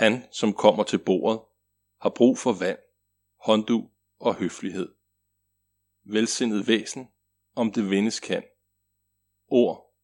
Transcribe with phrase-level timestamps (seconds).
[0.00, 1.40] Han, som kommer til bordet,
[2.00, 2.78] har brug for vand,
[3.44, 4.94] hånddug og høflighed.
[6.04, 7.08] Velsindet væsen,
[7.56, 8.42] om det vindes kan.
[9.48, 9.94] Ord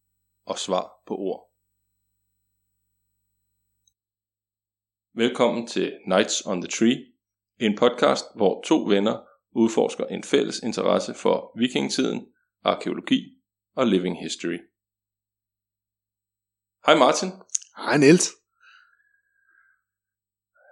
[0.45, 1.53] og svar på ord.
[5.13, 7.05] Velkommen til Nights on the Tree,
[7.59, 12.27] en podcast, hvor to venner udforsker en fælles interesse for vikingetiden,
[12.63, 13.41] arkeologi
[13.75, 14.59] og living history.
[16.85, 17.29] Hej Martin.
[17.77, 18.36] Hej Niels.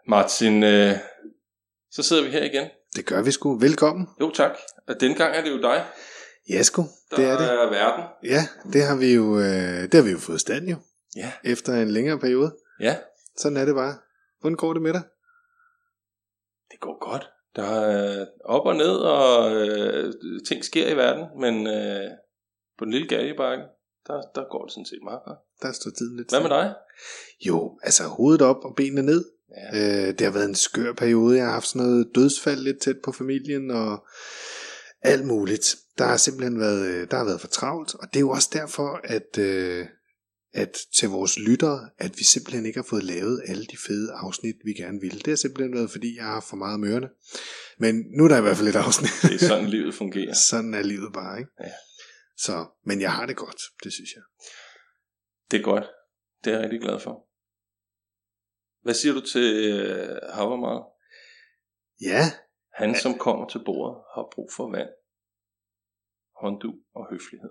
[0.08, 0.94] Martin, øh,
[1.92, 2.68] så sidder vi her igen.
[2.96, 3.60] Det gør vi sgu.
[3.60, 4.08] Velkommen.
[4.22, 4.52] Jo tak.
[4.88, 5.86] Og denne gang er det jo dig,
[6.50, 7.52] Ja sgu, der det er det.
[7.52, 8.04] er verden.
[8.24, 8.42] Ja,
[8.74, 10.76] det har vi jo, øh, det har vi jo fået stand jo,
[11.16, 11.32] Ja.
[11.44, 12.56] efter en længere periode.
[12.80, 12.98] Ja,
[13.38, 13.96] Sådan er det bare.
[14.42, 15.02] Hvordan går det med dig?
[16.72, 17.30] det går godt.
[17.56, 20.14] Der er op og ned, og øh,
[20.48, 22.12] ting sker i verden, men øh,
[22.78, 23.64] på den lille galjebakke,
[24.08, 25.40] der, der går det sådan set meget godt.
[25.62, 26.76] Der står tiden lidt Hvad med dig?
[27.48, 29.26] Jo, altså hovedet op og benene ned.
[29.50, 30.08] Ja.
[30.08, 31.38] Øh, det har været en skør periode.
[31.38, 34.08] Jeg har haft sådan noget dødsfald lidt tæt på familien og
[35.02, 35.76] alt muligt.
[35.98, 38.50] Der har simpelthen været, øh, der har været for travlt, og det er jo også
[38.54, 39.86] derfor, at, øh,
[40.54, 44.56] at til vores lyttere, at vi simpelthen ikke har fået lavet alle de fede afsnit,
[44.66, 45.20] vi gerne ville.
[45.20, 47.10] Det har simpelthen været, fordi jeg har haft for meget om ørerne.
[47.80, 49.12] Men nu er der i hvert fald et afsnit.
[49.22, 50.34] Det er sådan, livet fungerer.
[50.50, 51.52] Sådan er livet bare, ikke?
[51.60, 51.72] Ja.
[52.38, 54.24] Så, men jeg har det godt, det synes jeg.
[55.52, 55.84] Det er godt.
[56.44, 57.26] Det er jeg rigtig glad for.
[58.86, 60.82] Hvad siger du til øh, Havermal?
[62.02, 62.24] Ja,
[62.74, 64.90] Han, som kommer til bordet, har brug for vand,
[66.42, 67.50] hånddug og høflighed.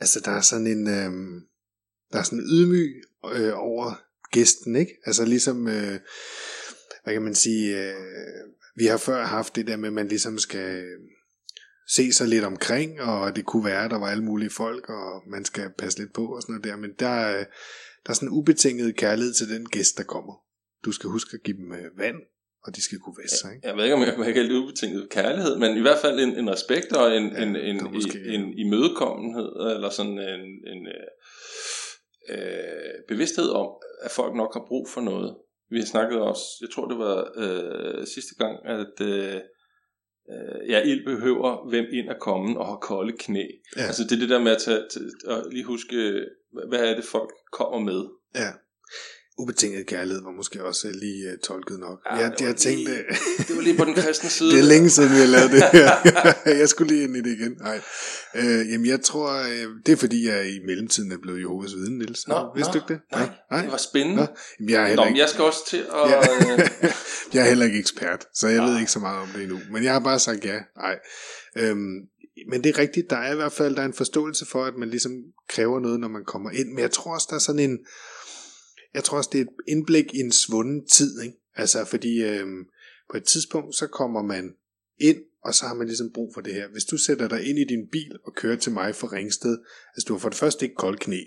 [0.00, 1.40] altså der er sådan en, øhm,
[2.12, 3.02] der er sådan en ydmyg
[3.34, 3.86] øh, over
[4.30, 4.92] gæsten, ikke?
[5.06, 6.00] Altså ligesom, øh,
[7.04, 7.94] hvad kan man sige, øh,
[8.76, 11.00] vi har før haft det der med, at man ligesom skal øh,
[11.88, 15.22] se sig lidt omkring, og det kunne være, at der var alle mulige folk, og
[15.26, 17.44] man skal passe lidt på og sådan noget der, men der, er-
[18.04, 20.34] der er sådan en ubetinget kærlighed til den gæst, der kommer.
[20.84, 22.16] Du skal huske at give dem øh, vand,
[22.64, 23.66] og de skal kunne vaske sig, ikke?
[23.68, 26.38] Jeg ved ikke, om jeg kan kalde det ubetinget kærlighed, men i hvert fald en,
[26.38, 30.86] en respekt og en, Ja, en, en, måske- en, en imødekommenhed, eller sådan en, en
[30.96, 31.08] øh,
[32.30, 33.68] øh, bevidsthed om,
[34.02, 35.36] at folk nok har brug for noget.
[35.70, 39.34] Vi har snakket også, jeg tror det var øh, sidste gang, at øh,
[40.32, 43.44] øh, ja, ild behøver hvem ind at komme og har kolde knæ.
[43.76, 43.82] Ja.
[43.82, 46.24] Altså det er det der med at, tage, til, at lige huske,
[46.68, 48.04] hvad er det folk kommer med.
[48.34, 48.50] Ja.
[49.38, 51.98] Ubetinget kærlighed var måske også lige uh, tolket nok.
[52.10, 53.04] Ja, Ja, jeg, det jeg tænkte, lige-
[53.48, 54.50] Det var lige på den kristne side.
[54.52, 55.90] det er længe siden, vi har lavet det her.
[56.62, 57.56] jeg skulle lige ind i det igen.
[57.60, 57.80] Nej.
[58.34, 61.98] Øh, jamen, jeg tror, øh, det er fordi, jeg i mellemtiden er blevet Jehovas vidne,
[61.98, 62.28] Niels.
[62.28, 63.00] Nå, Vidste nå, du ikke det?
[63.18, 64.16] Nej, nej, det var spændende.
[64.22, 64.26] Nå,
[64.60, 66.06] jamen, jeg er Nå, heller ikke, jeg skal også til at...
[66.52, 66.90] Øh,
[67.34, 68.66] jeg er heller ikke ekspert, så jeg Nej.
[68.70, 69.58] ved ikke så meget om det endnu.
[69.70, 70.58] Men jeg har bare sagt ja.
[70.76, 70.98] Nej.
[71.56, 71.94] Øhm,
[72.48, 74.74] men det er rigtigt, der er i hvert fald der er en forståelse for, at
[74.76, 75.12] man ligesom
[75.48, 76.68] kræver noget, når man kommer ind.
[76.68, 77.78] Men jeg tror også, der er sådan en...
[78.94, 81.36] Jeg tror også, det er et indblik i en svunden tid, ikke?
[81.56, 82.64] Altså, fordi øhm,
[83.10, 84.54] på et tidspunkt, så kommer man
[84.98, 86.68] ind, og så har man ligesom brug for det her.
[86.68, 89.58] Hvis du sætter dig ind i din bil og kører til mig fra Ringsted,
[89.94, 91.20] altså du har for det første ikke kold knæ,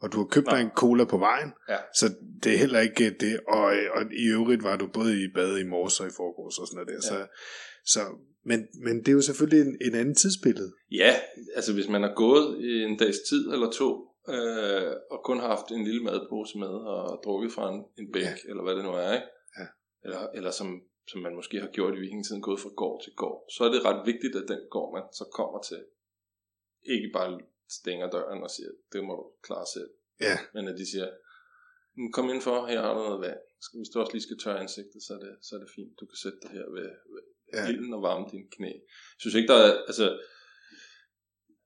[0.00, 0.56] og du har købt Nej.
[0.56, 1.76] dig en cola på vejen, Ja.
[1.98, 3.40] så det er heller ikke det.
[3.48, 6.66] Og, og i øvrigt var du både i bad i morges og i forgårs og
[6.66, 7.16] sådan noget der.
[7.16, 7.24] Ja.
[7.24, 7.26] Så,
[7.84, 8.00] så,
[8.44, 10.72] men, men det er jo selvfølgelig en, en anden tidsbillede.
[10.90, 11.12] Ja,
[11.54, 13.90] altså hvis man har gået i en dags tid eller to,
[14.28, 18.22] øh, og kun har haft en lille madpose med og drukket fra en, en bæk,
[18.22, 18.34] Ja.
[18.48, 19.26] eller hvad det nu er, ikke?
[19.58, 19.66] Ja.
[20.04, 20.68] Eller, eller som,
[21.10, 23.84] som man måske har gjort i vikingetiden, gået fra gård til gård, så er det
[23.84, 25.80] ret vigtigt, at den gård, man så kommer til,
[26.94, 27.40] ikke bare
[27.78, 29.90] stænger døren og siger, det må du klare selv,
[30.28, 31.08] Ja, men at de siger,
[31.96, 33.40] "Mm, kom indenfor, her har du noget vand.
[33.78, 35.92] Hvis du også lige skal tørre ansigtet, så er det, så er det fint.
[36.00, 37.62] Du kan sætte dig her ved, ved Ja.
[37.62, 37.68] ja.
[37.68, 38.72] ilden og varme dine knæ.
[39.14, 40.06] Jeg synes ikke, der er, altså,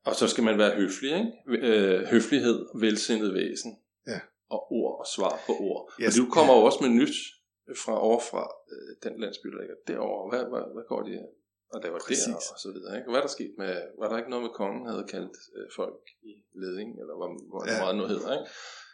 [0.09, 1.33] og så skal man være høflig, ikke?
[1.69, 3.73] Øh, høflighed, velsindet væsen.
[4.07, 4.21] Ja.
[4.55, 5.83] Og ord og svar på ord.
[6.01, 7.17] Ja, Yes, og du kommer jo også med nyt
[7.85, 8.43] fra over fra
[8.73, 10.25] øh, den landsby, der ligger derovre.
[10.33, 11.27] Hvad, hvad, hvad går de her?
[11.75, 12.25] Og der var Præcis.
[12.25, 12.93] der og så videre.
[12.99, 13.09] Ikke?
[13.11, 16.03] Hvad er der sket med, var der ikke noget med kongen havde kaldt øh, folk
[16.31, 16.33] i
[16.63, 17.73] leding, eller hvor, hvor Ja.
[17.75, 17.81] ja.
[17.83, 18.49] meget noget hedder, ikke?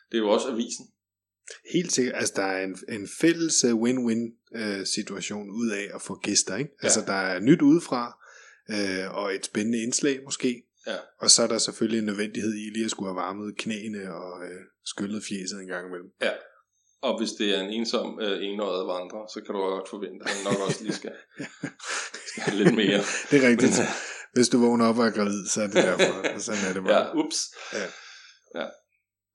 [0.08, 0.84] Det er jo også avisen.
[1.72, 2.14] Helt sikkert.
[2.16, 4.22] Altså, der er en, en fælles øh, win-win
[4.56, 6.56] øh, situation ud af at få gæster.
[6.56, 6.70] Ikke?
[6.82, 8.18] Altså, der er nyt udefra,
[8.70, 10.62] øh, og et spændende indslag måske.
[10.86, 10.96] Ja.
[11.20, 14.44] Og så er der selvfølgelig en nødvendighed i lige at skulle have varmet knæene og
[14.44, 16.10] øh, skyllet fjeset en gang imellem.
[17.02, 20.30] Og hvis det er en ensom øh, enåret vandrer, så kan du godt forvente, at
[20.30, 21.12] han nok også lige skal,
[22.28, 23.00] skal have lidt mere.
[23.30, 23.76] Det er rigtigt.
[24.36, 26.38] Hvis du vågner op og er gravid, så er det derfor.
[26.38, 26.94] Sådan er det bare.
[26.94, 27.38] Ja, ups.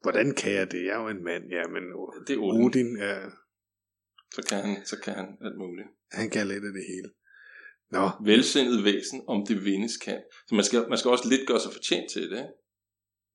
[0.08, 0.82] Hvordan kan jeg det?
[0.86, 1.44] Jeg er jo en mand.
[1.58, 1.84] Ja, men
[2.28, 2.66] Det er Odin.
[2.66, 3.16] Odin, ja,
[4.36, 5.88] Så kan han, så kan han alt muligt.
[6.12, 7.10] han kan lidt af det hele.
[7.96, 10.20] Nå, Velsindet væsen, om det vindes kan.
[10.48, 12.38] Så man skal, man skal også lidt gøre sig fortjent til det.
[12.38, 12.54] Ikke?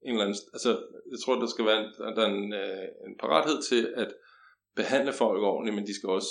[0.06, 0.70] En eller anden, altså,
[1.12, 4.10] jeg tror, der skal være en, der er en, øh, en parathed til, at
[4.80, 6.30] behandle folk ordentligt, men de skal også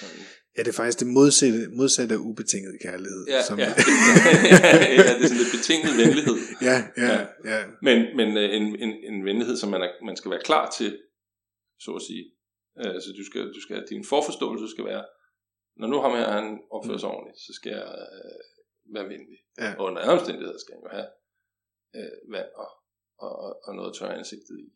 [0.00, 0.20] sådan...
[0.56, 3.22] Ja, det er faktisk det modsatte, modsatte af ubetinget kærlighed.
[3.34, 3.70] Ja, som, ja.
[5.06, 6.36] ja, det er sådan lidt betinget venlighed.
[6.68, 7.26] ja, ja, Ja.
[7.52, 7.58] ja.
[7.86, 10.90] Men, men øh, en, en, en venlighed, som man, er, man skal være klar til,
[11.84, 12.24] så at sige.
[12.80, 15.04] Øh, Så du skal, du skal, din forforståelse skal være,
[15.80, 16.46] når nu ham her, han
[16.76, 18.38] opfører sig ordentligt, så skal jeg øh,
[18.94, 19.38] være venlig.
[19.62, 19.70] Ja.
[19.78, 21.08] Og under andre omstændigheder skal han jo have
[21.98, 22.70] øh, vand og,
[23.24, 24.66] og, og- og noget tørre ansigtet i.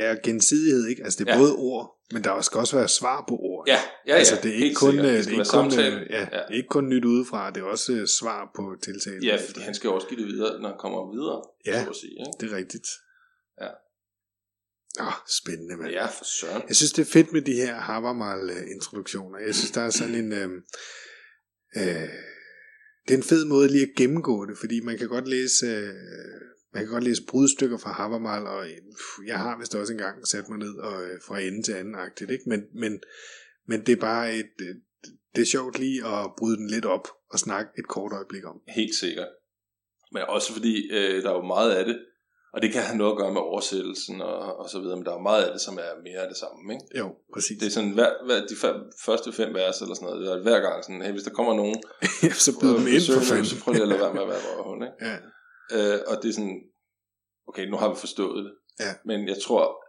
[0.00, 1.04] Ja, gensidighed, ikke?
[1.04, 1.38] Altså, det er Ja.
[1.40, 3.64] både ord, men der skal også være svar på ord.
[3.68, 5.06] Ja, ja, altså, ja, det er ikke kun, sikkert.
[5.06, 6.24] øh, Det er ikke kun, øh, ja, Ja.
[6.46, 9.22] det er ikke kun nyt udefra, det er også øh, svar på tiltalen.
[9.22, 11.84] Ja, fordi han skal jo også give det videre, når han kommer videre, Ja.
[11.84, 12.12] så at sige.
[12.12, 12.32] Ikke?
[12.40, 12.88] Det er rigtigt.
[13.60, 13.68] Ja.
[15.00, 15.90] Åh, spændende, mand.
[15.90, 16.62] Ja, for søren.
[16.68, 19.38] Jeg synes, det er fedt med de her Habermal-introduktioner.
[19.46, 20.32] Jeg synes, der er sådan en...
[20.32, 20.48] Øh,
[21.76, 22.08] øh,
[23.08, 25.66] det er en fed måde lige at gennemgå det, fordi man kan godt læse...
[25.66, 25.94] Øh,
[26.76, 28.66] man kan godt læse brudstykker fra Habermal, og
[29.26, 32.30] jeg har vist også engang sat mig ned og øh, fra ende til anden agtigt,
[32.30, 32.44] ikke?
[32.46, 33.00] Men, men,
[33.66, 34.74] men det er bare et, øh,
[35.34, 38.56] det er sjovt lige at bryde den lidt op og snakke et kort øjeblik om.
[38.68, 39.28] Helt sikkert.
[40.12, 41.98] Men også fordi, øh, der er jo meget af det,
[42.54, 45.14] og det kan have noget at gøre med oversættelsen og, og så videre, men der
[45.14, 46.86] er meget af det, som er mere af det samme, ikke?
[47.00, 47.58] Jo, præcis.
[47.60, 48.76] Det er sådan, hver, hver, de fem,
[49.06, 51.76] første fem vers eller sådan noget, er hver gang sådan, hey, hvis der kommer nogen,
[52.46, 53.46] så byd dem ind for fanden.
[53.52, 54.96] så prøv lige at lade være med at være røvhund, ikke?
[55.08, 55.16] Ja,
[55.72, 56.62] Øh, og det er sådan,
[57.46, 58.54] okay, nu har vi forstået det.
[58.80, 58.92] Ja.
[59.04, 59.84] Men jeg tror,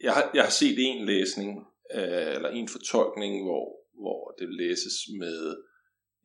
[0.00, 1.50] jeg har, jeg har set en læsning,
[1.94, 3.66] øh, eller en fortolkning, hvor,
[4.02, 5.56] hvor det læses med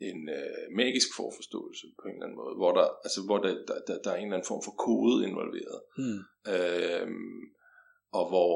[0.09, 3.77] en øh, magisk forforståelse på en eller anden måde, hvor der, altså, hvor der, der,
[3.87, 5.79] der, der er en eller anden form for kode involveret.
[5.99, 6.19] hmm.
[6.53, 7.07] Øh,
[8.17, 8.53] og hvor,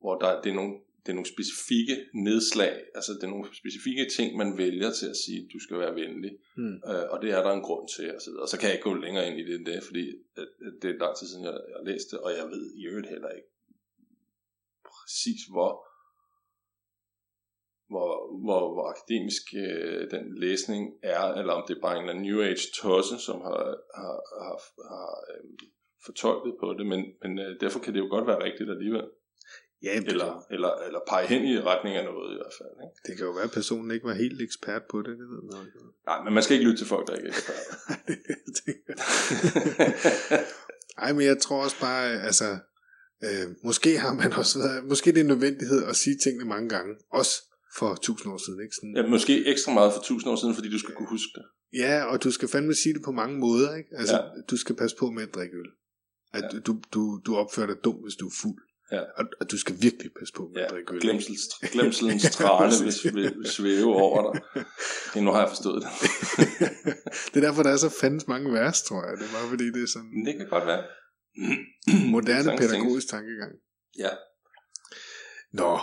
[0.00, 4.04] hvor der, det, er nogle, det er nogle specifikke nedslag, altså det er nogle specifikke
[4.16, 6.32] ting, man vælger til at sige, du skal være venlig.
[6.60, 6.76] Hmm.
[6.90, 8.06] Øh, og det er der en grund til.
[8.14, 8.44] Og så, videre.
[8.44, 10.04] og så kan jeg ikke gå længere ind i det end det, fordi
[10.40, 12.64] at, at det er lang tid siden, jeg, jeg har læst det, og jeg ved
[12.80, 13.50] i øvrigt heller ikke
[14.90, 15.72] præcis, hvor,
[17.92, 18.10] hvor,
[18.44, 22.26] hvor, hvor akademisk øh, den læsning er, eller om det er bare en eller anden
[22.28, 23.62] New Age tosse, som har,
[24.00, 24.56] har, har,
[24.92, 25.44] har øh,
[26.06, 29.06] fortolket på det, men, men øh, derfor kan det jo godt være rigtigt alligevel.
[29.82, 32.70] Ja, Eller, eller, eller pege hen i retning af noget i hvert fald.
[32.84, 32.96] Ikke?
[33.06, 35.66] det kan jo være, at personen ikke var helt ekspert på det, det ved man.
[36.06, 37.74] Nej, men man skal ikke lytte til folk, der ikke er eksperter.
[41.04, 42.58] Ej, men jeg tror også bare, altså,
[43.24, 46.68] øh, måske har man også været, måske det er en nødvendighed at sige tingene mange
[46.68, 47.32] gange, også
[47.78, 48.74] for tusind år siden, ikke?
[48.74, 51.44] Sådan, Ja, måske ekstra meget for tusind år siden, fordi du skal kunne huske det.
[51.78, 53.90] ja, og du skal fandme sige det på mange måder, ikke?
[53.96, 54.22] Altså, Ja.
[54.50, 55.70] du skal passe på med at drikke øl.
[56.32, 56.48] At Ja.
[56.52, 56.60] ja.
[56.60, 58.62] du, du, du opfører dig dumt, hvis du er fuld.
[58.92, 59.00] Ja.
[59.00, 61.00] Og, og du skal virkelig passe på med Ja, at drikke øl.
[61.00, 63.04] glemselens Ja, trane præcis.
[63.14, 64.42] vil svæve over dig.
[65.10, 65.90] Okay, nu har jeg forstået det.
[67.34, 69.16] det er derfor, der er så fandens mange vers, tror jeg.
[69.18, 70.82] Det er bare fordi, det er sådan det kan godt være.
[72.16, 73.52] moderne pædagogisk tankegang.
[73.98, 74.10] Ja.
[75.52, 75.78] Nå,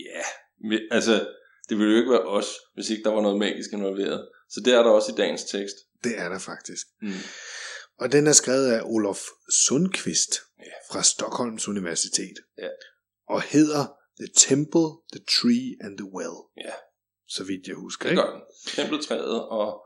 [0.00, 0.22] Ja,
[0.68, 1.28] men, altså,
[1.68, 4.28] det ville jo ikke være os, hvis ikke der var noget magisk involveret.
[4.50, 5.76] Så det er der også i dagens tekst.
[6.04, 6.86] det er der faktisk.
[7.02, 7.08] Mm.
[8.02, 9.20] Og den er skrevet af Olof
[9.66, 10.32] Sundqvist
[10.90, 12.36] fra Stockholms Universitet.
[12.58, 12.68] Ja.
[13.28, 13.82] Og hedder
[14.20, 16.36] The Temple, The Tree and the Well.
[16.66, 16.72] Ja.
[17.28, 18.04] Så vidt jeg husker.
[18.04, 18.22] Det ikke?
[18.22, 18.40] gør den.
[19.28, 19.82] Og...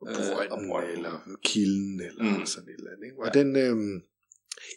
[0.00, 0.16] Og Øh,
[0.50, 0.90] og brønden.
[0.96, 2.46] eller kilden, eller Mm.
[2.46, 3.04] sådan et eller andet.
[3.04, 3.18] Ikke?
[3.22, 3.40] Og Ja.
[3.40, 4.00] den, øhm,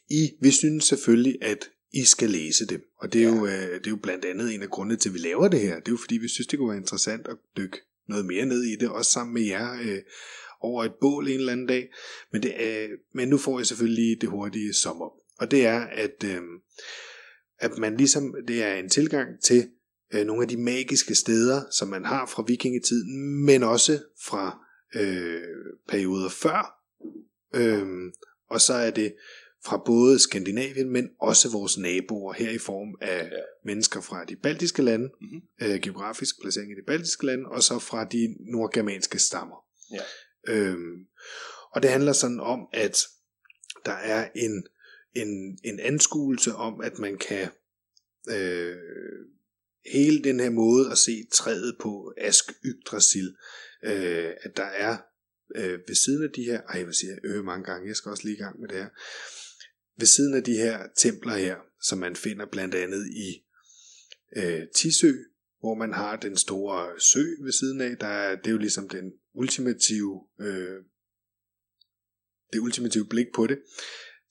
[0.09, 2.81] I, vi synes selvfølgelig, at I skal læse dem.
[3.01, 3.35] Og det er, Ja.
[3.35, 5.59] jo, øh, det er jo blandt andet en af grundene til, at vi laver det
[5.59, 5.75] her.
[5.79, 7.77] Det er jo fordi, vi synes, det kunne være interessant at dykke
[8.09, 10.01] noget mere ned i det, også sammen med jer øh,
[10.61, 11.87] over et bål en eller anden dag.
[12.31, 15.09] Men, det er, men nu får jeg selvfølgelig det hurtige sommer.
[15.39, 16.41] Og det er, at, øh,
[17.59, 19.69] at man ligesom, det er en tilgang til
[20.13, 24.59] øh, nogle af de magiske steder, som man har fra vikingetiden, men også fra
[24.95, 25.41] øh,
[25.89, 26.73] perioder før.
[27.55, 28.11] Øhm,
[28.49, 29.13] og så er det
[29.65, 33.29] fra både Skandinavien, men også vores naboer her i form af Ja.
[33.65, 35.29] mennesker fra de baltiske lande, Mhm.
[35.33, 35.71] mm-hmm.
[35.73, 39.55] øh, geografisk placering i de baltiske lande, og så fra de nordgermanske stammer.
[39.93, 40.01] Ja.
[40.47, 41.07] Øhm,
[41.71, 43.07] og det handler sådan om, at
[43.85, 44.67] der er en,
[45.15, 47.49] en, en anskuelse om, at man kan
[48.29, 48.77] øh,
[49.85, 53.35] hele den her måde at se træet på Ask Yggdrasil,
[53.83, 54.97] øh, at der er
[55.55, 58.09] øh, ved siden af de her, ej hvad siger jeg, øh mange gange, jeg skal
[58.09, 58.89] også lige i gang med det her,
[59.99, 63.45] ved siden af de her templer her, som man finder blandt andet i
[64.37, 65.13] øh, Tisø,
[65.59, 68.89] hvor man har den store sø ved siden af, der er, det er jo ligesom
[68.89, 70.77] den ultimative, øh,
[72.53, 73.59] det ultimative blik på det.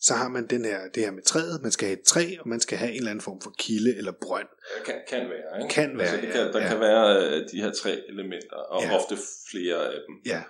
[0.01, 2.49] Så har man den her, det her med træet, man skal have et træ, og
[2.49, 4.49] man skal have en eller anden form for kilde eller brønd.
[4.87, 5.75] Kan, kan være, ikke?
[5.75, 6.69] Kan være, altså, det kan, ja, Der ja.
[6.69, 8.97] kan være øh, de her tre elementer, og Ja.
[8.99, 9.17] ofte
[9.51, 10.15] flere af dem.
[10.27, 10.43] Ja,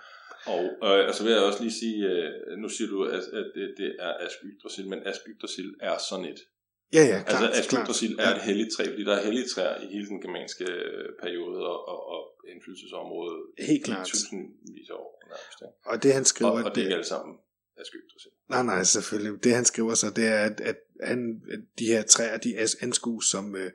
[0.55, 3.47] Og, øh, og så vil jeg også lige sige, øh, nu siger du, at, at
[3.55, 6.39] det, det er Ask Yggdrasil, men Ask Yggdrasil er sådan et
[6.93, 7.43] Ja, ja, klart.
[7.55, 7.81] altså klart.
[7.83, 11.09] Yggdrasil er et helligt træ, fordi der er hellige træer i hele den germanske øh,
[11.23, 12.21] periode og, og, og
[12.53, 14.07] indflydelsesområde Helt i klart.
[14.07, 15.23] tusindvis af år.
[15.27, 15.73] Nærmest, ikke?
[15.89, 17.37] Og det han skriver, Og, og det er ikke alle sammen
[17.79, 18.31] Ask Yggdrasil.
[18.49, 19.43] Nej, nej, selvfølgelig.
[19.43, 23.25] Det han skriver så, det er, at, at, han, at de her træer, de anskues
[23.25, 23.71] som øh,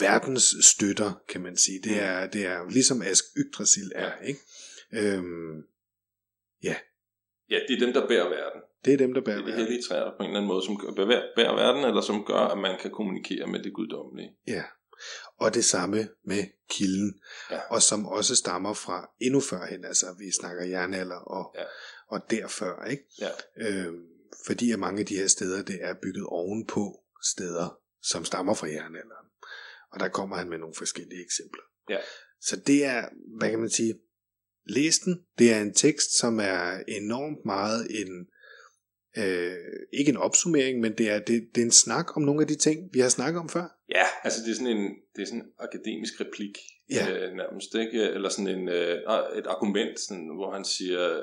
[0.00, 1.80] verdens støtter, kan man sige.
[1.82, 1.98] Det Mm.
[2.00, 4.40] er, det er ligesom Ask Yggdrasil er, ikke?
[4.92, 5.62] Øhm,
[7.50, 8.60] Ja, det er dem, der bærer verden.
[8.86, 10.64] Det er dem, der Det bærer er de hellige træer på en eller anden måde,
[10.66, 14.30] som bærer, bærer verden, eller som gør, at man kan kommunikere med det guddommelige.
[14.46, 14.62] Ja.
[15.38, 17.58] Og det samme med kilden, Ja.
[17.70, 21.64] og som også stammer fra endnu førhen, altså vi snakker jernalder og, Ja.
[22.08, 23.04] og derfør, ikke?
[23.20, 23.30] Ja.
[23.56, 24.04] Øhm,
[24.46, 27.02] fordi at mange af de her steder, det er bygget ovenpå
[27.32, 29.26] steder, som stammer fra jernalderen.
[29.92, 31.62] Og der kommer han med nogle forskellige eksempler.
[31.90, 31.98] Ja.
[32.40, 33.94] Så det er, hvad kan man sige,
[34.66, 35.24] læs den.
[35.38, 38.26] Det er en tekst, som er enormt meget en,
[39.18, 39.56] øh,
[39.92, 42.54] ikke en opsummering, men det er, det, det er en snak om nogle af de
[42.54, 43.76] ting, vi har snakket om før.
[43.90, 46.58] Ja, altså det er sådan en, det er sådan en akademisk replik,
[46.90, 47.10] Ja.
[47.10, 48.02] øh, nærmest, ikke?
[48.02, 48.98] Eller sådan en, øh,
[49.38, 51.22] et argument, sådan, hvor han siger,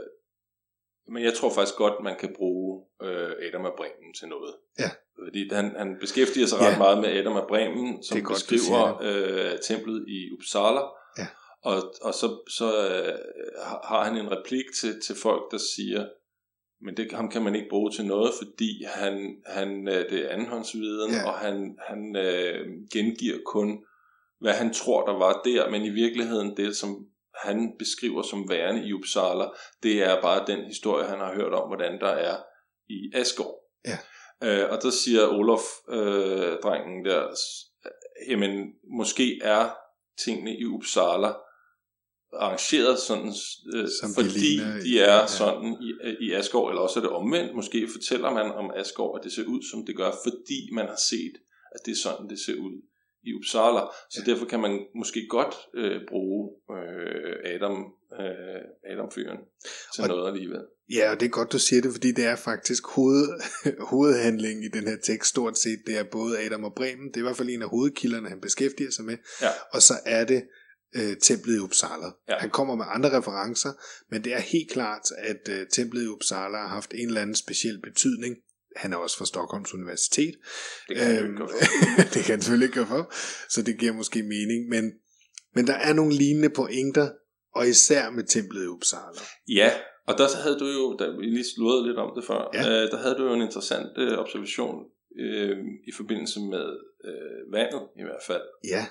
[1.13, 4.53] men jeg tror faktisk godt, man kan bruge øh, Adam af Bremen til noget.
[4.79, 4.89] Ja.
[5.25, 6.69] Fordi han, han beskæftiger sig Ja.
[6.69, 10.81] ret meget med Adam af Bremen, som godt, beskriver øh, templet i Uppsala.
[11.17, 11.27] Ja.
[11.61, 13.13] Og, og så, så øh,
[13.65, 16.07] har har han en replik til, til folk, der siger,
[16.85, 20.29] men det, ham kan man ikke bruge til noget, fordi han, han øh, det er
[20.29, 21.27] andenhåndsviden, Ja.
[21.27, 23.85] og han, han øh, gengiver kun,
[24.41, 27.05] hvad han tror, der var der, men i virkeligheden det, som
[27.43, 29.45] han beskriver som værende i Uppsala,
[29.83, 32.37] det er bare den historie, han har hørt om, hvordan der er
[32.89, 33.55] i Asgård.
[33.87, 33.97] Ja.
[34.43, 37.27] Øh, og der siger Olof, øh, drengen der,
[38.29, 39.69] jamen måske er
[40.25, 41.31] tingene i Uppsala
[42.39, 43.33] arrangeret sådan,
[43.75, 45.27] øh, Som de fordi i- de er ja.
[45.27, 45.89] sådan i,
[46.27, 47.55] i Asgård, eller også er det omvendt.
[47.55, 50.99] Måske fortæller man om Asgård, at det ser ud, som det gør, fordi man har
[51.09, 51.33] set,
[51.75, 52.75] at det er sådan, det ser ud
[53.27, 53.81] i Uppsala.
[54.11, 54.31] Så Ja.
[54.31, 57.77] derfor kan man måske godt øh, bruge øh, Adam,
[58.19, 59.37] øh, Adam-fyren
[59.93, 60.61] til Og- noget alligevel.
[60.93, 63.27] Ja, og det er godt, du siger det, fordi det er faktisk hoved,
[63.91, 65.79] hovedhandlingen i den her tekst stort set.
[65.87, 67.07] Det er både Adam og Bremen.
[67.07, 69.17] Det er i hvert fald en af hovedkilderne, han beskæftiger sig med.
[69.41, 69.47] Ja.
[69.73, 70.43] Og så er det
[70.95, 72.05] øh, templet i Uppsala.
[72.29, 72.35] Ja.
[72.39, 73.71] Han kommer med andre referencer,
[74.11, 77.35] men det er helt klart, at øh, templet i Uppsala har haft en eller anden
[77.35, 78.35] speciel betydning.
[78.75, 80.33] Han er også fra Stockholms Universitet.
[80.89, 81.37] Det kan øhm,
[82.13, 83.13] det kan han selvfølgelig ikke gøre for,
[83.49, 84.69] så det giver måske mening.
[84.69, 84.91] Men,
[85.55, 87.09] men der er nogle lignende pointer,
[87.55, 89.21] og især med templet i Uppsala.
[89.47, 89.71] Ja,
[90.07, 92.59] og der havde du jo, da vi lige sludrede lidt om det før, Ja.
[92.83, 94.75] øh, der havde du jo en interessant øh, observation
[95.19, 95.57] øh,
[95.87, 96.67] i forbindelse med
[97.07, 98.41] øh, vandet i hvert fald.
[98.67, 98.85] Ja,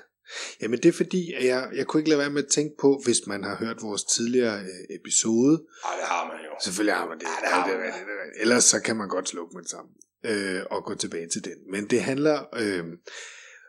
[0.63, 3.01] Jamen det er fordi, at jeg, jeg kunne ikke lade være med at tænke på,
[3.05, 5.63] hvis man har hørt vores tidligere øh, episode.
[5.85, 6.51] Ej, det har man jo.
[6.65, 7.25] Selvfølgelig har man det.
[7.25, 7.87] Ja, det har det, man.
[7.87, 8.41] det er rigtigt.
[8.41, 9.93] Ellers så kan man godt slukke med det sammen
[10.27, 11.57] øh, og gå tilbage til den.
[11.73, 12.85] Men det handler, øh,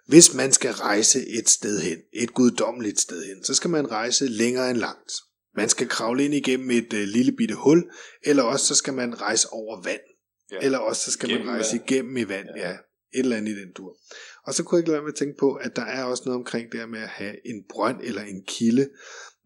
[0.08, 4.26] hvis man skal rejse et sted hen, et guddommeligt sted hen, så skal man rejse
[4.28, 5.12] længere end langt.
[5.56, 7.84] Man skal kravle ind igennem et øh, lille bitte hul,
[8.24, 10.02] eller også så skal man rejse over vand.
[10.52, 10.58] Ja.
[10.62, 11.92] Eller også så skal Igennem man rejse vand.
[11.92, 12.70] igennem i vand, Ja.
[12.70, 12.76] ja.
[13.16, 13.98] Et eller andet i den tur.
[14.46, 16.24] Og så kunne jeg ikke lade være med at tænke på, at der er også
[16.26, 18.90] noget omkring det her med at have en brønd eller en kilde.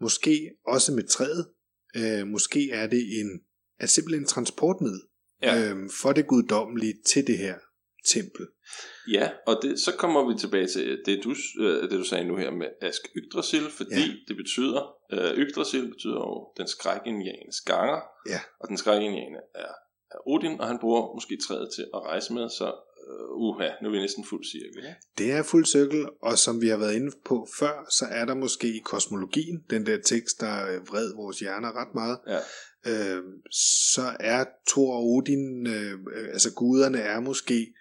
[0.01, 1.47] Måske også med træet.
[1.95, 3.41] Øh, måske er det en,
[3.79, 5.01] er simpelthen en transportmiddel
[5.43, 5.69] Ja.
[5.69, 7.55] øhm, for det guddommelige til det her
[8.05, 8.47] tempel.
[9.11, 12.35] Ja, og det, så kommer vi tilbage til det du, øh, det, du sagde nu
[12.37, 14.13] her med Ask Yggdrasil, fordi Ja.
[14.27, 14.81] det betyder,
[15.13, 18.39] øh, Yggdrasil betyder jo den skrækindjagende skanger, Ja.
[18.59, 19.73] og den skrækindjagende er,
[20.11, 22.73] er Odin, og han bruger måske træet til at rejse med, så øh,
[23.31, 24.77] uha, nu er vi næsten fuld cirkel.
[24.77, 24.95] Ikke?
[25.17, 28.35] Det er fuld cirkel, og som vi har været inde på før, så er der
[28.35, 32.39] måske i kosmologien, den der tekst, der øh, vred vores hjerner ret meget, Ja.
[33.15, 33.23] øh,
[33.93, 37.73] så er Thor og Odin, øh, øh, altså guderne er måske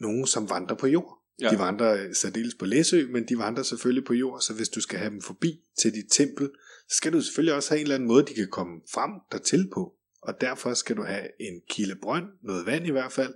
[0.00, 1.14] nogen, som vandrer på jord.
[1.40, 1.46] Ja.
[1.46, 1.50] Ja.
[1.50, 4.80] De vandrer øh, særdeles på Læsø, men de vandrer selvfølgelig på jord, så hvis du
[4.80, 6.50] skal have dem forbi til dit tempel,
[6.88, 9.70] så skal du selvfølgelig også have en eller anden måde, de kan komme frem dertil
[9.74, 9.94] på.
[10.22, 13.34] Og derfor skal du have en kildebrønd, noget vand i hvert fald,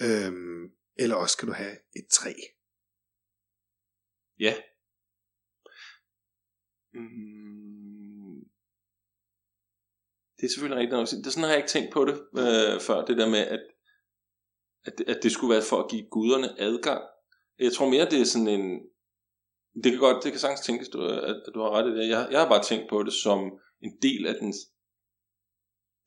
[0.00, 2.32] øhm, eller også skal du have et træ.
[4.38, 4.54] Ja.
[6.92, 7.34] Mm.
[10.36, 11.08] Det er selvfølgelig rigtigt nok.
[11.08, 13.62] Det er sådan har jeg ikke tænkt på det øh, før, det der med, at,
[14.84, 17.02] at, at det skulle være for at give guderne adgang.
[17.58, 18.66] Jeg tror mere, det er sådan en...
[19.82, 22.08] Det kan godt, det kan sagtens tænkes, du, at, at du har ret i det.
[22.08, 23.38] Jeg, jeg har bare tænkt på det som
[23.80, 24.52] en del af den,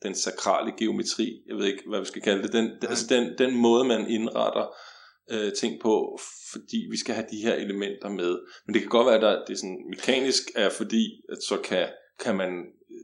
[0.04, 1.44] den sakrale geometri.
[1.48, 2.54] Jeg ved ikke, hvad vi skal kalde det.
[2.54, 4.76] Den, altså den, den måde, man indretter
[5.32, 6.20] øh, ting på,
[6.52, 8.40] fordi vi skal have de her elementer med.
[8.66, 11.58] Men det kan godt være, at der, det er sådan mekanisk er, fordi at så
[11.58, 11.88] kan,
[12.20, 12.50] kan man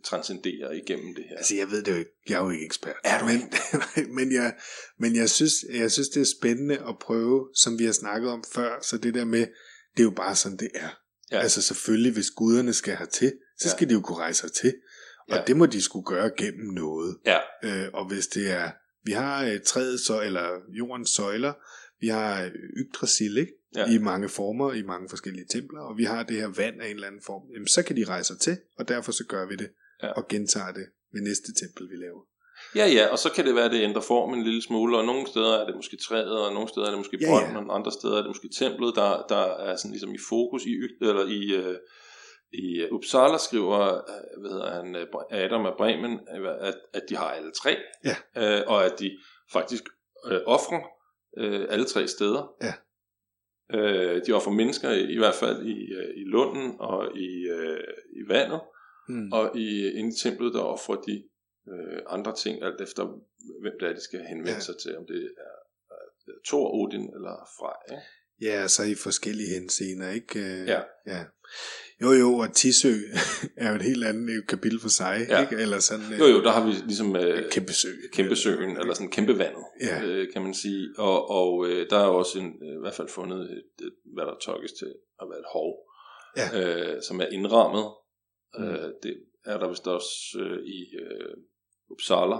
[0.03, 1.37] transcenderer igennem det her.
[1.37, 2.11] Altså, jeg ved det jo ikke.
[2.29, 2.95] Jeg er jo ikke ekspert.
[3.03, 3.53] Er du men,
[4.17, 4.53] men, jeg,
[4.99, 8.43] men jeg, synes, jeg synes, det er spændende at prøve, som vi har snakket om
[8.53, 9.47] før, så det der med,
[9.93, 10.89] det er jo bare sådan, det er.
[11.31, 11.39] Ja.
[11.39, 13.89] Altså selvfølgelig, hvis guderne skal hertil, så skal ja.
[13.89, 14.73] de jo kunne rejse hertil.
[15.29, 15.43] Og ja.
[15.47, 17.17] det må de skulle gøre gennem noget.
[17.25, 17.37] Ja.
[17.63, 18.71] Øh, og hvis det er,
[19.03, 21.53] vi har øh, træet så, eller jordens søjler,
[21.99, 23.53] vi har Yggdrasil, ikke?
[23.75, 23.85] Ja.
[23.85, 26.95] i mange former, i mange forskellige templer, og vi har det her vand af en
[26.95, 29.69] eller anden form, jamen, så kan de rejse til, og derfor så gør vi det,
[30.03, 30.11] ja.
[30.11, 32.23] og gentager det ved næste tempel, vi laver.
[32.75, 35.05] Ja, ja, og så kan det være, at det ændrer form en lille smule, og
[35.05, 37.69] nogle steder er det måske træet, og nogle steder er det måske ja, brønden, ja.
[37.69, 40.73] og andre steder er det måske templet, der, der er sådan ligesom i fokus i,
[41.01, 41.77] eller i, øh,
[42.53, 47.31] i Uppsala skriver øh, hvad hedder han, øh, Adam af Bremen, at, at de har
[47.31, 48.15] alle tre, ja.
[48.37, 49.17] øh, og at de
[49.53, 49.83] faktisk
[50.25, 50.81] øh, offrer
[51.37, 52.55] øh, alle tre steder.
[52.61, 52.73] Ja.
[53.77, 57.83] Øh, de offer mennesker i, i hvert fald i, øh, i lunden og i, øh,
[58.15, 58.61] i vandet,
[59.09, 59.31] mm.
[59.31, 61.23] og i, inde i templet der offrer de
[61.71, 63.03] øh, andre ting, alt efter
[63.61, 64.59] hvem det er, de skal henvende ja.
[64.59, 65.55] sig til, om det er,
[65.91, 67.77] er Thor, Odin eller Frej.
[67.91, 68.03] Ikke?
[68.41, 70.39] Ja, så i forskellige henseender, ikke?
[70.39, 70.81] Øh, ja.
[71.07, 71.23] ja.
[72.01, 72.93] Jo jo, og Tisø
[73.57, 75.41] er jo et helt andet kapitel for sig, ja.
[75.41, 75.61] ikke?
[75.61, 77.87] Eller sådan, jo jo, der har vi ligesom øh, kæmpe sø.
[78.13, 80.03] Kæmpe søen, eller sådan kæmpe vandet, ja.
[80.03, 80.89] øh, kan man sige.
[80.97, 84.25] Og, og øh, der er også en, øh, i hvert fald fundet, et, et, hvad
[84.25, 85.69] der tolkes til at være et hov,
[86.37, 86.47] ja.
[86.59, 87.85] øh, som er indrammet.
[88.57, 88.63] Mm.
[88.63, 91.33] Øh, det er der vist også øh, i øh,
[91.91, 92.37] Uppsala.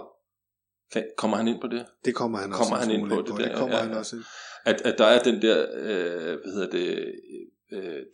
[0.92, 1.86] Kan, kommer han ind på det?
[2.06, 4.16] Det kommer han kommer også han ind på, det, der, det kommer ja, han også
[4.16, 4.26] ind.
[4.66, 7.14] At, at der er den der, øh, hvad hedder det, øh,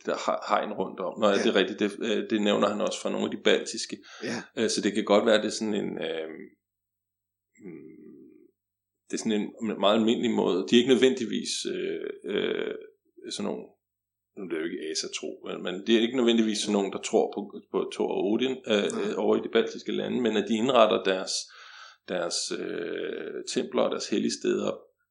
[0.06, 1.20] der hegn rundt om.
[1.20, 1.34] Nå, ja.
[1.34, 3.96] det er rigtigt, det, øh, det nævner han også fra nogle af de baltiske.
[4.24, 4.42] Ja.
[4.56, 5.98] Øh, så det kan godt være, at det er sådan en...
[5.98, 6.30] Øh,
[9.08, 10.66] det er sådan en meget almindelig måde.
[10.70, 12.74] De er ikke nødvendigvis øh, øh,
[13.30, 13.64] sådan nogle
[14.36, 15.30] nu er det jo ikke asatro,
[15.64, 17.40] men det er ikke nødvendigvis sådan nogen, der tror på,
[17.72, 21.02] på Thor og Odin øh, øh, over i de baltiske lande, men at de indretter
[21.02, 21.32] deres,
[22.08, 24.70] deres øh, templer og deres hellige steder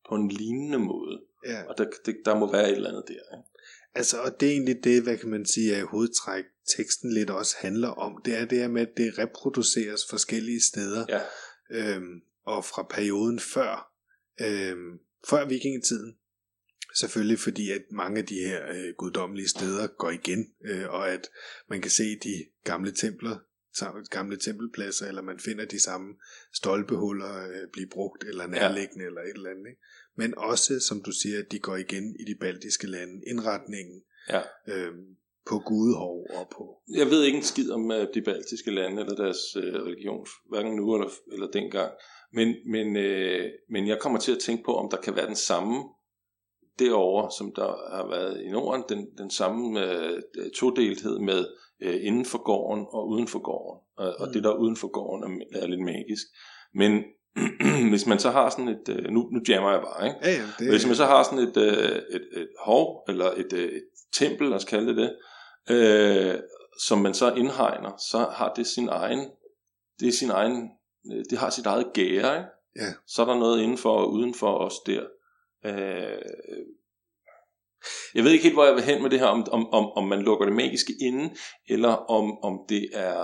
[0.10, 1.22] på en lignende måde.
[1.46, 1.64] Ja.
[1.70, 3.38] Og der, det, der må være et eller andet der.
[3.38, 3.50] Ikke?
[3.96, 6.44] Altså, og det er egentlig det, hvad kan man sige, at hovedtræk
[6.78, 8.22] teksten lidt også handler om.
[8.26, 11.06] Det er det her med, at det reproduceres forskellige steder.
[11.10, 11.22] Ja.
[11.72, 13.94] Øhm, og fra perioden før,
[14.42, 15.00] øhm,
[15.30, 16.16] før vikingetiden.
[16.96, 21.30] Selvfølgelig fordi, at mange af de her øh, guddommelige steder går igen, øh, og at
[21.70, 23.38] man kan se de gamle templer,
[24.10, 26.16] gamle tempelpladser, eller man finder de samme
[26.54, 29.08] stolpehuller øh, blive brugt, eller nærliggende, ja.
[29.08, 29.68] eller et eller andet.
[29.70, 29.82] Ikke?
[30.20, 33.22] men også, som du siger, at de går igen i de baltiske lande.
[33.28, 34.42] Indretningen ja.
[34.68, 35.06] øhm,
[35.50, 36.64] på Gudehov og på...
[36.96, 40.76] Jeg ved ikke en skid om uh, de baltiske lande eller deres uh, religion, hverken
[40.76, 41.92] nu eller, eller dengang.
[42.34, 45.42] Men, men, uh, men jeg kommer til at tænke på, om der kan være den
[45.52, 45.84] samme
[46.80, 50.20] derovre, som der har været i Norden, den, den samme uh,
[50.56, 51.46] todelthed med
[51.86, 53.82] uh, inden for gården og uden for gården.
[54.00, 54.14] Mm.
[54.20, 56.26] Og det der uden for gården er, er lidt magisk.
[56.74, 57.04] Men
[57.92, 60.20] hvis man så har sådan et, øh, nu, nu jammer jeg bare, ikke?
[60.24, 63.54] Ja, ja, det, hvis man så har sådan et, øh, et, et hov, eller et,
[63.54, 65.16] øh, et tempel, lad os kalde det det,
[65.76, 66.40] øh,
[66.88, 69.30] som man så indhegner, så har det sin egen,
[70.00, 70.70] det er sin egen,
[71.30, 72.50] det har sit eget gære, ikke?
[72.76, 72.94] Ja.
[73.08, 75.04] Så er der noget indenfor og udenfor os der.
[75.66, 76.22] Øh,
[78.16, 80.08] jeg ved ikke helt, hvor jeg vil hen med det her, om, om, om, om
[80.08, 81.36] man lukker det magiske inde,
[81.70, 83.24] eller om, om det er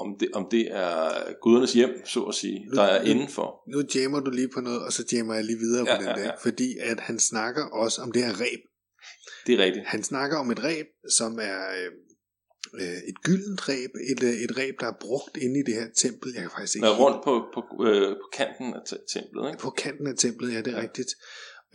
[0.00, 1.00] om det, om det er
[1.42, 3.48] gudernes hjem, så at sige, nu, der er indenfor.
[3.72, 6.08] Nu jammer du lige på noget, og så jammer jeg lige videre ja, på den
[6.08, 6.34] ja, der, ja.
[6.42, 8.60] fordi at han snakker også om det her ræb.
[9.46, 9.86] Det er rigtigt.
[9.86, 10.86] Han snakker om et ræb,
[11.18, 11.90] som er øh,
[12.80, 15.88] øh et gyldent ræb, et, øh, et ræb, der er brugt inde i det her
[16.04, 16.32] tempel.
[16.34, 16.86] Jeg kan faktisk ikke...
[16.86, 18.82] Er rundt på, på, øh, på kanten af
[19.14, 19.62] templet, ikke?
[19.66, 20.82] På kanten af templet, ja, det er ja.
[20.82, 21.10] rigtigt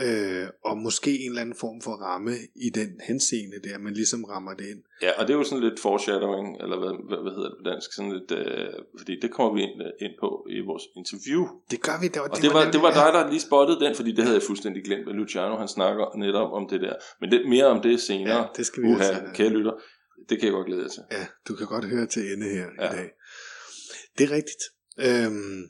[0.02, 4.24] øh, og måske en eller anden form for ramme i den henseende der, man ligesom
[4.24, 4.82] rammer det ind.
[5.02, 7.70] Ja, og det er jo sådan lidt foreshadowing, eller hvad, hvad, hvad hedder det på
[7.72, 11.42] dansk, sådan lidt, øh, fordi det kommer vi ind, øh, ind på i vores interview.
[11.72, 13.80] Det gør vi, det var, og det, det var, det var dig, der lige spottede
[13.86, 16.96] den, fordi det havde jeg fuldstændig glemt, at Luciano han snakker netop om det der,
[17.20, 18.38] men det, mere om det senere.
[18.38, 19.74] Ja, det skal vi Uha, kære lytter,
[20.30, 21.04] det kan jeg godt glæde til.
[21.12, 22.86] Ja, du kan godt høre til ende her ja.
[22.88, 23.10] i dag.
[24.18, 24.64] Det er rigtigt.
[25.00, 25.62] Øhm,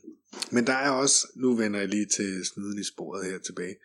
[0.52, 3.76] men der er også, nu vender jeg lige til snuden i sporet her tilbage,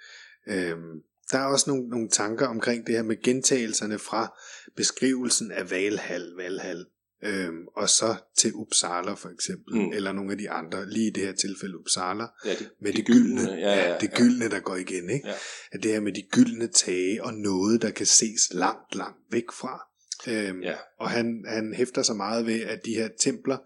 [0.48, 4.38] Øhm, der er også nogle, nogle tanker omkring det her med gentagelserne fra
[4.76, 6.86] beskrivelsen af Valhall, Valhall
[7.24, 9.92] øhm, og så til Uppsala for eksempel, mm.
[9.92, 12.96] eller nogle af de andre, lige i det her tilfælde Uppsala, ja, det, med det,
[12.96, 15.28] det gyldne, gyldne, ja, ja, ja, det gyldne, der går igen, ikke?
[15.28, 15.34] Ja.
[15.72, 19.52] At det her med de gyldne tage og noget, der kan ses langt, langt væk
[19.52, 19.88] fra.
[20.28, 20.74] Øhm, ja.
[21.00, 23.58] Og han, han hæfter sig meget ved, at de her templer,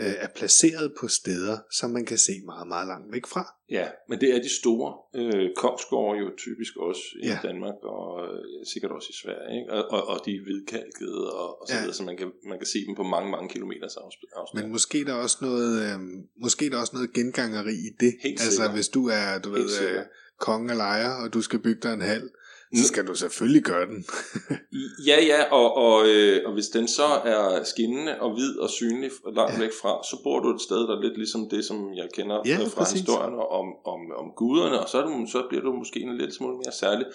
[0.00, 3.44] øh, er placeret på steder, som man kan se meget, meget langt væk fra.
[3.70, 4.88] Ja, men det er de store
[5.20, 7.32] øh, kongsgårde jo typisk også i Ja.
[7.42, 7.48] ja.
[7.48, 9.72] Danmark, og øh, sikkert også i Sverige, ikke?
[9.72, 11.78] Og, og, og de er hvidkalkede, og, og så Ja.
[11.78, 11.82] ja.
[11.82, 14.62] videre, så man kan, man kan se dem på mange, mange kilometers afstand.
[14.62, 15.98] Men måske er der også noget, øh,
[16.44, 18.12] måske er der også noget gengangeri i det.
[18.22, 18.72] Helt altså sikkert.
[18.74, 20.02] hvis du er, du Helt ved, øh,
[20.40, 22.30] konge af lejer, og du skal bygge dig en hal,
[22.76, 24.04] så skal du selvfølgelig gøre den.
[25.08, 29.10] Ja, ja, og, og, øh, og hvis den så er skinnende og hvid og synlig
[29.36, 29.60] langt Ja.
[29.60, 32.38] væk fra, så bor du et sted, der er lidt ligesom det, som jeg kender
[32.46, 33.00] Ja, øh, fra præcis.
[33.00, 36.34] historien om, om, om guderne, og så, er du, så bliver du måske en lidt
[36.34, 37.06] smule mere særlig.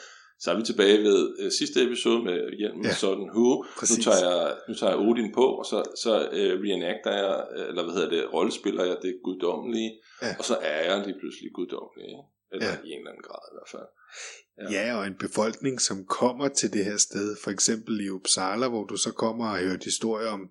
[0.43, 3.49] Så er vi tilbage ved øh, sidste episode med hjelmen Ja, sådan Who.
[3.91, 7.67] Nu tager, jeg, nu tager jeg Odin på, og så, så øh, reenacter jeg, øh,
[7.69, 10.31] eller hvad hedder det, rollespiller jeg det guddommelige, Ja.
[10.39, 12.09] og så er jeg lige pludselig guddommelig,
[12.53, 12.73] eller ja.
[12.88, 13.89] i en eller anden grad i hvert fald.
[14.61, 14.71] Ja.
[14.71, 18.85] ja, og en befolkning, som kommer til det her sted, for eksempel i Uppsala, hvor
[18.85, 20.49] du så kommer og hørt historier om,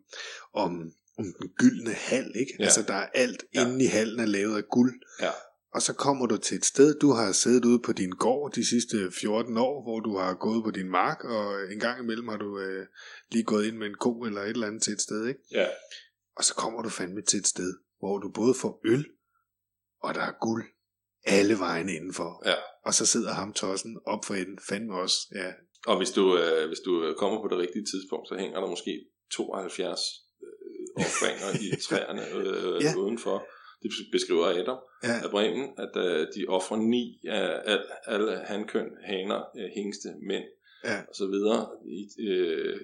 [0.54, 2.52] om, om den gyldne hal, ikke?
[2.58, 2.64] Ja.
[2.64, 3.44] Altså, der er alt.
[3.54, 3.66] Ja.
[3.66, 4.94] inde i hallen er lavet af guld.
[5.20, 5.30] Ja.
[5.74, 8.68] Og så kommer du til et sted, du har siddet ude på din gård de
[8.68, 12.36] sidste 14 år, hvor du har gået på din mark, og en gang imellem har
[12.36, 12.86] du øh,
[13.30, 15.40] lige gået ind med en ko eller et eller andet til et sted, ikke?
[15.52, 15.66] Ja.
[16.36, 19.06] Og så kommer du fandme til et sted, hvor du både får øl,
[20.02, 20.64] og der er guld
[21.24, 22.42] alle vejen indenfor.
[22.46, 22.54] Ja.
[22.88, 25.50] Og så sidder ham tossen op for enden, fandme også, ja.
[25.90, 28.68] Og hvis du, øh, hvis du øh, kommer på det rigtige tidspunkt, så hænger der
[28.74, 28.92] måske
[29.32, 30.00] 72
[30.42, 32.92] øh, offringer i træerne øh, Ja.
[33.02, 33.36] udenfor.
[33.82, 38.88] Det beskriver Adam Ja, af Bremen, at øh, de offrer ni af al, alle hankøn,
[39.04, 40.44] haner, øh, hængste, mænd
[40.84, 40.96] Ja.
[41.08, 41.60] og så videre.
[41.98, 42.80] I, øh,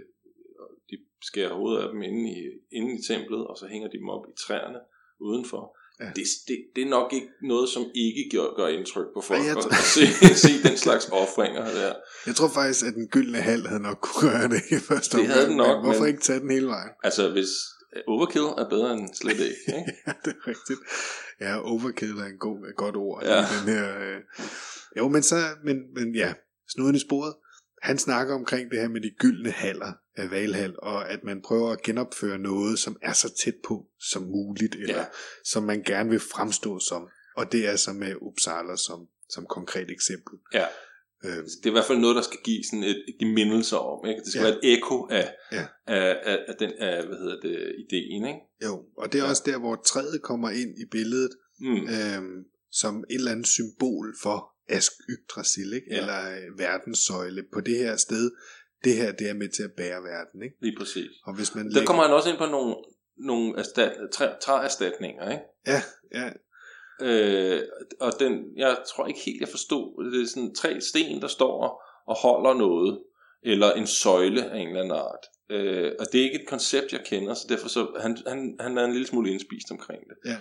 [0.90, 2.36] de skærer hovedet af dem inde i,
[2.72, 4.80] inde i templet, og så hænger de dem op i træerne
[5.20, 5.78] udenfor.
[6.00, 6.04] Ja.
[6.04, 6.10] Ja.
[6.16, 9.56] Det, det, det er nok ikke noget, som ikke gør, gør indtryk på folk jeg
[9.56, 10.06] at, se,
[10.46, 11.92] se den slags offringer der.
[12.26, 15.26] jeg tror faktisk, at den gyldne hal havde nok kunne gøre det i første Det
[15.26, 16.90] havde omgang, den nok, men Hvorfor men- ikke tage den hele vejen?
[17.04, 17.48] Altså, hvis
[17.96, 19.44] øh, overkill er bedre end slet ikke,
[19.78, 19.92] ikke?
[20.06, 20.80] ja, det er rigtigt.
[21.40, 23.40] Ja, overkill er en god, et godt ord Ja.
[23.42, 23.98] i den her...
[24.00, 24.16] Øh...
[24.98, 26.34] Jo, men så, men, men ja,
[26.74, 27.34] snuden i sporet.
[27.82, 31.70] Han snakker omkring det her med de gyldne haller af Valhall, og at man prøver
[31.70, 35.04] at genopføre noget, som er så tæt på som muligt, eller Ja.
[35.44, 37.08] som man gerne vil fremstå som.
[37.36, 40.34] Og det er så med Uppsala som, som konkret eksempel.
[40.54, 40.64] Ja.
[41.24, 44.06] Øh, Det er i hvert fald noget, der skal give sådan et, et mindelser om,
[44.08, 44.20] ikke?
[44.20, 44.46] Det skal Ja.
[44.46, 44.52] ja.
[44.54, 45.66] være et ekko af, Ja.
[45.86, 48.40] af, af, af den, af, hvad hedder det, ideen, ikke?
[48.64, 49.30] jo, og det er Ja.
[49.30, 51.76] også der, hvor træet kommer ind i billedet, Mm.
[51.76, 55.86] øhm, som et eller andet symbol for Ask Yggdrasil, ikke?
[55.90, 56.00] Ja.
[56.00, 58.30] eller øh, verdenssøjle på det her sted.
[58.84, 60.42] Det her, det er med til at bære verden.
[60.42, 60.56] Ikke?
[60.60, 61.10] Lige præcis.
[61.26, 62.74] Og hvis man Der kommer han også ind på nogle,
[63.16, 65.44] nogle erstat, træ, træerstatninger, ikke?
[65.66, 65.82] Ja,
[66.14, 66.30] ja,
[67.02, 67.62] Øh,
[68.00, 70.12] og den, jeg tror ikke helt, jeg forstod.
[70.12, 73.00] Det er sådan tre sten, der står og holder noget.
[73.42, 75.24] Eller en søjle af en eller anden art.
[75.50, 78.78] Øh, og det er ikke et koncept, jeg kender, så derfor så, han, han, han
[78.78, 80.30] er en lille smule indspist omkring det.
[80.30, 80.36] ja.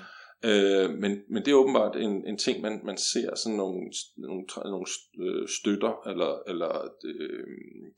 [0.46, 4.46] Øh, men, men det er åbenbart en, en ting, man, man ser sådan nogle, nogle,
[4.66, 4.86] nogle
[5.20, 7.48] øh, støtter, eller, eller øh,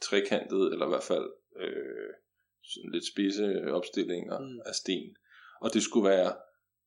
[0.01, 1.29] trekantede, eller i hvert fald
[1.59, 2.09] øh,
[2.63, 4.59] sådan lidt spidse opstillinger Mm.
[4.65, 5.15] af sten.
[5.61, 6.35] Og det skulle være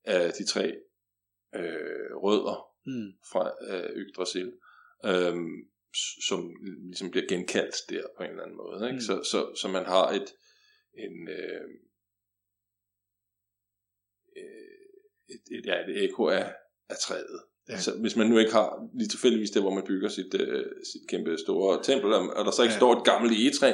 [0.05, 0.67] af de tre
[1.55, 3.13] øh, rødder Mm.
[3.33, 4.53] fra øh, Yggdrasil,
[5.05, 5.37] øh,
[6.29, 6.55] som
[6.87, 8.85] ligesom bliver genkaldt der på en eller anden måde.
[8.87, 8.93] Ikke?
[8.93, 8.95] Mm.
[8.95, 9.01] Mm.
[9.01, 10.35] Så, så, så man har et
[10.95, 11.69] en, øh,
[14.37, 14.68] øh,
[15.35, 16.53] et, et, ja, et ekko af,
[16.89, 17.41] af træet.
[17.69, 17.79] Ja.
[17.79, 21.09] Så hvis man nu ikke har lige tilfældigvis det, hvor man bygger sit, øh, sit
[21.09, 22.79] kæmpe store tempel, og og der så ikke ja.
[22.79, 23.73] står et gammelt egetræ,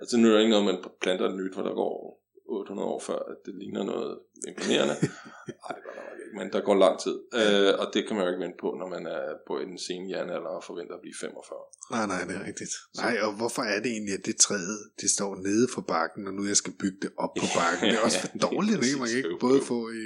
[0.00, 3.00] altså nu er der ikke noget, man planter et nyt, hvor der går 800 år
[3.08, 4.12] før, at det ligner noget
[4.48, 4.96] imponerende.
[5.62, 7.16] Nej, det gør der nok ikke, men der går lang tid.
[7.40, 10.02] Øh, og det kan man jo ikke vente på, når man er på en sen
[10.10, 11.58] jernalder og forventer at blive 45.
[11.94, 12.74] Nej, nej, det er rigtigt.
[13.02, 16.32] Nej, og hvorfor er det egentlig, at det træet, det står nede for bakken, og
[16.34, 17.82] nu jeg skal bygge det op på bakken?
[17.90, 18.98] Det er også for dårligt, ikke?
[19.02, 20.04] Man kan ikke både få i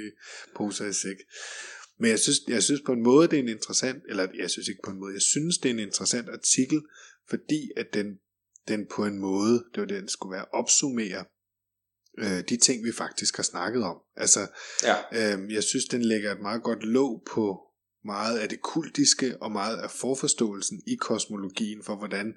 [0.57, 1.19] poser i sæk.
[1.99, 4.67] Men jeg synes, jeg synes på en måde, det er en interessant, eller jeg synes
[4.67, 6.79] ikke på en måde, jeg synes, det er en interessant artikel,
[7.29, 8.07] fordi at den,
[8.67, 11.25] den på en måde, det var det, den skulle være, opsummere
[12.17, 13.97] øh, de ting, vi faktisk har snakket om.
[14.15, 14.47] Altså,
[14.83, 14.95] Ja,
[15.33, 17.59] Øhm, jeg synes, den lægger et meget godt låg på
[18.05, 22.33] meget af det kultiske og meget af forforståelsen i kosmologien for, hvordan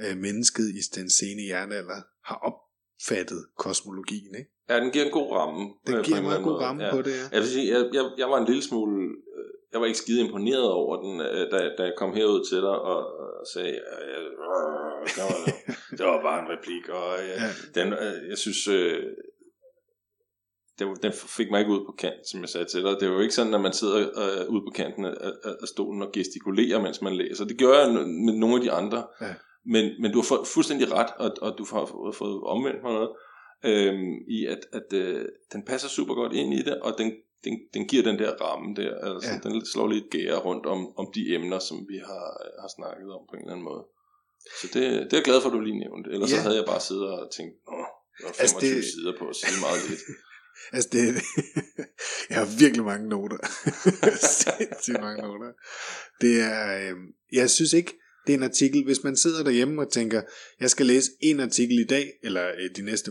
[0.00, 4.34] øh, mennesket i den sene jernalder har opfattet kosmologien.
[4.34, 4.50] Ikke?
[4.68, 5.60] Ja den giver en god ramme.
[5.86, 6.64] Den øh, på giver en en god måde.
[6.64, 6.90] ramme ja.
[6.90, 7.14] på det.
[7.20, 7.26] Ja.
[7.32, 9.04] Jeg vil sige, jeg, jeg, jeg var en lille smule,
[9.38, 12.58] øh, jeg var ikke skide imponeret over den, øh, da, da jeg kom herud til
[12.58, 13.00] dig og,
[13.40, 15.38] og sagde, øh, øh, det, var,
[15.98, 17.48] det var bare en replik, og øh, Ja.
[17.80, 19.02] den, øh, jeg synes, øh,
[20.78, 22.90] det, den fik mig ikke ud på kanten, som jeg sagde til dig.
[22.90, 26.02] Det er jo ikke sådan, at man sidder øh, ude på kanten af, af, stolen
[26.02, 27.44] og gestikulerer, mens man læser.
[27.44, 27.92] Det gør jeg
[28.26, 29.06] med nogle af de andre.
[29.20, 29.34] Ja.
[29.66, 32.92] Men, men du har fået fuldstændig ret, og, og du har fået, fået omvendt mig
[32.92, 33.10] noget.
[33.64, 37.12] Øhm, i at, at øh, den passer super godt ind i det, og den,
[37.44, 39.38] den, den giver den der ramme der, altså Ja.
[39.50, 42.26] den slår lidt gære rundt om, om de emner, som vi har,
[42.60, 43.84] har snakket om på en eller anden måde.
[44.60, 46.10] Så det, det er jeg glad for, at du lige nævnte.
[46.10, 46.36] Ellers Ja.
[46.36, 47.86] så havde jeg bare siddet og tænkt, åh,
[48.18, 48.84] der var 25 Altså, det...
[48.84, 50.00] sider på at sige meget lidt.
[50.72, 51.02] Altså det,
[52.30, 53.36] jeg har virkelig mange noter.
[54.42, 55.52] Sindssygt mange noter.
[56.20, 56.96] Det er, øh,
[57.32, 57.92] jeg synes ikke,
[58.26, 60.22] det er en artikel, hvis man sidder derhjemme og tænker,
[60.60, 63.10] jeg skal læse en artikel i dag, eller øh, de næste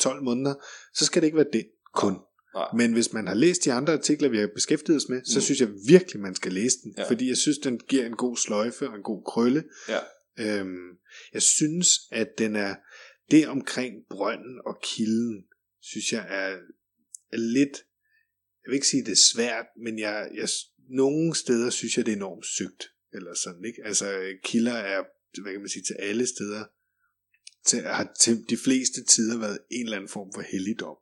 [0.00, 0.54] 12 måneder,
[0.94, 2.14] så skal det ikke være det kun.
[2.54, 2.66] Nej.
[2.76, 5.42] Men hvis man har læst de andre artikler, vi har beskæftiget os med, så Mm.
[5.42, 6.94] synes jeg virkelig, man skal læse den.
[6.98, 7.08] Ja.
[7.08, 9.64] Fordi jeg synes, den giver en god sløjfe og en god krølle.
[9.88, 9.98] Ja.
[10.38, 10.88] Øhm,
[11.32, 12.74] jeg synes, at den er
[13.30, 15.42] det omkring brønden og kilden,
[15.82, 16.56] synes jeg er,
[17.32, 17.76] er lidt,
[18.64, 20.48] jeg vil ikke sige, det er svært, men jeg, jeg,
[20.90, 22.84] nogle steder synes jeg, det er enormt søgt.
[23.14, 23.82] Eller sådan, ikke?
[23.84, 24.06] Altså,
[24.44, 25.02] kilder er,
[25.42, 26.64] hvad kan man sige, til alle steder,
[27.66, 30.96] til, har til de fleste tider været en eller anden form for helligdom.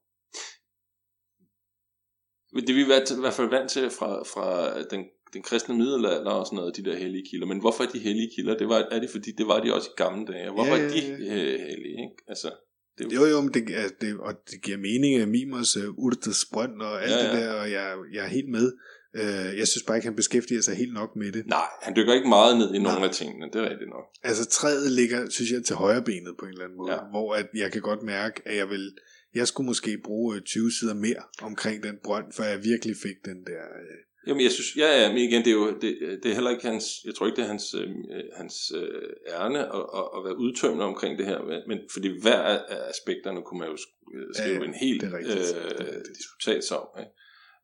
[2.55, 4.47] Det er vi hvert, i hvert fald vant til fra, fra
[4.83, 7.47] den, den kristne middelalder og sådan noget, de der hellige kilder.
[7.47, 8.59] Men hvorfor er de hellige kilder?
[8.59, 10.51] Det var, er det fordi, det var de også i gamle dage?
[10.51, 11.97] Hvorfor Ja, er de ja, øh, hellige?
[12.05, 12.17] Ikke?
[12.29, 12.51] Altså,
[12.99, 16.05] det er Jo, jo, men det, er, det, og det giver mening af Mimers uh,
[16.05, 17.33] Urtes Brønd og alt Ja, ja, ja.
[17.33, 18.73] det der, og jeg, jeg er helt med.
[19.15, 21.47] Uh, jeg synes bare ikke, han beskæftiger sig helt nok med det.
[21.47, 23.09] Nej, han dykker ikke meget ned i nogle Nej.
[23.09, 24.05] af tingene, det er rigtigt nok.
[24.23, 26.99] Altså træet ligger, synes jeg, til højre benet på en eller anden måde, Ja.
[27.11, 28.93] hvor at jeg kan godt mærke, at jeg vil,
[29.35, 33.17] jeg skulle måske bruge øh, 20 sider mere omkring den brønd, for jeg virkelig fik
[33.25, 33.63] den der...
[33.83, 33.97] Øh,
[34.27, 35.91] Jamen, jeg synes, ja, ja, men igen, det er jo, det,
[36.23, 37.89] det er heller ikke hans, jeg tror ikke, det er hans, øh,
[38.37, 42.41] hans øh, ærne at, at, at være udtømmende omkring det her, men, fordi hver
[42.75, 45.39] af aspekterne kunne man jo sk- øh, skrive Ja, ja, en hel det er rigtigt,
[45.39, 46.17] det er øh, rigtigt.
[46.19, 46.87] disputats om.
[47.03, 47.11] Ikke?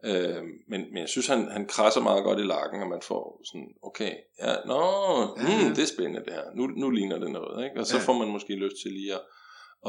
[0.05, 3.41] Øh, men, men jeg synes, han, han krasser meget godt i lakken, og man får
[3.45, 4.81] sådan, okay, ja, nå,
[5.37, 5.75] Ja, mm, ja.
[5.77, 7.81] det er spændende det her, nu, nu ligner det noget, ikke?
[7.81, 8.03] og så Ja.
[8.03, 9.23] får man måske lyst til lige at,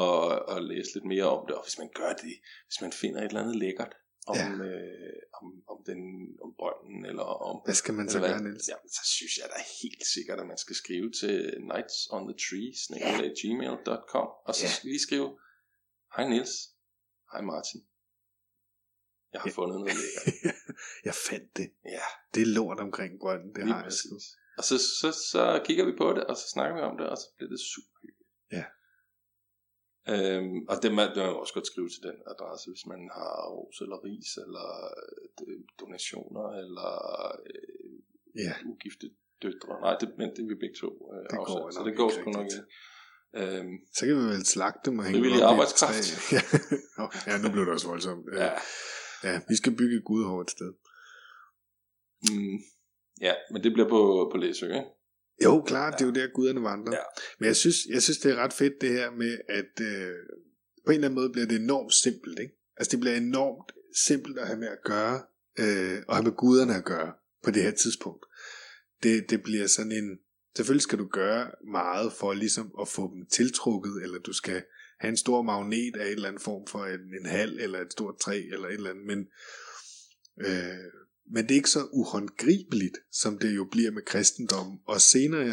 [0.04, 2.34] at, at læse lidt mere om det, og hvis man gør det,
[2.68, 3.94] hvis man finder et eller andet lækkert,
[4.28, 4.50] om, Ja.
[4.70, 6.00] øh, om, om, den,
[6.44, 7.62] om brønden, eller om...
[7.66, 8.68] hvad skal man så gøre, Niels?
[8.70, 11.36] Ja, så synes jeg da helt sikkert, at man skal skrive til
[11.74, 12.72] nights on the tree,
[13.42, 14.90] gmail.com, og så Ja.
[14.90, 15.30] lige skrive,
[16.16, 16.56] hej Niels,
[17.32, 17.82] hej Martin,
[19.38, 20.56] jeg har fundet noget lækkert.
[21.08, 21.68] jeg fandt det.
[21.96, 24.24] Ja, Det er lort omkring brønden, det lige har jeg præcis.
[24.58, 27.18] Og så, så, så kigger vi på det, og så snakker vi om det, og
[27.18, 28.32] så bliver det super hyggeligt.
[28.58, 28.66] Ja.
[30.14, 33.34] Øhm, og det, man, det man også godt skrive til den adresse, hvis man har
[33.56, 34.68] ros eller ris, eller
[35.48, 36.92] øh, donationer, eller
[37.52, 37.98] øh,
[38.44, 39.08] Ja, ugifte
[39.42, 39.82] døtre.
[39.82, 41.98] Nej, det, men det er vi begge to øh, Det går afsat, så nok det
[41.98, 42.64] går sgu nok ikke.
[43.40, 46.08] Øhm, så kan vi vel slagte dem og hænge Frivillig arbejdskraft.
[46.36, 46.42] ja.
[46.98, 48.26] Nå, ja, nu blev det også voldsomt.
[48.34, 48.52] Ja.
[49.24, 49.32] Ja.
[49.32, 50.74] ja, vi skal bygge et gudehår et sted.
[52.30, 52.58] Mm,
[53.22, 54.86] ja, men det bliver på, på Læsø, ikke?
[55.44, 56.94] Jo, klart, det er jo der guderne vandrer.
[56.94, 57.04] Ja.
[57.40, 60.14] Men jeg synes, jeg synes, det er ret fedt det her med, at øh,
[60.86, 62.40] på en eller anden måde bliver det enormt simpelt.
[62.40, 62.54] Ikke?
[62.78, 63.72] Altså det bliver enormt
[64.06, 65.22] simpelt at have med at gøre,
[65.60, 68.26] øh, og have med guderne at gøre på det her tidspunkt.
[69.04, 70.20] Det, det bliver sådan en,
[70.56, 74.64] selvfølgelig skal du gøre meget for ligesom at få dem tiltrukket, eller du skal
[75.00, 77.92] have en stor magnet af en eller anden form for en, en hal, eller et
[77.92, 79.20] stort træ, eller et eller andet, men
[80.46, 80.92] øh,
[81.32, 85.44] men det er ikke så uhåndgribeligt, som det jo bliver med kristendom og senere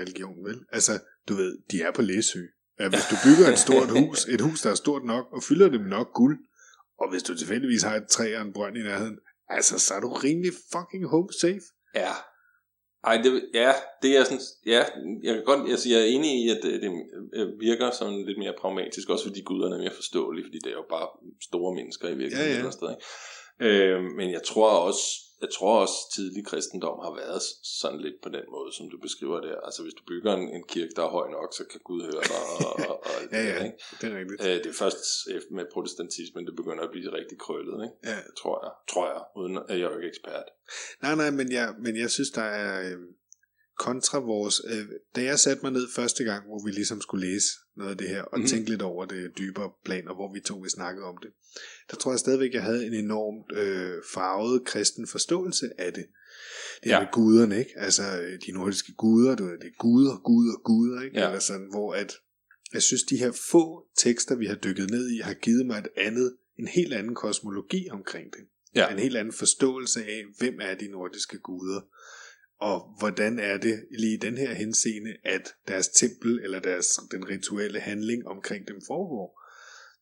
[0.00, 0.60] religion, vel?
[0.72, 2.42] Altså, du ved, de er på Læsø.
[2.76, 5.80] Hvis du bygger et stort hus, et hus, der er stort nok, og fylder det
[5.80, 6.38] med nok guld,
[7.00, 10.00] og hvis du tilfældigvis har et træ og en brønd i nærheden, altså, så er
[10.00, 11.66] du rimelig fucking home safe.
[11.94, 12.12] Ja.
[13.04, 14.84] Ej, det, ja, det er sådan, ja,
[15.22, 16.90] jeg kan godt, altså, jeg er enig i, at det, det
[17.34, 20.76] øh, virker sådan lidt mere pragmatisk, også fordi guderne er mere forståelige, fordi det er
[20.76, 21.08] jo bare
[21.42, 22.70] store mennesker i virkeligheden Ja, ja.
[22.70, 23.94] sted, ikke?
[23.94, 25.02] Øh, men jeg tror også,
[25.44, 27.42] jeg tror også tidlig kristendom har været
[27.80, 29.56] sådan lidt på den måde, som du beskriver der.
[29.66, 32.22] Altså hvis du bygger en, en kirke, der er høj nok, så kan Gud høre
[32.32, 32.40] dig.
[32.66, 33.64] Og, og, og Ja, det ja.
[33.64, 33.76] ikke?
[34.00, 34.40] Det er rigtigt.
[34.46, 34.98] Øh, det er først
[35.36, 37.96] efter- med protestantismen, det begynder at blive rigtig krøllet, ikke?
[38.10, 38.18] Ja.
[38.40, 40.44] Tror jeg, tror jeg, uden at jeg er jo ikke ekspert.
[41.02, 42.98] Nej, nej, men jeg, men jeg synes, der er øh,
[43.86, 44.56] kontra vores...
[44.72, 47.98] Øh, da jeg satte mig ned første gang, hvor vi ligesom skulle læse noget af
[47.98, 48.38] det her, og Mhm.
[48.38, 48.48] mm-hmm.
[48.48, 51.30] tænke lidt over det dybere plan, og hvor vi to vi snakkede om det,
[51.90, 56.06] der tror jeg stadigvæk, jeg havde en enormt øh, farvet kristen forståelse af det.
[56.84, 56.94] Det Ja.
[56.94, 57.00] ja.
[57.00, 57.70] med guderne, ikke?
[57.76, 61.18] Altså øh, de nordiske guder, du ved, det er guder, guder, guder, ikke?
[61.20, 61.26] Ja.
[61.26, 62.10] Eller sådan, hvor at,
[62.72, 63.64] jeg synes, de her få
[63.98, 67.88] tekster, vi har dykket ned i, har givet mig et andet, en helt anden kosmologi
[67.90, 68.40] omkring det
[68.74, 68.92] Ja.
[68.92, 71.80] en helt anden forståelse af, hvem er de nordiske guder,
[72.60, 77.28] og hvordan er det lige i den her henseende, at deres tempel eller deres den
[77.28, 79.40] rituelle handling omkring dem foregår.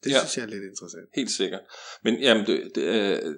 [0.05, 0.18] Det Ja.
[0.18, 1.09] synes jeg er lidt interessant.
[1.14, 1.61] Helt sikkert.
[2.05, 3.35] Men jamen, det, det, er,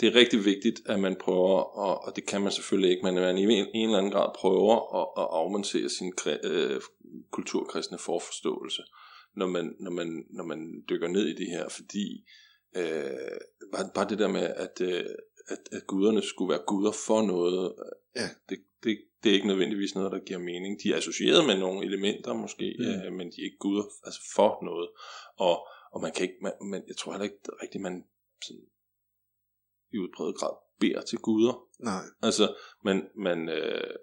[0.00, 3.16] det er rigtig vigtigt, at man prøver, og, og det kan man selvfølgelig ikke, men
[3.18, 6.12] at man i en, en eller anden grad prøver at, at afmontere sin
[6.44, 6.80] øh,
[7.32, 8.82] kulturkristne forforståelse
[9.36, 12.24] når man, når man, når man dykker ned i det her, fordi
[12.76, 13.38] øh,
[13.72, 15.04] bare, bare det der med, at, øh,
[15.48, 17.74] at, at guderne skulle være guder for noget,
[18.16, 18.28] Ja.
[18.48, 20.80] det, det, det er ikke nødvendigvis noget, der giver mening.
[20.82, 22.84] De er associeret med nogle elementer måske, Mm.
[22.84, 24.88] øh, men de er ikke guder altså for noget.
[25.36, 28.04] Og, og man kan ikke, man, man, jeg tror heller ikke rigtigt, man
[28.46, 28.62] sådan,
[29.92, 31.54] i udbredet grad beder til guder.
[31.80, 32.02] Nej.
[32.22, 32.54] Altså,
[32.84, 33.94] man, man, øh,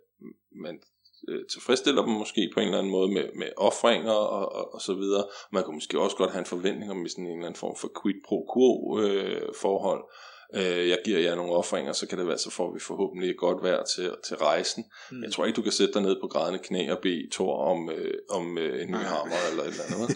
[0.52, 0.82] man
[1.30, 4.82] øh, tilfredsstiller dem måske på en eller anden måde med, med offringer og, og, og
[4.82, 5.26] så videre.
[5.52, 7.92] Man kunne måske også godt have en forventning om sådan en eller anden form for
[8.02, 10.04] quid pro quo øh, forhold.
[10.56, 13.38] Øh, jeg giver jer nogle offringer, så kan det være, så får vi forhåbentlig et
[13.38, 14.84] godt vejr til, til rejsen.
[15.12, 15.24] Mm.
[15.24, 17.90] Jeg tror ikke, du kan sætte dig ned på grædende knæ og bede Thor om,
[17.90, 20.10] øh, om øh, en ny hammer eller et eller andet.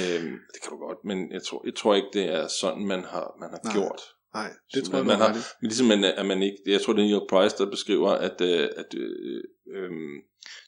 [0.00, 3.04] øhm, det kan du godt, men jeg tror, jeg tror ikke, det er sådan, man
[3.04, 3.72] har, man har Nej.
[3.74, 4.00] gjort.
[4.34, 5.32] Nej, det Så tror jeg, man du har.
[5.60, 8.40] Men ligesom man, at man ikke, jeg tror det er Neil Price, der beskriver, at,
[8.40, 9.42] øh, at øh,
[9.74, 9.90] øh,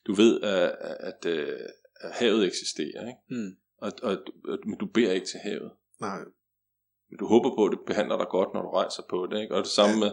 [0.07, 1.59] du ved, at, at, øh,
[2.01, 3.23] at havet eksisterer, ikke?
[3.31, 3.51] Mm.
[3.79, 4.17] Og, og,
[4.49, 5.71] og, men du beder ikke til havet.
[6.01, 6.19] Nej.
[7.11, 9.55] Men du håber på, at det behandler dig godt, når du rejser på det, ikke?
[9.55, 10.11] Og det samme med,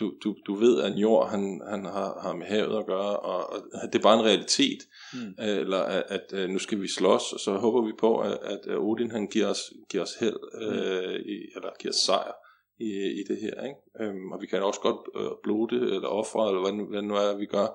[0.00, 3.16] du, du, du ved, at en jord, han, han har, har med havet at gøre,
[3.16, 3.58] og, og
[3.92, 4.78] det er bare en realitet,
[5.14, 5.44] Mm.
[5.44, 8.38] øh, eller at, at øh, nu skal vi slås, og så håber vi på, at,
[8.42, 12.32] at øh, Odin han giver os, giver os held, øh, i, eller giver os sejr
[12.80, 13.80] i, i det her, ikke?
[14.00, 17.14] Øhm, og vi kan også godt øh, blode eller ofre, eller hvad, nu- hvad nu
[17.14, 17.66] er, vi gør,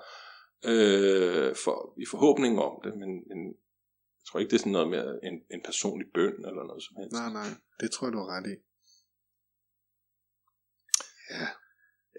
[0.72, 3.40] øh, for, i forhåbning om det, men, men
[4.28, 6.96] jeg tror ikke, det er sådan noget med en, en personlig bøn, eller noget som
[7.00, 7.14] helst.
[7.14, 7.50] Nej, nej.
[7.80, 8.56] Det tror jeg, du har ret i.
[11.32, 11.48] Ja.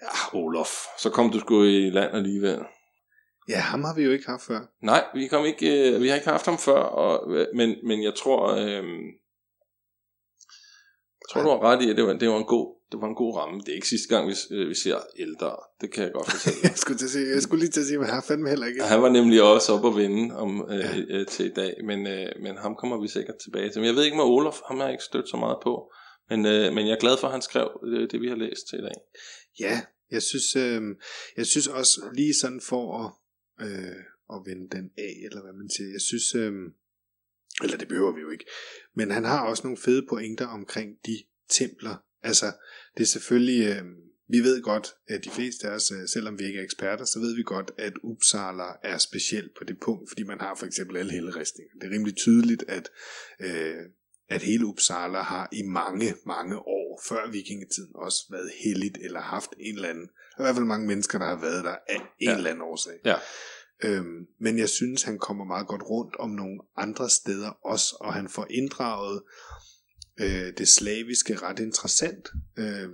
[0.02, 2.64] Ja, Olof, så kom du sgu i land alligevel.
[3.48, 4.60] Ja, ham har vi jo ikke haft før.
[4.80, 8.02] Nej, vi, kom ikke, øh, vi har ikke haft ham før, og, øh, men, men
[8.02, 8.84] jeg tror, øh,
[11.20, 13.08] jeg tror du har ret i, at det var, det var, en, god, det var
[13.08, 13.60] en god ramme.
[13.60, 15.56] Det er ikke sidste gang, vi, øh, vi ser ældre.
[15.80, 16.58] Det kan jeg godt fortælle.
[16.68, 18.66] Jeg skulle, til at sige, jeg skulle lige til at sige, jeg har fandme heller
[18.66, 18.82] ikke.
[18.82, 20.98] Han var nemlig også op at vinde om, øh, Ja.
[21.08, 23.80] øh, til i dag, men, øh, men ham kommer vi sikkert tilbage til.
[23.80, 25.92] Men jeg ved ikke med Olof, ham har jeg ikke stødt så meget på.
[26.30, 28.62] Men, øh, men jeg er glad for, at han skrev øh, det, vi har læst
[28.68, 28.98] til i dag.
[29.60, 30.82] Ja, jeg synes, øh,
[31.36, 33.08] jeg synes også lige sådan for at,
[33.66, 33.96] øh,
[34.34, 35.88] at vende den af, eller hvad man siger.
[35.96, 36.52] Jeg synes, øh,
[37.62, 38.44] eller det behøver vi jo ikke,
[38.94, 41.16] men han har også nogle fede pointer omkring de
[41.50, 41.96] templer.
[42.22, 42.46] Altså,
[42.96, 43.82] det er selvfølgelig, øh,
[44.30, 47.18] vi ved godt, at de fleste af os, øh, selvom vi ikke er eksperter, så
[47.20, 50.96] ved vi godt, at Uppsala er speciel på det punkt, fordi man har for eksempel
[50.96, 51.72] alle helleristninger.
[51.80, 52.88] Det er rimelig tydeligt, at,
[53.40, 53.76] øh,
[54.28, 59.50] at hele Uppsala har i mange, mange år før vikingetiden også været helligt, eller haft
[59.60, 62.36] en eller anden, i hvert fald mange mennesker, der har været der af en Ja.
[62.36, 62.98] eller anden årsag.
[63.04, 63.16] Ja.
[63.84, 68.14] Øhm, men jeg synes, han kommer meget godt rundt om nogle andre steder også, og
[68.14, 69.22] han får inddraget
[70.20, 72.28] øh, det slaviske ret interessant.
[72.58, 72.88] Øh,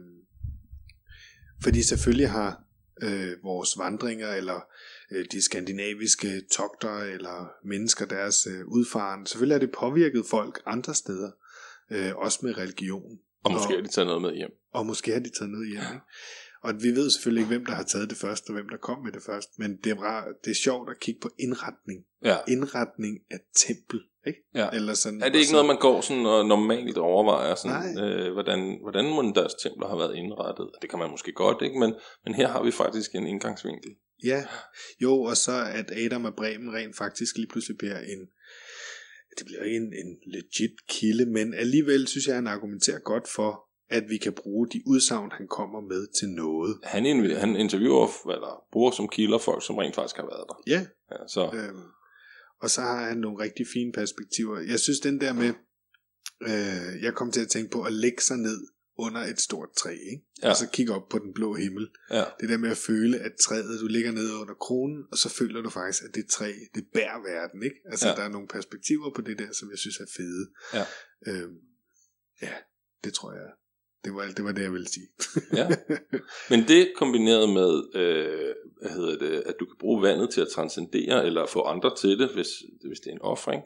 [1.63, 2.63] fordi selvfølgelig har
[3.03, 4.61] øh, vores vandringer, eller
[5.13, 10.95] øh, de skandinaviske togter, eller mennesker, deres øh, udfaren, selvfølgelig har det påvirket folk andre
[10.95, 11.31] steder,
[11.91, 13.19] øh, også med religion.
[13.45, 14.51] Og måske Og- har de taget noget med hjem.
[14.73, 15.81] Og måske har de taget noget hjem.
[15.83, 16.01] Ikke?
[16.65, 18.99] Og vi ved selvfølgelig ikke, hvem der har taget det først, og hvem der kom
[19.05, 19.49] med det først.
[19.59, 21.99] Men det er, bare, det er sjovt at kigge på indretning.
[22.31, 22.37] Ja.
[22.49, 24.01] Indretning af tempel.
[24.27, 24.41] Ikke?
[24.55, 24.69] Ja.
[24.79, 27.95] Eller sådan, Er det ikke og så- noget, man går sådan og normalt overvejer, sådan,
[27.95, 28.05] Nej.
[28.05, 30.69] øh, hvordan, hvordan må deres templer har været indrettet?
[30.83, 31.79] Det kan man måske godt, ikke?
[31.83, 31.91] Men,
[32.25, 33.91] men her har vi faktisk en indgangsvinkel.
[34.25, 34.41] Ja,
[35.03, 38.21] jo, og så at Adam af Bremen rent faktisk lige pludselig bliver en,
[39.39, 43.51] det bliver ikke en, en legit kilde, men alligevel synes jeg, han argumenterer godt for,
[43.97, 46.79] at vi kan bruge de udsagn, han kommer med til noget.
[46.83, 50.57] Han, inv- han interviewer, eller bruger som kilder folk, som rent faktisk har været der.
[50.67, 51.83] Ja, Ja, så Øhm,
[52.63, 54.59] og så har han nogle rigtig fine perspektiver.
[54.61, 55.53] Jeg synes den der med,
[56.43, 58.61] øh, jeg kom til at tænke på at lægge sig ned
[58.99, 60.25] under et stort træ, ikke?
[60.43, 60.51] Ja.
[60.51, 61.89] og så kigge op på den blå himmel.
[62.11, 65.29] ja, Det der med at føle, at træet, du ligger nede under kronen, og så
[65.29, 67.63] føler du faktisk, at det træ, det bærer verden.
[67.63, 67.77] Ikke?
[67.91, 68.15] Altså Ja.
[68.15, 70.45] der er nogle perspektiver på det der, som jeg synes er fede.
[70.75, 70.85] Ja.
[71.29, 71.57] Øhm,
[72.43, 72.55] ja,
[73.05, 73.51] det tror jeg.
[74.05, 75.07] Det var, det var det, jeg ville sige.
[75.53, 75.69] ja.
[76.51, 80.49] Men det kombineret med, øh, hvad hedder det, at du kan bruge vandet til at
[80.49, 82.49] transcendere, eller få andre til det, hvis,
[82.89, 83.63] hvis det er en offring.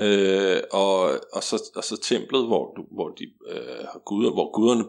[0.00, 1.00] Øh, og,
[1.32, 4.84] og, så, og så templet, hvor, du, hvor de øh, har guder, hvor guderne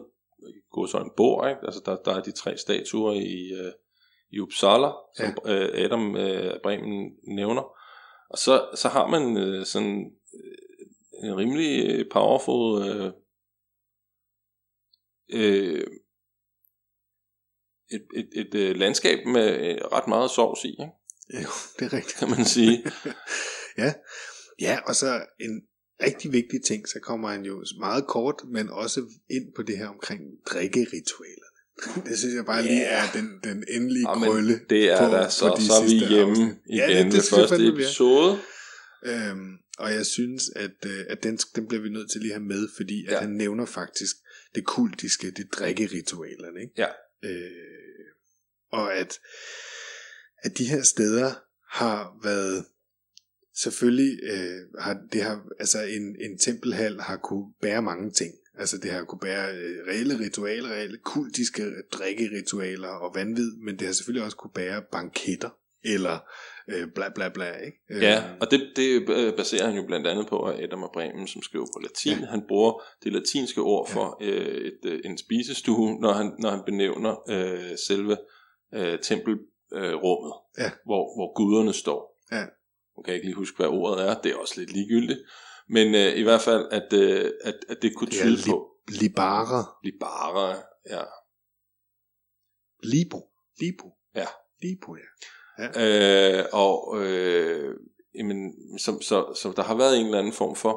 [0.72, 1.60] godsøjne bor, ikke?
[1.64, 3.72] Altså der, der er de tre statuer i, øh,
[4.30, 5.52] i Uppsala, som ja.
[5.52, 7.62] øh, Adam øh, Bremen nævner.
[8.30, 13.12] Og så, så har man øh, sådan øh, en rimelig øh, powerful øh,
[15.32, 15.86] øh,
[17.90, 20.92] et, et, et, et landskab med øh, ret meget sovs i, ikke?
[21.34, 21.48] jo,
[21.78, 22.18] det er rigtigt.
[22.20, 22.84] kan man sige.
[23.82, 23.92] ja.
[24.60, 25.62] ja, og så en
[26.02, 29.00] rigtig vigtig ting, så kommer han jo meget kort, men også
[29.30, 31.44] ind på det her omkring drikkeritualerne.
[32.10, 34.60] Det synes jeg bare lige er den, den endelige Ja, krølle.
[34.70, 36.46] det er på- der, på så, de så er vi hjemme afsnit.
[36.48, 37.72] igen Ja, det- det, jeg første er.
[37.72, 38.38] episode.
[39.04, 42.38] Øhm, og jeg synes, at, øh, at den, den bliver vi nødt til lige at
[42.40, 43.18] have med, fordi at Ja.
[43.20, 44.16] han nævner faktisk
[44.54, 46.74] det kultiske, det drikkeritualerne, ikke?
[46.76, 46.88] Ja.
[47.22, 47.50] Øh,
[48.70, 49.18] og at,
[50.42, 51.32] at de her steder
[51.70, 52.64] har været
[53.56, 58.34] selvfølgelig øh, har det har altså en, en tempelhal har kunne bære mange ting.
[58.58, 63.86] Altså det har kunne bære øh, reelle ritualer, reelle kultiske drikkeritualer og vanvid, men det
[63.86, 65.50] har selvfølgelig også kunne bære banketter
[65.84, 66.30] eller
[66.70, 67.78] øh, bla bla bla, ikke?
[67.90, 70.88] Øh, Ja, og det, det øh, baserer han jo blandt andet på at Adam af
[70.92, 72.18] Bremen, som skriver på latin.
[72.20, 72.26] Ja.
[72.26, 76.62] Han bruger det latinske ord for øh, et, øh, en spisestue, når han, når han
[76.66, 78.16] benævner øh, selve
[78.74, 80.70] øh, tempelrummet, øh, Ja.
[80.84, 82.18] hvor, hvor guderne står.
[82.32, 82.44] Ja.
[82.96, 84.20] Nu kan jeg ikke lige huske, hvad ordet er.
[84.20, 85.18] Det er også lidt ligegyldigt.
[85.68, 88.68] Men øh, i hvert fald, at, øh, at, at det kunne Det tyde li- på
[89.00, 90.56] Libara, libara.
[90.90, 91.02] Ja.
[92.82, 93.20] Libo,
[93.60, 93.86] Libo.
[94.14, 94.26] Ja.
[94.62, 95.08] Libo, ja.
[95.58, 97.74] Øh, og øh,
[98.14, 98.38] jamen,
[98.78, 100.74] så, så, så der har været en eller anden form for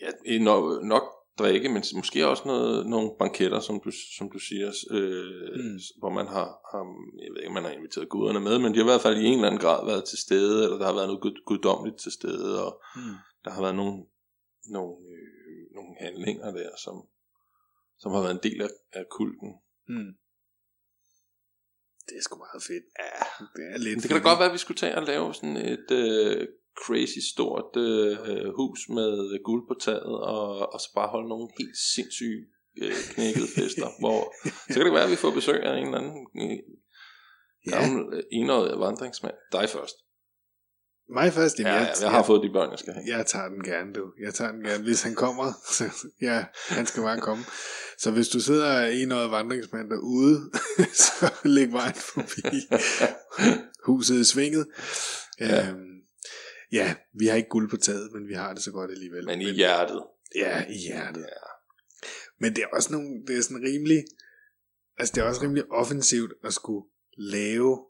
[0.00, 1.02] ja, nok, nok
[1.38, 5.78] drikke, men måske også noget, nogle banketter, som du, som du siger, øh, Mm.
[5.98, 6.82] hvor man har, har,
[7.24, 9.24] jeg ved ikke, man har inviteret guderne med, men de har i hvert fald i
[9.24, 12.12] en eller anden grad været til stede, eller der har været noget gud, guddommeligt til
[12.12, 13.02] stede, og Mm.
[13.44, 13.96] der har været nogle,
[14.76, 16.96] nogle, øh, nogle handlinger der, som,
[17.98, 19.50] som har været en del af, af kulten.
[19.88, 20.12] Mm.
[22.08, 22.84] Det er sgu meget fedt.
[23.02, 23.20] Ja,
[23.56, 25.56] det er lidt det kan da godt være, at vi skulle tage og lave sådan
[25.56, 26.46] et øh,
[26.84, 28.16] crazy stort øh,
[28.60, 32.42] hus med guld på taget, og, og så bare holde nogle helt sindssyge
[32.82, 34.20] øh, knækkede fester, hvor
[34.72, 36.58] så kan det være, at vi får besøg af en eller anden øh,
[37.66, 39.34] Ja, gammel øh, enårig vandringsmand.
[39.52, 39.96] Dig først.
[41.08, 41.58] Mig først.
[41.58, 43.16] Jamen, Ja, ja, jeg har fået de børn, jeg skal have.
[43.16, 44.12] Jeg tager den gerne, du.
[44.20, 44.84] Jeg tager den gerne.
[44.84, 45.84] Hvis han kommer, så
[46.28, 47.44] ja, han skal bare komme.
[47.98, 50.50] Så hvis du sidder en noget vandringsmand derude,
[51.04, 52.68] så læg vejen forbi
[53.84, 54.66] huset i svinget.
[55.40, 55.46] Ja.
[55.46, 55.68] Ja.
[55.68, 55.96] Øhm,
[56.72, 59.24] ja, vi har ikke guld på taget, men vi har det så godt alligevel.
[59.24, 60.02] Men i hjertet.
[60.34, 61.20] Ja, i hjertet.
[61.20, 61.46] Ja.
[62.40, 64.04] Men det er også nogle, det er sådan rimelig,
[64.98, 66.86] altså det er også rimelig offensivt at skulle
[67.16, 67.86] lave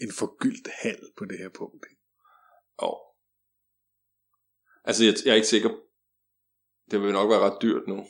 [0.00, 1.84] en forgyldt hal på det her punkt.
[1.90, 1.97] ikke?
[2.78, 2.96] Og.
[4.84, 5.70] Altså, jeg, jeg er ikke sikker.
[6.90, 8.06] Det vil nok være ret dyrt nu.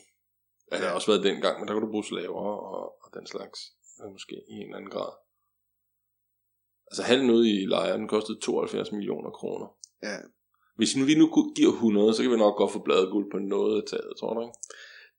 [0.73, 3.27] Ja, det har også været dengang, men der kan du bruge slaver og, og den
[3.27, 3.59] slags.
[4.05, 5.13] øh, Måske i en eller anden grad.
[6.91, 9.69] Altså halven ude i lejren den kostede 72 millioner kroner.
[10.03, 10.17] Ja.
[10.77, 13.39] Hvis nu vi nu giver 100, så kan vi nok godt få bladet guld på
[13.39, 14.59] noget af taget, tror du ikke?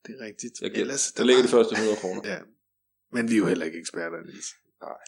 [0.06, 0.54] Det er rigtigt.
[0.60, 0.70] Jeg.
[0.82, 2.22] Ellers, der ligger de første 100 kroner.
[2.32, 2.38] Ja.
[3.12, 4.50] Men vi er jo heller ikke eksperter, Niels.
[4.80, 5.00] Nej.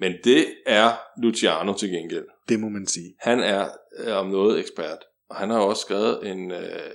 [0.00, 2.26] Men det er Luciano til gengæld.
[2.48, 3.14] Det må man sige.
[3.20, 4.98] Han er øh, om noget ekspert.
[5.28, 6.90] Og han har også skrevet en, øh,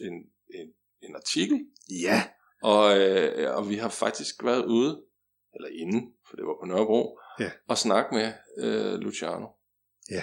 [0.00, 0.12] en,
[0.54, 0.68] en,
[1.02, 1.60] en artikel
[2.02, 2.22] Ja.
[2.62, 5.02] Og, øh, og vi har faktisk været ude,
[5.54, 7.50] eller inde, for det var på Nørrebro, Ja.
[7.68, 9.46] og snakke med øh, Luciano.
[10.10, 10.22] Ja.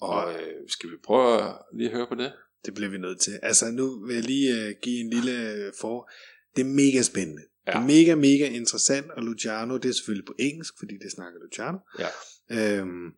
[0.00, 2.32] Og øh, skal vi prøve at lige høre på det?
[2.64, 3.38] Det bliver vi nødt til.
[3.42, 6.10] Altså, nu vil jeg lige uh, give en lille øh, for.
[6.56, 7.42] Det er mega spændende.
[7.74, 7.80] Ja.
[7.80, 11.78] Mega, mega interessant, og Luciano, det er selvfølgelig på engelsk, fordi det snakker Luciano.
[11.98, 12.08] Ja.
[12.78, 13.12] Øhm,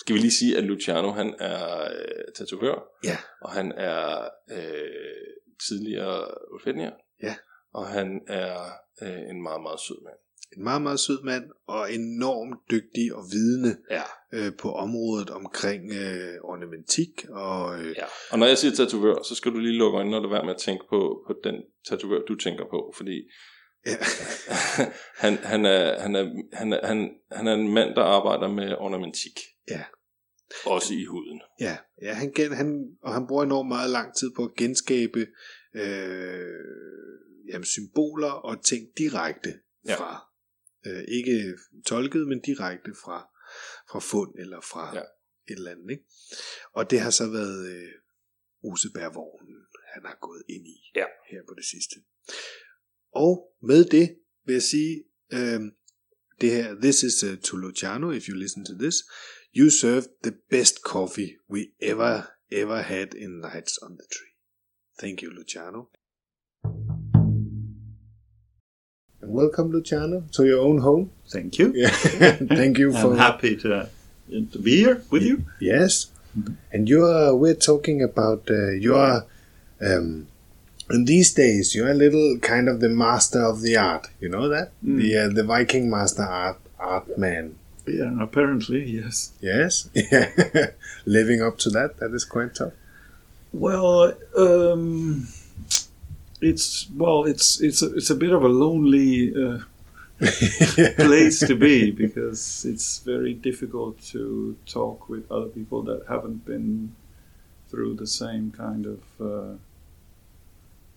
[0.00, 3.16] Skal vi lige sige, at Luciano han er øh, tatovør, Ja.
[3.42, 5.30] og han er øh,
[5.68, 6.24] tidligere
[6.54, 6.92] ulfetnier,
[7.22, 7.34] Ja.
[7.74, 8.54] og han er
[9.02, 10.16] øh, en meget, meget sød mand.
[10.56, 14.02] en meget, meget sød mand, og enormt dygtig og vidende Ja.
[14.34, 18.04] øh, på området omkring øh, ornamentik, og øh, ja.
[18.32, 20.54] Og når jeg siger tatovør, så skal du lige lukke øjnene og lade være med
[20.54, 21.56] at tænke på, på den
[21.88, 23.16] tatovør, du tænker på, fordi
[23.86, 23.96] ja,
[25.24, 28.74] han, han, er, han, er, han, er, han, han er en mand, der arbejder med
[28.78, 29.40] ornamentik.
[29.70, 29.84] Ja.
[30.66, 31.40] Også i huden.
[31.60, 35.26] Ja, ja han, gen, han, og han bruger enormt meget lang tid på at genskabe
[35.74, 36.64] øh,
[37.48, 39.54] jamen, symboler og ting direkte
[39.88, 39.94] Ja.
[39.94, 40.26] fra,
[40.86, 41.56] øh, ikke
[41.86, 43.18] tolket, men direkte fra,
[43.90, 45.00] fra fund eller fra Ja.
[45.52, 45.90] et eller andet.
[45.90, 46.04] Ikke?
[46.72, 47.88] Og det har så været øh,
[48.64, 49.56] Osebærvognen,
[49.94, 51.04] han har gået ind i Ja.
[51.30, 51.96] her på det sidste.
[53.12, 55.60] Og med det vil jeg sige, øh,
[56.40, 58.94] det her, this is uh, to Luciano, if you listen to this,
[59.56, 64.32] you served the best coffee we ever, ever had in Nights on the Tree.
[65.00, 65.88] Thank you, Luciano.
[69.22, 71.10] And welcome, Luciano, to your own home.
[71.28, 71.72] Thank you.
[71.74, 71.90] Yeah.
[72.60, 73.88] Thank you for I'm happy to,
[74.52, 75.44] to be here with you.
[75.60, 76.08] Yes,
[76.72, 77.36] and you are.
[77.36, 79.26] We're talking about uh, you are.
[79.80, 80.28] Um,
[80.90, 84.08] in these days, you're a little kind of the master of the art.
[84.20, 87.56] You know that the uh, the Viking master art art man.
[87.86, 89.32] Yeah, apparently, yes.
[89.40, 90.30] Yes, yeah.
[91.04, 92.74] Living up to that, that is quite tough.
[93.52, 95.26] Well, um,
[96.40, 99.58] it's well, it's it's a, it's a bit of a lonely uh,
[100.96, 106.94] place to be because it's very difficult to talk with other people that haven't been
[107.68, 109.56] through the same kind of uh,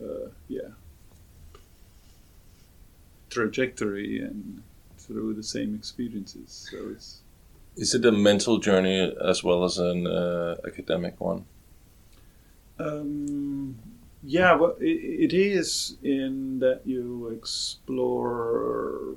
[0.02, 0.70] uh, yeah
[3.36, 4.64] trajectory and
[4.98, 6.70] through the same experiences.
[6.72, 7.20] So it's
[7.76, 11.46] Is it a mental journey as well as an uh, academic one?
[12.80, 13.76] Um,
[14.24, 19.16] yeah, well, it, it is in that you explore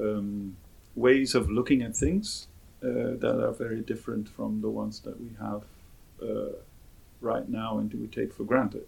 [0.00, 0.56] um,
[0.94, 2.46] ways of looking at things
[2.82, 5.62] uh, that are very different from the ones that we have
[6.22, 6.52] uh,
[7.20, 8.86] right now and we take for granted.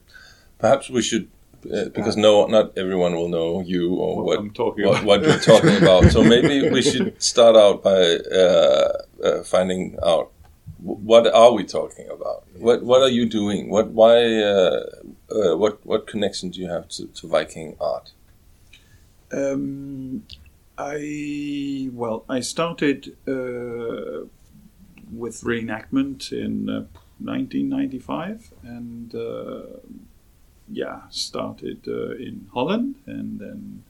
[0.59, 1.29] Perhaps we should,
[1.73, 5.07] uh, because no, not everyone will know you or What what I'm talking what, about.
[5.07, 6.11] what you're talking about.
[6.13, 8.93] So maybe we should start out by uh,
[9.23, 10.31] uh, finding out
[10.83, 12.45] what are we talking about.
[12.59, 13.71] What what are you doing?
[13.71, 14.43] What why?
[14.43, 14.85] Uh,
[15.31, 18.13] uh, what what connection do you have to, to Viking art?
[19.33, 20.25] Um,
[20.79, 24.27] I well, I started uh,
[25.13, 26.87] with reenactment in uh,
[27.19, 29.63] 1995, and uh,
[30.69, 33.85] yeah, started uh, in Holland, and then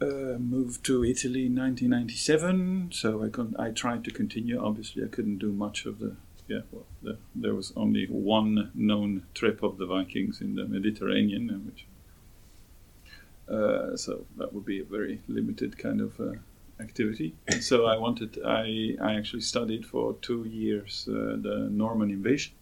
[0.00, 2.90] uh, moved to Italy in 1997.
[2.92, 4.62] So I con- I tried to continue.
[4.62, 6.16] Obviously, I couldn't do much of the.
[6.48, 11.50] Yeah, well, the, there was only one known trip of the Vikings in the Mediterranean,
[11.50, 11.86] uh, which
[13.48, 16.32] uh, so that would be a very limited kind of uh,
[16.80, 17.34] activity.
[17.60, 22.52] So I wanted, I, I actually studied for two years uh, the Norman invasion.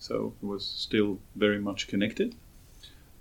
[0.00, 2.34] So it was still very much connected.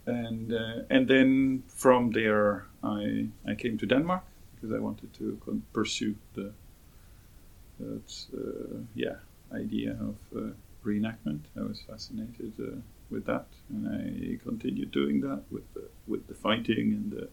[0.05, 4.23] And, uh, and then from there, I, I came to Denmark
[4.55, 6.51] because I wanted to con- pursue the
[7.79, 9.15] that, uh, yeah,
[9.53, 10.49] idea of uh,
[10.85, 11.41] reenactment.
[11.57, 12.77] I was fascinated uh,
[13.09, 17.29] with that, and I continued doing that with the, with the fighting and the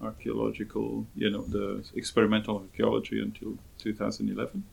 [0.00, 4.64] archaeological, you know, the experimental archaeology until 2011.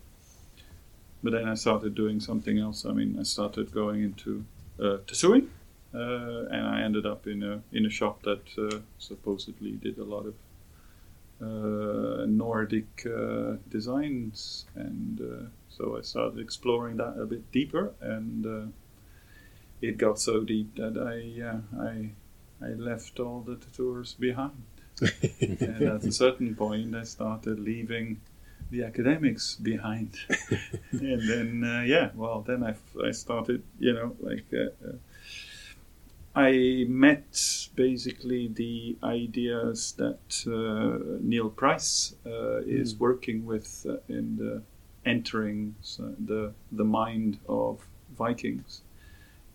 [1.28, 2.86] But then I started doing something else.
[2.86, 4.46] I mean, I started going into
[4.82, 5.50] uh, tattooing,
[5.94, 10.06] uh, and I ended up in a in a shop that uh, supposedly did a
[10.06, 10.36] lot of
[11.42, 18.46] uh, Nordic uh, designs, and uh, so I started exploring that a bit deeper, and
[18.46, 18.72] uh,
[19.82, 21.60] it got so deep that I uh,
[21.90, 22.12] I
[22.66, 24.64] I left all the tours behind,
[25.42, 28.22] and at a certain point I started leaving
[28.70, 30.18] the academics behind,
[30.92, 34.46] and then uh, yeah, well then I, I started you know like.
[34.54, 34.94] Uh, uh,
[36.36, 44.38] I met basically the ideas that uh, Neil Price uh, is working with uh, in
[44.38, 44.62] the
[45.04, 48.82] entering the the mind of Vikings,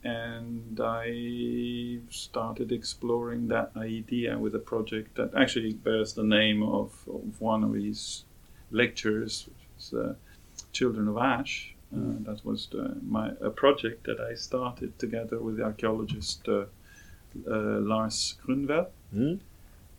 [0.02, 7.04] and I started exploring that idea with a project that actually bears the name of,
[7.08, 8.24] of one of his
[8.72, 10.14] lectures, which is uh,
[10.72, 11.74] Children of Ash.
[11.94, 16.64] Uh, that was the, my a project that I started together with the archaeologist uh,
[17.46, 18.88] uh, Lars Grundvad.
[19.12, 19.34] Hmm?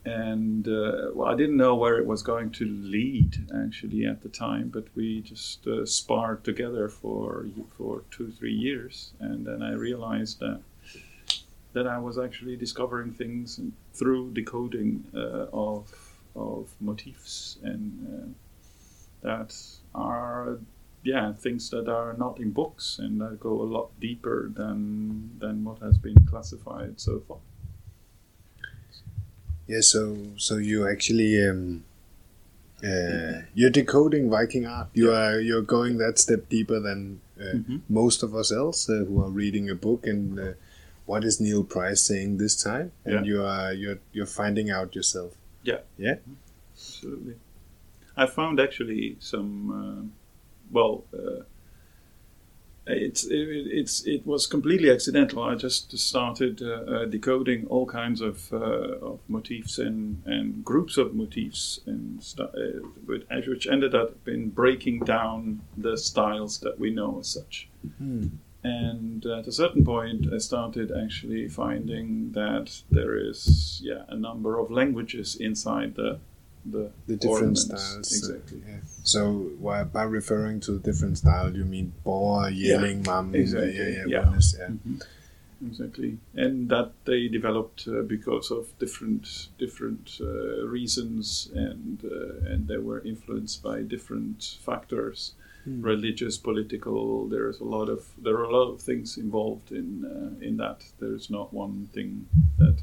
[0.06, 4.30] And uh, well, I didn't know where it was going to lead actually at the
[4.30, 7.48] time, but we just uh, sparred together for
[7.78, 10.60] for two three years, and then I realized that
[11.72, 13.62] that I was actually discovering things
[13.94, 15.94] through decoding uh, of
[16.36, 18.36] of motifs and
[19.24, 19.56] that
[19.96, 20.60] are
[21.04, 25.64] yeah things that are not in books and that go a lot deeper than than
[25.66, 27.38] what has been classified so far.
[29.68, 31.84] Yeah, so so you actually um,
[32.84, 34.90] uh, you're decoding Viking art.
[34.94, 37.82] You are you're going that step deeper than uh, Mhm.
[37.90, 40.54] most of us else uh, who are reading a book and uh,
[41.06, 43.24] what is Neil Price saying this time, and Yeah.
[43.34, 45.32] you are you're you're finding out yourself.
[45.64, 45.80] Yeah.
[45.98, 46.18] Yeah.
[46.76, 47.36] Absolutely.
[48.16, 50.04] I found actually some, uh,
[50.72, 51.44] well, uh,
[52.86, 55.42] it's it, it's it was completely accidental.
[55.42, 60.98] I just started uh, uh, decoding all kinds of uh, of motifs and, and groups
[60.98, 66.78] of motifs, and stu- uh, which which ended up in breaking down the styles that
[66.78, 67.70] we know as such.
[68.66, 74.58] And at a certain point, I started actually finding that there is, yeah, a number
[74.58, 76.20] of languages inside the
[76.66, 77.62] the, The different ornaments.
[77.66, 78.30] styles.
[78.30, 78.62] uh, Exactly.
[78.68, 78.78] yeah.
[79.04, 83.88] So why- by referring to the different style, you mean Borre, Jelling, mum, exactly, yeah,
[83.88, 84.40] yeah, yeah.
[84.60, 85.06] yeah.
[85.66, 92.68] Exactly, and that they developed uh, because of different different uh, reasons, and uh, and
[92.68, 95.36] they were influenced by different factors,
[95.66, 97.30] religious, political.
[97.30, 100.84] There's a lot of there are a lot of things involved in uh, in that.
[101.00, 102.78] There's not one thing that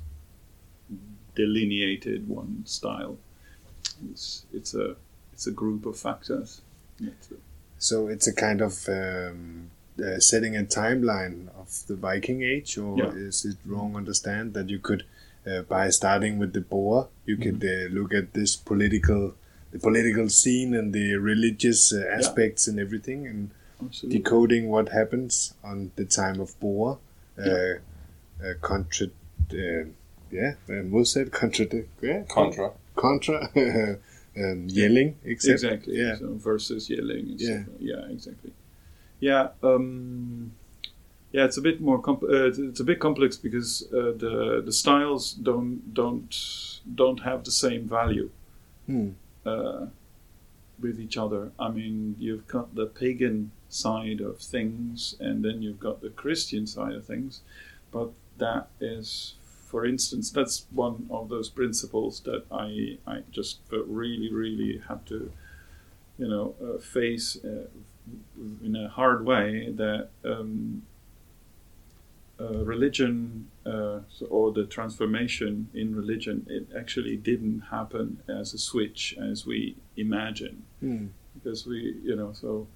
[1.34, 3.18] delineated one style.
[4.10, 4.96] It's it's a
[5.32, 6.60] it's a group of factors.
[7.00, 7.34] It's a-
[7.78, 12.98] So it's a kind of um, uh, setting a timeline of the Viking Age, or
[12.98, 13.12] Yeah.
[13.28, 15.02] is it wrong understand that you could,
[15.46, 19.34] uh, by starting with the Borre, you could uh, look at this political,
[19.72, 23.50] the political scene and the religious uh, aspects and everything, and
[23.82, 24.18] absolutely.
[24.18, 26.98] decoding what happens on the time of Borre,
[27.38, 27.44] uh,
[28.44, 29.84] uh, contra, uh,
[30.30, 32.72] yeah, uh, modsat, contradict, yeah, Contra.
[33.00, 33.38] Contra,
[34.36, 35.94] Jelling, except, exactly.
[36.02, 36.16] yeah.
[36.18, 37.34] So versus Jelling.
[37.38, 37.64] Yeah.
[37.78, 38.04] Yeah.
[38.10, 38.52] Exactly.
[39.20, 39.48] Yeah.
[39.62, 40.52] Um,
[41.32, 41.44] yeah.
[41.44, 41.98] It's a bit more.
[42.00, 46.32] Comp- uh, it's- it's a bit complex because uh, the the styles don't don't
[47.02, 48.28] don't have the same value
[48.86, 49.10] Hmm.
[49.46, 49.86] uh,
[50.80, 51.42] with each other.
[51.58, 56.66] I mean, you've got the pagan side of things, and then you've got the Christian
[56.66, 57.42] side of things.
[57.92, 59.34] But that is,
[59.70, 65.18] for instance, that's one of those principles that I I just really really had to,
[66.18, 67.66] you know, uh, face uh,
[68.66, 70.08] in a hard way that.
[70.24, 70.82] Um,
[72.42, 73.98] uh, religion uh,
[74.30, 80.62] or the transformation in religion, it actually didn't happen as a switch as we imagine
[80.80, 81.06] Hmm.
[81.34, 82.66] because we, you know, so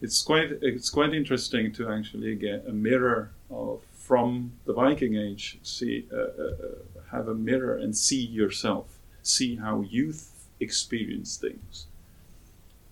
[0.00, 5.58] it's quite it's quite interesting to actually get a mirror of from the Viking Age,
[5.62, 8.86] see uh, uh, uh, have a mirror and see yourself,
[9.22, 11.86] see how youth experience things,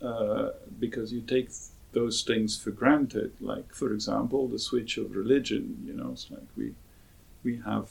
[0.03, 1.49] uh, because you take
[1.93, 3.33] those things for granted.
[3.41, 5.83] Like for example, the switch of religion.
[5.87, 6.75] You know, it's like we
[7.43, 7.89] we have.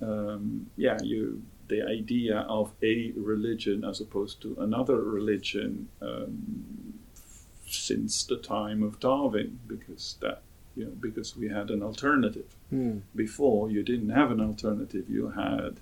[0.00, 6.94] Um, yeah, you the idea of a religion as opposed to another religion um,
[7.66, 10.42] since the time of Darwin, because that
[10.76, 12.46] you know because we had an alternative.
[12.70, 12.98] Hmm.
[13.14, 15.80] Before you didn't have an alternative, you had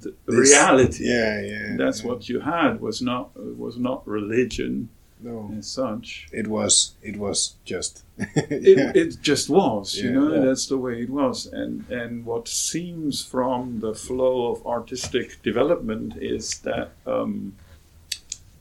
[0.00, 1.04] the This- reality.
[1.08, 1.76] Yeah, yeah.
[1.76, 2.08] That's yeah.
[2.08, 4.88] what you had was not was not religion
[5.20, 6.28] No, as such.
[6.32, 6.94] it was.
[7.02, 8.04] It was just.
[8.36, 8.92] It, yeah.
[8.94, 10.14] it just was, you Yeah.
[10.16, 10.34] know.
[10.34, 10.40] Yeah.
[10.46, 16.16] That's the way it was, and and what seems from the flow of artistic development
[16.20, 17.54] is that um,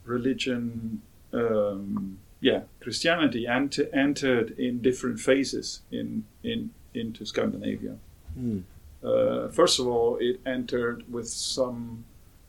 [0.05, 1.01] religion,
[1.33, 7.95] um, yeah, Christianity ent- entered in different phases in in into Scandinavia.
[8.33, 8.59] Hmm.
[9.03, 12.03] Uh, first of all, it entered with some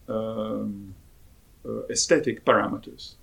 [0.09, 0.95] um,
[1.65, 3.15] uh, aesthetic parameters.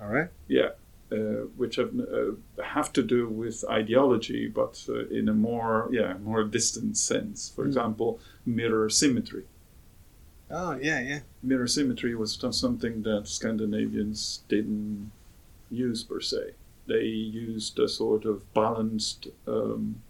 [0.00, 0.28] All right.
[0.48, 0.70] Yeah,
[1.12, 1.16] uh,
[1.56, 6.44] which have, uh, have to do with ideology, but uh, in a more yeah more
[6.44, 7.50] distant sense.
[7.54, 7.68] For Mm.
[7.68, 9.44] example, mirror symmetry.
[10.50, 11.20] Oh yeah, yeah.
[11.42, 15.10] Mirror symmetry was something that Scandinavians didn't
[15.70, 16.52] use per se.
[16.86, 20.02] They used a sort of balanced, um,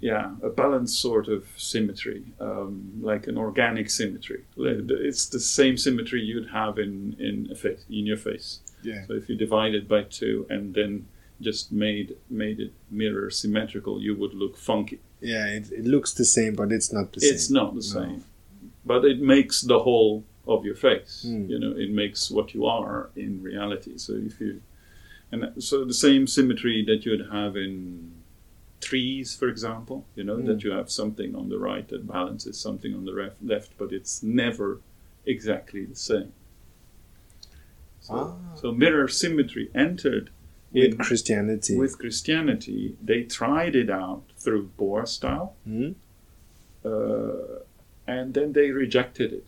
[0.00, 4.44] yeah, a balanced sort of symmetry, um, like an organic symmetry.
[4.56, 8.60] It's the same symmetry you'd have in in a face, in your face.
[8.82, 9.04] Yeah.
[9.06, 11.06] So if you divide it by two and then
[11.40, 15.00] just made made it mirror symmetrical, you would look funky.
[15.20, 17.34] Yeah, it, it looks the same, but it's not the It's same.
[17.34, 18.06] It's not the No.
[18.06, 18.24] same,
[18.86, 21.24] but it makes the whole of your face.
[21.28, 21.48] Mm.
[21.50, 23.96] You know, it makes what you are in reality.
[23.98, 24.62] So if you
[25.32, 28.12] and so the same symmetry that you'd have in
[28.80, 30.46] trees, for example, you know, Mm.
[30.46, 33.92] that you have something on the right that balances something on the ref- left, but
[33.92, 34.80] it's never
[35.26, 36.32] exactly the same.
[38.00, 38.54] So, Ah.
[38.56, 40.30] so mirror symmetry entered
[40.72, 41.76] With in Christianity.
[41.76, 42.96] with Christianity.
[43.00, 45.90] They tried it out through Borre style, Hmm?
[46.84, 47.60] uh,
[48.06, 49.46] and then they rejected it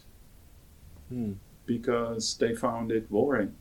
[1.12, 1.32] Hmm.
[1.66, 3.54] because they found it boring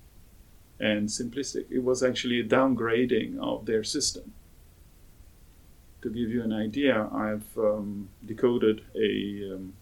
[0.80, 1.66] and simplistic.
[1.70, 4.32] It was actually a downgrading of their system.
[6.02, 9.74] To give you an idea, I've um, decoded a um,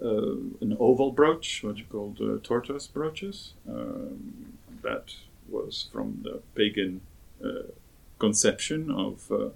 [0.00, 3.54] uh, an oval brooch, what you call the tortoise brooches.
[3.68, 5.14] Um, that
[5.48, 7.00] was from the pagan
[7.44, 7.72] uh,
[8.20, 9.50] conception of uh,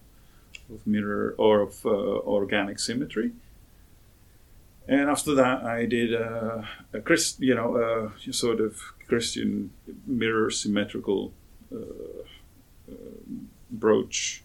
[0.75, 3.31] of mirror or of uh, organic symmetry.
[4.89, 7.77] And after that, I did a, a Christ, you know,
[8.27, 9.71] a sort of Christian
[10.07, 11.33] mirror symmetrical
[11.71, 11.77] uh,
[12.91, 12.95] uh,
[13.71, 14.43] brooch.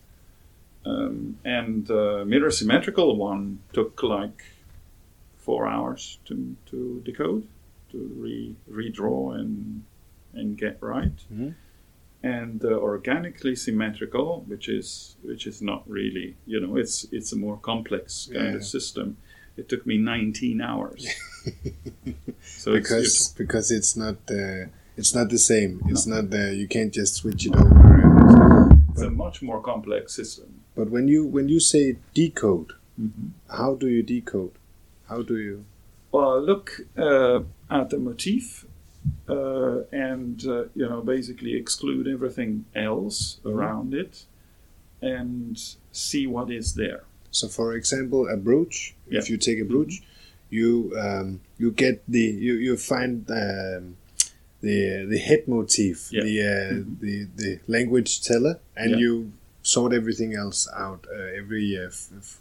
[0.85, 4.43] Um, and the mirror symmetrical one took like
[5.37, 7.47] four hours to, to decode,
[7.91, 9.83] to re, redraw and
[10.33, 11.15] and get right.
[11.31, 11.53] Mhm.
[12.23, 17.37] And the organically symmetrical, which is which is not really, you know, it's it's a
[17.37, 18.55] more complex kind Yeah.
[18.55, 19.15] of system.
[19.57, 21.05] It took me 19 hours.
[22.41, 24.65] so because it's because it's not uh,
[24.97, 25.81] it's not the same.
[25.87, 28.69] It's not uh, you can't just switch it over.
[28.91, 30.61] It's a much more complex system.
[30.75, 33.29] but when you when you say decode, Mm-hmm.
[33.49, 34.51] how do you decode?
[35.09, 35.65] How do you?
[36.11, 37.39] Well, look uh,
[37.71, 38.65] at the motif
[39.27, 43.51] uh, and uh, you know basically exclude everything else Mhm.
[43.51, 44.25] around it
[45.01, 45.57] and
[45.91, 47.03] see what is there.
[47.33, 48.93] So, for example, a brooch.
[49.09, 49.19] Yeah.
[49.19, 50.01] If you take a brooch,
[50.49, 53.97] you um, you get the you you find um,
[54.61, 56.23] the the head motif, Yeah.
[56.23, 56.99] the uh, Mhm.
[57.05, 58.97] the the language teller, and Yeah.
[59.03, 59.31] you
[59.63, 61.01] sort everything else out.
[61.11, 62.39] Uh, every uh, f- f-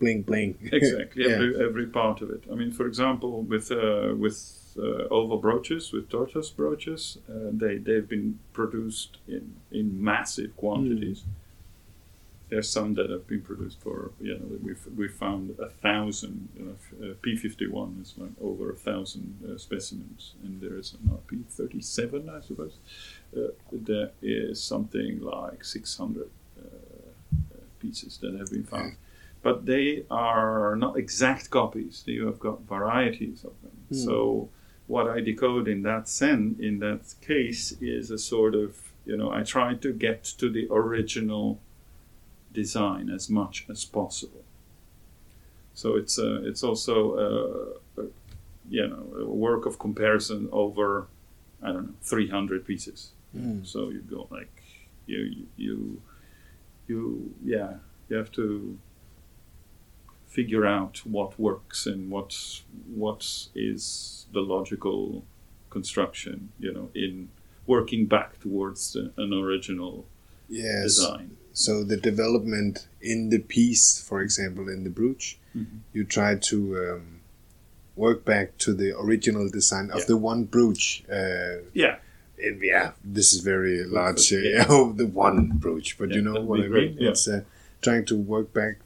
[0.00, 0.54] bling bling.
[0.72, 1.34] Exactly, Yeah.
[1.36, 2.42] every every part of it.
[2.52, 4.36] I mean, for example, with uh, with
[4.76, 11.22] uh, oval brooches, with tortoise brooches, uh, they they've been produced in in massive quantities.
[12.52, 16.64] There's some that have been produced for you know we've we found a thousand you
[16.66, 22.28] know, uh, P51 is like over a thousand uh, specimens, and there is an P37
[22.28, 22.76] I suppose.
[23.34, 26.28] Uh, there is something like 600
[26.58, 26.64] uh,
[27.80, 28.96] pieces that have been found
[29.42, 32.04] but they are not exact copies.
[32.06, 33.76] You have got varieties of them.
[33.88, 33.96] Hmm.
[33.96, 34.48] So
[34.86, 39.30] what I decode in that sense, in that case, is a sort of you know
[39.32, 41.58] I try to get to the original
[42.52, 44.44] design as much as possible.
[45.74, 46.94] So it's a, it's also
[47.96, 48.04] a, a
[48.68, 51.08] you know a work of comparison over
[51.62, 53.12] I don't know 300 pieces.
[53.36, 53.66] Mm.
[53.66, 54.62] So you go like
[55.06, 56.02] you you you,
[56.88, 57.74] you yeah
[58.08, 58.78] you have to
[60.26, 62.34] figure out what works and what
[62.94, 65.24] what is the logical
[65.70, 67.28] construction you know in
[67.66, 70.04] working back towards the, an original
[70.48, 70.82] Yes.
[70.96, 75.80] design So the development in the piece, for example, in the brooch, Mhm.
[75.92, 77.20] you try to um,
[77.96, 80.04] work back to the original design of Yeah.
[80.12, 81.04] the one brooch.
[81.10, 81.96] Uh, yeah
[82.44, 84.32] and yeah, this is very large.
[84.32, 84.66] Uh, Yeah.
[84.70, 86.96] yeah, the one brooch, but Yeah, you know what I mean.
[86.98, 87.10] yeah.
[87.10, 87.42] It's uh,
[87.82, 88.78] trying to work back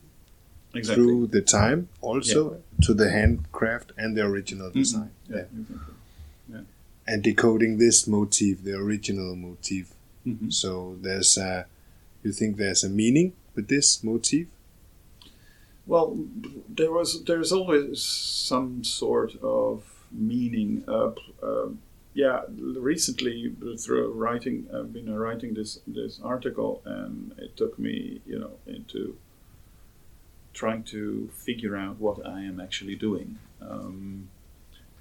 [0.74, 4.74] exactly through the time, also to the handcraft and the original Mhm.
[4.74, 6.66] design, yeah, exactly.
[7.08, 9.94] and decoding this motif, the original motif.
[10.26, 10.52] Mhm.
[10.52, 11.66] So there's a,
[12.22, 14.48] you think there's a meaning with this motif?
[15.86, 16.18] Well,
[16.68, 20.84] there was there's always some sort of meaning.
[20.88, 21.12] Uh,
[21.42, 21.68] uh,
[22.12, 28.20] yeah, recently through writing, I've been uh, writing this this article, and it took me,
[28.26, 29.16] you know, into
[30.54, 34.28] trying to figure out what I am actually doing, um,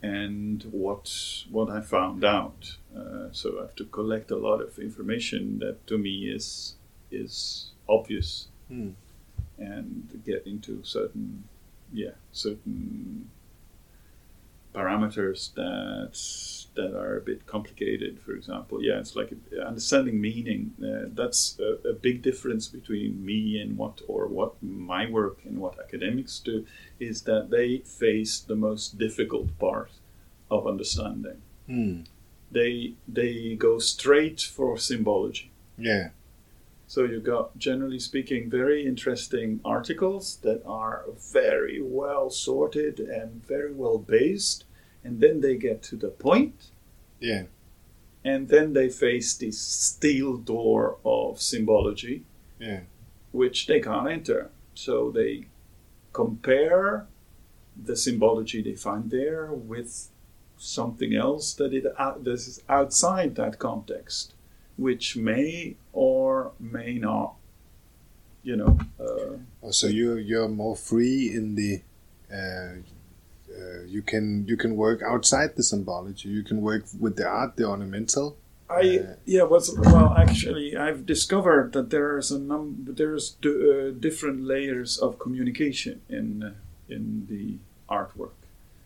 [0.04, 1.10] and what
[1.50, 2.78] what I found out.
[2.96, 6.75] Uh, so I have to collect a lot of information that to me is
[7.12, 8.92] is obvious Hmm.
[9.60, 11.44] and get into certain
[11.94, 13.30] yeah certain
[14.74, 16.12] parameters that
[16.76, 19.32] that are a bit complicated for example yeah it's like
[19.66, 25.10] understanding meaning uh, that's a, a big difference between me and what or what my
[25.10, 26.66] work and what academics do
[27.00, 29.92] is that they face the most difficult part
[30.52, 32.02] of understanding Hmm.
[32.52, 36.10] they they go straight for symbology Yeah.
[36.88, 43.74] So you got, generally speaking, very interesting articles that are very well sorted and very
[43.74, 44.66] well based,
[45.04, 46.72] and then they get to the point,
[47.20, 47.46] Yeah.
[48.24, 52.24] and then they face this steel door of symbology,
[52.60, 52.82] Yeah.
[53.32, 54.52] which they can't enter.
[54.76, 55.46] So they
[56.14, 57.08] compare
[57.76, 60.10] the symbology they find there with
[60.58, 64.34] something else that it out, that is outside that context,
[64.78, 67.36] which may or may not,
[68.44, 71.82] you know, uh, Oh, So you you're more free in the.
[72.32, 72.82] Uh,
[73.50, 76.30] uh, you can you can work outside the symbology.
[76.30, 78.38] You can work with the art, the ornamental.
[78.70, 83.92] I Uh, yeah, what's well actually I've discovered that there's a num there's d- uh,
[84.00, 86.54] different layers of communication in uh,
[86.90, 87.58] in the
[87.90, 88.38] artwork.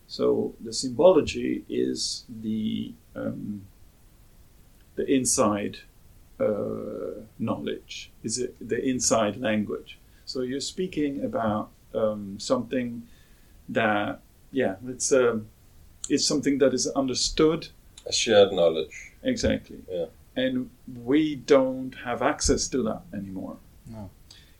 [0.07, 3.61] So the symbology is the um,
[4.99, 5.77] the inside
[6.39, 9.97] uh, knowledge, is it the inside language.
[10.25, 13.03] So you're speaking about um, something
[13.69, 14.19] that
[14.51, 15.47] yeah, it's um,
[16.09, 17.69] it's something that is understood
[18.05, 19.13] A shared knowledge.
[19.23, 19.79] Exactly.
[19.89, 20.07] Yeah.
[20.35, 20.69] And
[21.05, 23.57] we don't have access to that anymore.
[23.87, 24.09] No.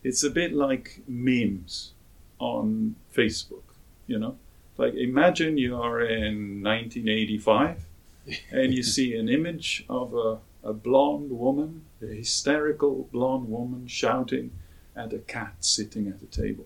[0.04, 1.94] It's a bit like memes
[2.40, 3.68] on Facebook,
[4.08, 4.36] you know?
[4.78, 7.86] Like imagine you are in 1985
[8.52, 14.52] and you see an image of a, a blonde woman, a hysterical blonde woman shouting
[14.96, 16.66] at a cat sitting at a table.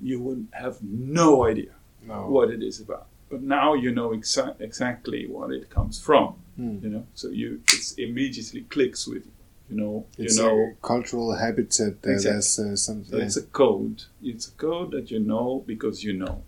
[0.00, 1.72] You would have no idea
[2.06, 2.28] No.
[2.28, 3.06] what it is about.
[3.30, 6.34] But now you know exa- exactly what it comes from.
[6.56, 6.78] Hmm.
[6.82, 9.32] You know, so you it's immediately clicks with you.
[9.70, 11.94] You know, It's you know, a cultural habitat.
[12.06, 12.32] Uh, Exactly.
[12.32, 13.04] There's uh, some.
[13.06, 14.04] so it's a code.
[14.22, 16.42] It's a code that you know because you know.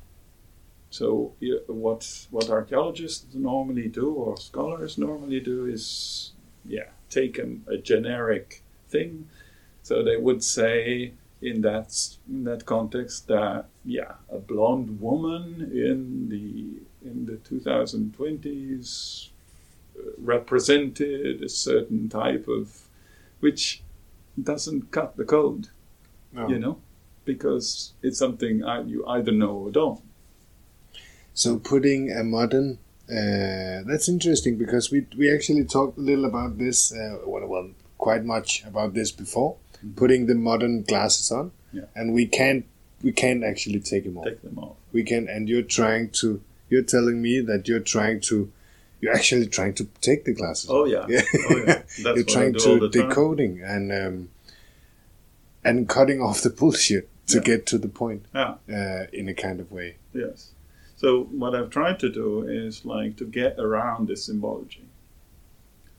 [0.99, 1.33] So
[1.67, 6.31] what what archaeologists normally do or scholars normally do is
[6.65, 9.29] yeah take an, a generic thing.
[9.83, 11.91] So they would say in that
[12.29, 15.45] in that context that yeah a blonde woman
[15.87, 16.49] in the
[17.11, 19.31] in the 2020s
[19.99, 22.89] uh, represented a certain type of
[23.41, 23.83] which
[24.41, 25.65] doesn't cut the code
[26.33, 26.49] No.
[26.49, 26.77] you know
[27.25, 28.55] because it's something
[28.93, 30.01] you either know or don't
[31.35, 32.79] So putting a modern
[33.11, 37.69] uh, that's interesting because we we actually talked a little about this uh, well, well
[37.99, 39.57] quite much about this before
[39.97, 41.85] putting the modern glasses on Yeah.
[41.95, 42.65] and we can't
[43.03, 46.41] we can't actually take them off take them off we can and you're trying to
[46.71, 48.51] you're telling me that you're trying to
[49.03, 50.89] you're actually trying to take the glasses oh off.
[50.89, 51.23] yeah, Yeah.
[51.51, 51.65] Oh, yeah.
[51.67, 53.09] that's you're trying to the time.
[53.11, 54.29] decoding and um,
[55.65, 57.43] and cutting off the bullshit to Yeah.
[57.51, 60.51] get to the point yeah uh, in a kind of way Yes.
[60.97, 64.87] So what I've tried to do is like to get around the symbology.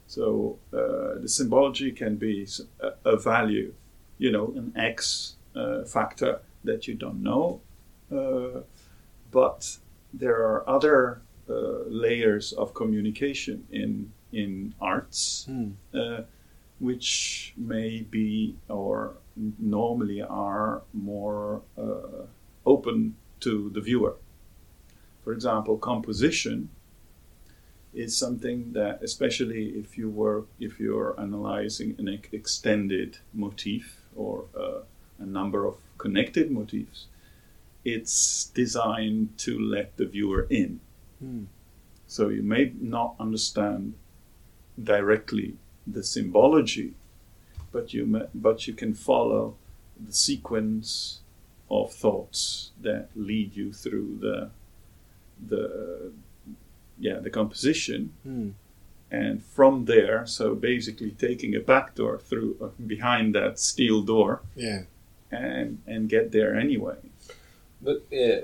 [0.07, 2.47] So uh, the symbology can be
[3.03, 3.73] a value,
[4.17, 7.61] you know, an X uh, factor that you don't know,
[8.11, 8.61] uh,
[9.31, 9.77] but
[10.13, 15.47] there are other uh, layers of communication in in arts,
[15.93, 16.21] uh,
[16.79, 19.13] which may be or
[19.59, 22.25] normally are more uh,
[22.65, 24.15] open to the viewer.
[25.25, 26.69] For example, composition
[27.95, 34.81] is something that, especially if you work, if you're analyzing an extended motif or uh,
[35.17, 37.07] a number of connected motifs,
[37.83, 40.79] it's designed to let the viewer in.
[41.19, 41.45] Hmm.
[42.05, 43.95] So you may not understand
[44.81, 45.55] directly
[45.87, 46.93] the symbology,
[47.71, 49.55] but you ma- but you can follow
[49.99, 51.21] the sequence
[51.71, 54.51] of thoughts that lead you through the
[55.49, 56.11] the
[56.99, 58.49] yeah the composition Hmm.
[59.11, 64.41] and from there so basically taking a back door through uh, behind that steel door
[64.55, 64.81] yeah
[65.31, 66.97] and and get there anyway
[67.87, 68.41] But uh,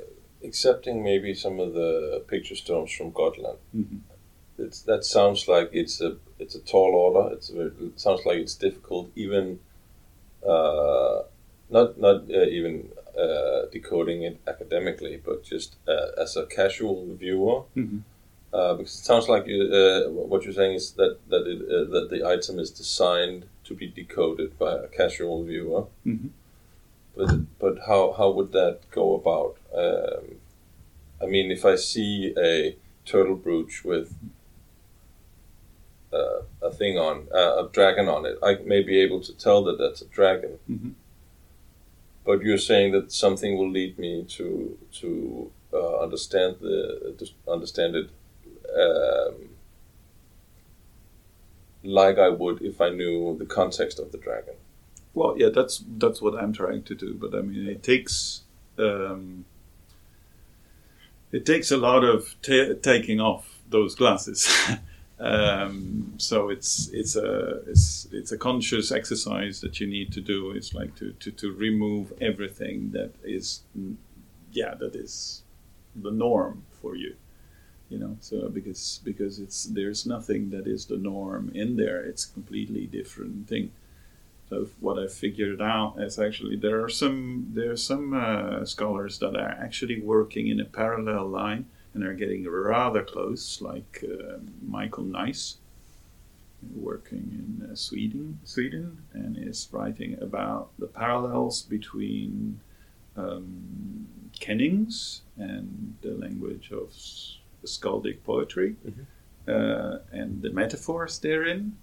[0.47, 3.99] accepting maybe some of the picture stones from Gotland, Mhm.
[4.63, 7.33] it's, that sounds like it's a it's a tall order.
[7.35, 9.45] It's a very, it sounds like it's difficult, even
[10.53, 11.23] uh,
[11.69, 12.73] not not uh, even
[13.17, 17.63] uh, decoding it academically, but just uh, as a casual viewer.
[17.75, 18.01] Mhm.
[18.53, 21.89] Uh, because it sounds like you, uh, what you're saying is that that it, uh,
[21.93, 25.85] that the item is designed to be decoded by a casual viewer.
[26.05, 26.29] Mhm.
[27.15, 29.55] But but how how would that go about?
[29.73, 30.23] Um,
[31.21, 34.13] I mean, if I see a turtle brooch with
[36.13, 39.63] uh, a thing on uh, a dragon on it, I may be able to tell
[39.63, 40.59] that that's a dragon.
[40.69, 40.93] Mhm.
[42.23, 47.95] But you're saying that something will lead me to to uh, understand the to understand
[47.95, 48.09] it
[48.77, 49.49] um,
[51.83, 54.55] like I would if I knew the context of the dragon.
[55.13, 57.13] Well, yeah, that's that's what I'm trying to do.
[57.15, 58.41] But I mean, it takes
[58.77, 59.45] um,
[61.31, 64.47] it takes a lot of ta taking off those glasses.
[65.21, 70.51] um, so it's it's a it's it's a conscious exercise that you need to do.
[70.51, 73.61] It's like to to, to remove everything that is
[74.51, 75.43] yeah that is
[75.95, 77.15] the norm for you.
[77.89, 82.01] You know, so because because it's there's nothing that is the norm in there.
[82.03, 83.71] It's a completely different thing.
[84.49, 89.19] So what I figured out is actually there are some there are some uh, scholars
[89.19, 94.37] that are actually working in a parallel line and are getting rather close, like uh,
[94.65, 95.57] Michael Neiss,
[96.75, 102.59] working in uh, Sweden, Sweden, and is writing about the parallels between
[103.17, 104.07] um,
[104.39, 106.89] kennings and the language of
[107.65, 108.75] skaldic poetry
[109.47, 111.77] uh, and the metaphors therein,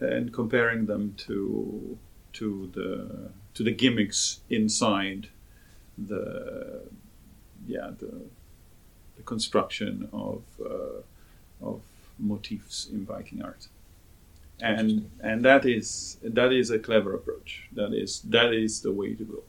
[0.00, 1.98] and comparing them to
[2.32, 5.28] to the to the gimmicks inside
[5.98, 6.82] the
[7.66, 8.22] yeah the
[9.20, 11.80] the construction of uh, of
[12.18, 13.68] motifs in Viking art,
[14.60, 17.68] and and that is that is a clever approach.
[17.72, 19.42] That is that is the way to go.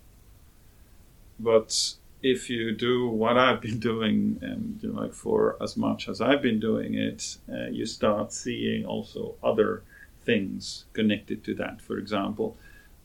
[1.39, 6.09] But if you do what I've been doing, and you know, like for as much
[6.09, 9.83] as I've been doing it, uh, you start seeing also other
[10.23, 11.81] things connected to that.
[11.81, 12.57] For example,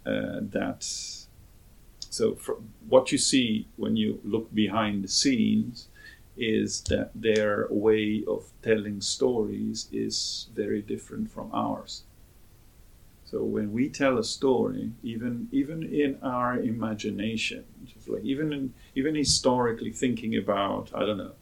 [0.04, 0.84] uh, that
[2.10, 2.38] so
[2.88, 5.88] what you see when you look behind the scenes
[6.36, 12.02] is that their way of telling stories is very different from ours.
[13.24, 17.64] So when we tell a story, even even in our imagination,
[18.06, 21.32] like even in, even historically thinking about I don't know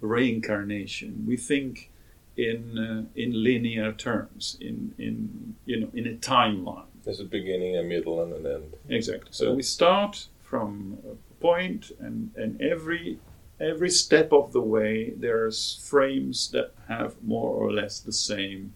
[0.00, 1.24] reincarnation.
[1.26, 1.90] We think
[2.36, 6.86] in uh, in linear terms, in in you know in a timeline.
[7.04, 8.74] There's a beginning, a middle, and an end.
[8.88, 9.28] Exactly.
[9.30, 13.18] So we start from a point, and and every
[13.60, 18.74] every step of the way there's frames that have more or less the same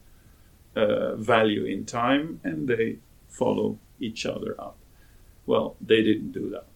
[0.77, 2.99] uh, value in time, and they
[3.29, 4.77] follow each other up.
[5.47, 6.67] Well, they didn't do that.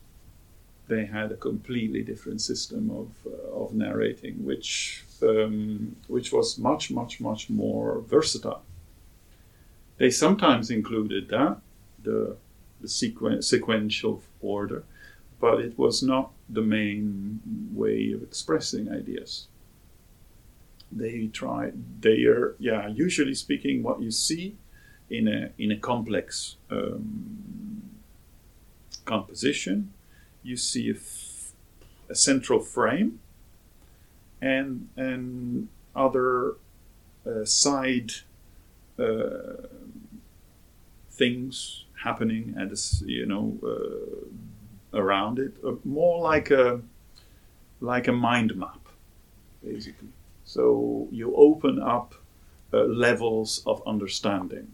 [0.89, 6.91] They had a completely different system of uh, of narrating, which um, which was much
[6.91, 8.63] much much more versatile.
[9.99, 11.59] They sometimes included that
[12.03, 12.37] the
[12.81, 14.85] the sequen- sequential order,
[15.43, 17.41] but it was not the main
[17.75, 19.49] way of expressing ideas.
[20.93, 21.73] They try.
[22.01, 22.87] They are yeah.
[22.87, 24.57] Usually speaking, what you see
[25.11, 27.83] in a in a complex um,
[29.05, 29.93] composition,
[30.45, 31.53] you see a, f-
[32.09, 33.19] a central frame
[34.41, 36.55] and and other
[37.27, 38.13] uh, side
[38.97, 39.67] uh,
[41.11, 44.27] things happening and this, you know uh,
[44.95, 46.81] around it, uh, more like a
[47.81, 48.89] like a mind map,
[49.65, 50.09] basically.
[50.45, 52.15] So you open up
[52.73, 54.73] uh, levels of understanding,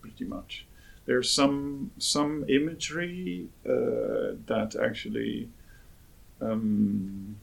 [0.00, 0.66] pretty much.
[1.06, 5.48] There's some some imagery uh, that actually
[6.40, 7.36] um,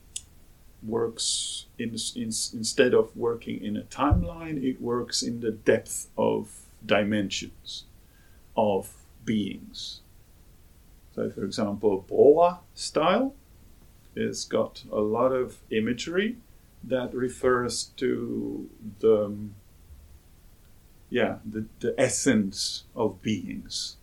[0.83, 6.65] works in, in, instead of working in a timeline, it works in the depth of
[6.85, 7.85] dimensions
[8.55, 8.93] of
[9.23, 10.01] beings.
[11.15, 13.33] So, for example, Borre style
[14.15, 16.37] it's got a lot of imagery
[16.83, 19.35] that refers to the
[21.09, 23.97] yeah the, the essence of beings.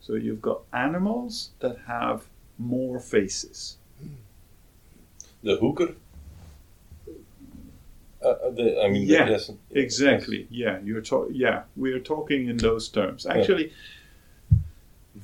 [0.00, 2.24] So you've got animals that have
[2.58, 3.76] more faces.
[5.44, 5.94] The hooker.
[8.24, 9.38] Uh, uh, the, I mean, Yeah,
[9.70, 10.46] Exactly.
[10.50, 11.34] Yeah, you're talking.
[11.34, 13.26] Yeah, we are talking in those terms.
[13.26, 13.72] Actually,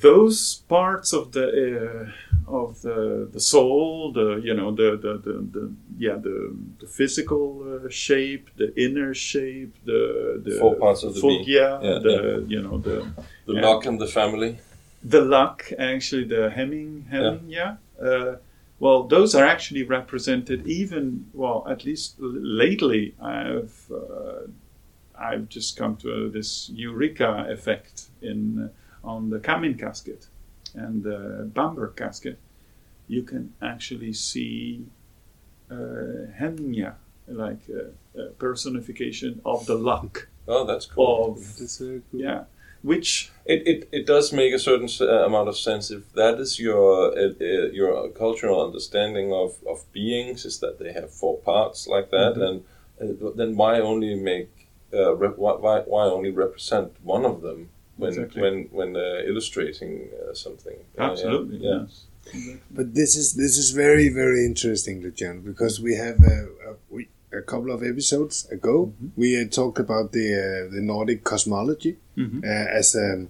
[0.00, 5.32] those parts of the uh, of the the soul, the you know the the, the,
[5.52, 11.14] the yeah the the physical uh, shape, the inner shape, the the Four parts of
[11.14, 13.06] the full- Yeah, Yeah, the you know the
[13.46, 13.66] The Yeah.
[13.66, 14.58] luck and the family.
[15.02, 17.76] the luck actually the hamingja hamingja yeah,
[18.08, 18.36] Uh,
[18.80, 24.42] well those are actually represented even well at least l- lately i've uh,
[25.28, 28.68] i've just come to this eureka effect in uh,
[29.04, 30.26] on the Cammin casket
[30.74, 32.38] and the Bamberg casket
[33.08, 34.84] you can actually see
[35.70, 35.74] uh,
[36.40, 36.94] hamingja
[37.26, 41.34] like a, a personification of the luck Oh, that's cool.
[41.36, 42.20] of That's very cool.
[42.20, 42.44] yeah
[42.82, 46.58] which It, it, it does make a certain uh, amount of sense if that is
[46.60, 51.86] your uh, uh, your cultural understanding of, of beings is that they have four parts
[51.88, 52.48] like that Mhm.
[52.48, 54.50] and uh, then why only make
[54.94, 57.68] uh, rep- why, why why only represent one of them
[57.98, 58.40] when Exactly.
[58.42, 61.80] when when uh, illustrating uh, something Uh, yeah, absolutely yeah.
[61.82, 61.94] yes
[62.34, 62.60] Exactly.
[62.78, 66.36] But this is this is very very interesting, Lucian, because we have a,
[66.68, 68.92] a, we, a couple of episodes ago
[69.22, 72.38] we uh, talked about the uh, the Nordic cosmology Mhm.
[72.44, 73.20] uh, as um,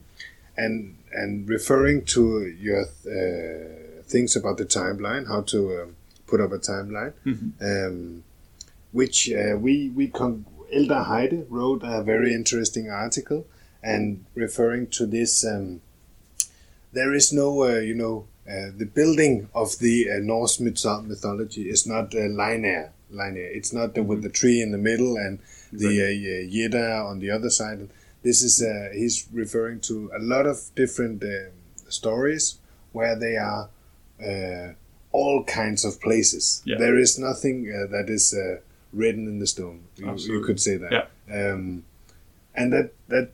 [0.65, 0.75] and
[1.21, 2.23] and referring to
[2.67, 5.89] your uh, things about the timeline, how to um,
[6.31, 7.49] put up a timeline, Mhm.
[7.71, 7.97] um,
[8.93, 10.45] which uh, we we con-
[10.79, 13.41] Eldar Heide wrote a very interesting article
[13.83, 15.45] and referring to this.
[15.45, 15.81] Um,
[16.93, 21.69] there is no, uh, you know, uh, the building of the uh, Norse mytho- mythology
[21.69, 22.93] is not uh, linear.
[23.11, 23.47] Linear.
[23.47, 25.39] It's not with the tree in the middle and
[25.73, 27.89] the uh, Yeda on the other side.
[28.23, 31.51] This is uh, he's referring to a lot of different uh,
[31.89, 32.59] stories
[32.93, 33.69] where they are
[34.23, 34.73] uh,
[35.13, 36.63] all kinds of places.
[36.65, 36.77] Yeah.
[36.79, 38.61] There is nothing uh, that is uh,
[38.93, 39.85] written in the stone.
[39.97, 40.93] You, you could say that.
[40.93, 41.53] Yeah.
[41.53, 41.85] Um,
[42.55, 43.31] and that that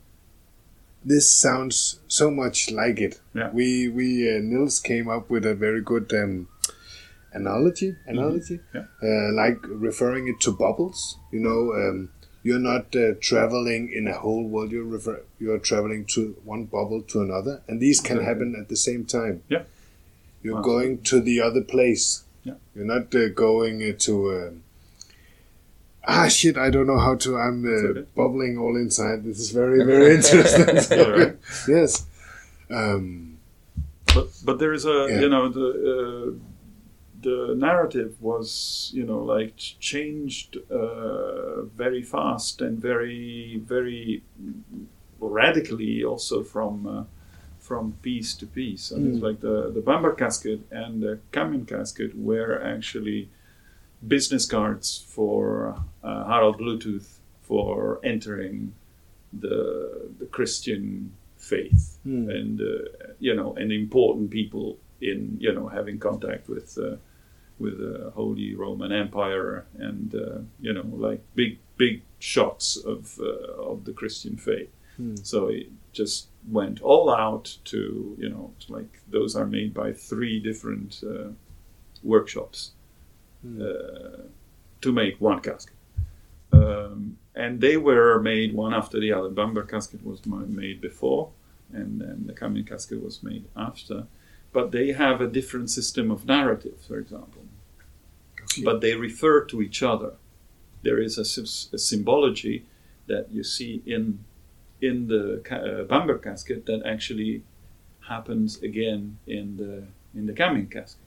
[1.05, 3.21] this sounds so much like it.
[3.35, 3.51] Yeah.
[3.53, 6.49] We we uh, Nils came up with a very good um,
[7.33, 7.97] analogy.
[8.07, 8.85] Analogy, Yeah.
[9.03, 11.19] uh, like referring it to bubbles.
[11.33, 12.11] You know, um,
[12.43, 14.71] you're not uh, traveling in a whole world.
[14.73, 18.77] You're refer- you're traveling to one bubble to another, and these can happen at the
[18.77, 19.43] same time.
[19.49, 19.65] Yeah.
[20.43, 20.63] You're Wow.
[20.63, 22.25] going to the other place.
[22.45, 22.55] Yeah.
[22.75, 24.61] You're not uh, going uh, to.
[26.07, 26.57] Ah shit!
[26.59, 27.37] I don't know how to.
[27.37, 28.07] I'm uh, okay.
[28.15, 29.25] bubbling all inside.
[29.25, 30.99] This is very very interesting.
[31.01, 31.37] Alright.
[31.69, 32.07] yes.
[32.71, 33.39] Um,
[34.15, 35.21] but but there is a Yeah.
[35.21, 36.39] you know the uh,
[37.23, 44.23] the narrative was you know like changed uh, very fast and very very
[45.21, 47.05] radically also from uh,
[47.59, 48.83] from piece to piece.
[48.85, 49.23] So it's Mm.
[49.23, 53.29] like the the Bamberg casket and the Cammin casket were actually
[54.09, 58.73] business cards for uh, Harald Bluetooth for entering
[59.33, 62.29] the the Christian faith Hmm.
[62.31, 66.97] and uh, you know and important people in you know having contact with uh,
[67.59, 73.71] with the Holy Roman Empire and uh, you know like big big shots of uh,
[73.71, 74.71] of the Christian faith.
[74.97, 75.17] Hmm.
[75.23, 80.41] So it just went all out to you know like those are made by three
[80.41, 81.31] different uh,
[82.03, 82.73] workshops
[83.45, 83.61] Hmm.
[83.61, 84.23] uh,
[84.81, 85.77] to make one casket.
[86.53, 89.29] Um, and they were made one after the other.
[89.29, 91.31] Bamberg casket was made before,
[91.73, 94.07] and then the Cammin casket was made after.
[94.53, 97.43] But they have a different system of narrative, for example.
[98.43, 98.63] Okay.
[98.63, 100.13] But they refer to each other.
[100.83, 102.65] There is a, a symbology
[103.07, 104.25] that you see in
[104.81, 107.43] in the ca- uh, Bamberg casket that actually
[108.09, 109.87] happens again in the
[110.19, 111.05] in the Cammin casket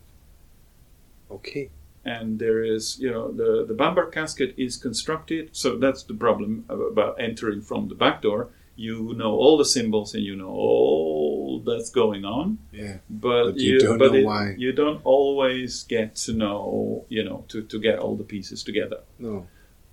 [1.29, 1.69] okay.
[2.15, 6.51] And there is you know the the Bamberg casket is constructed so that's the problem
[6.69, 8.41] about entering from the back door
[8.87, 12.97] you know all the symbols and you know all that's going on Yeah.
[13.09, 14.43] but, But you don't but know it- why.
[14.57, 18.99] you don't always get to know you know to, to get all the pieces together
[19.19, 19.47] No.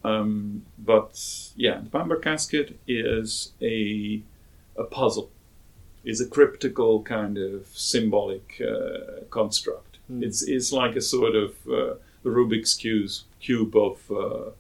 [0.05, 1.13] um, but
[1.57, 4.23] yeah, the Bamberg casket is a
[4.77, 5.31] a puzzle,
[6.05, 9.94] is a cryptical kind of symbolic uh, construct.
[10.09, 10.23] Hmm.
[10.23, 11.95] It's it's like a sort of uh,
[12.25, 14.51] Rubik's cube cube of uh,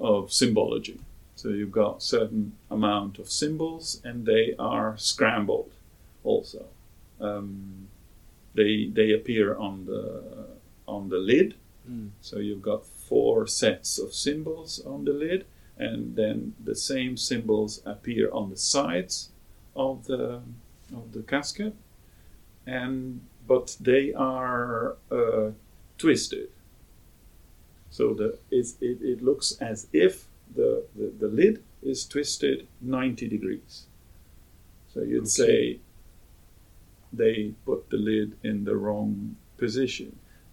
[0.00, 1.00] of symbology.
[1.36, 5.72] So you've got certain amount of symbols, and they are scrambled.
[6.22, 6.66] Also,
[7.20, 7.88] um,
[8.54, 10.48] they they appear on the
[10.86, 11.54] on the lid.
[11.86, 12.08] Hmm.
[12.20, 15.46] So you've got four sets of symbols on the lid,
[15.78, 19.30] and then the same symbols appear on the sides
[19.74, 20.42] of the
[20.92, 21.74] of the casket,
[22.66, 23.20] and
[23.50, 25.50] but they are uh,
[25.98, 26.48] twisted.
[27.90, 30.14] So the it it looks as if
[30.56, 33.74] the, the the lid is twisted ninety degrees.
[34.94, 35.46] So you'd Okay.
[35.46, 35.80] say
[37.12, 40.10] they put the lid in the wrong position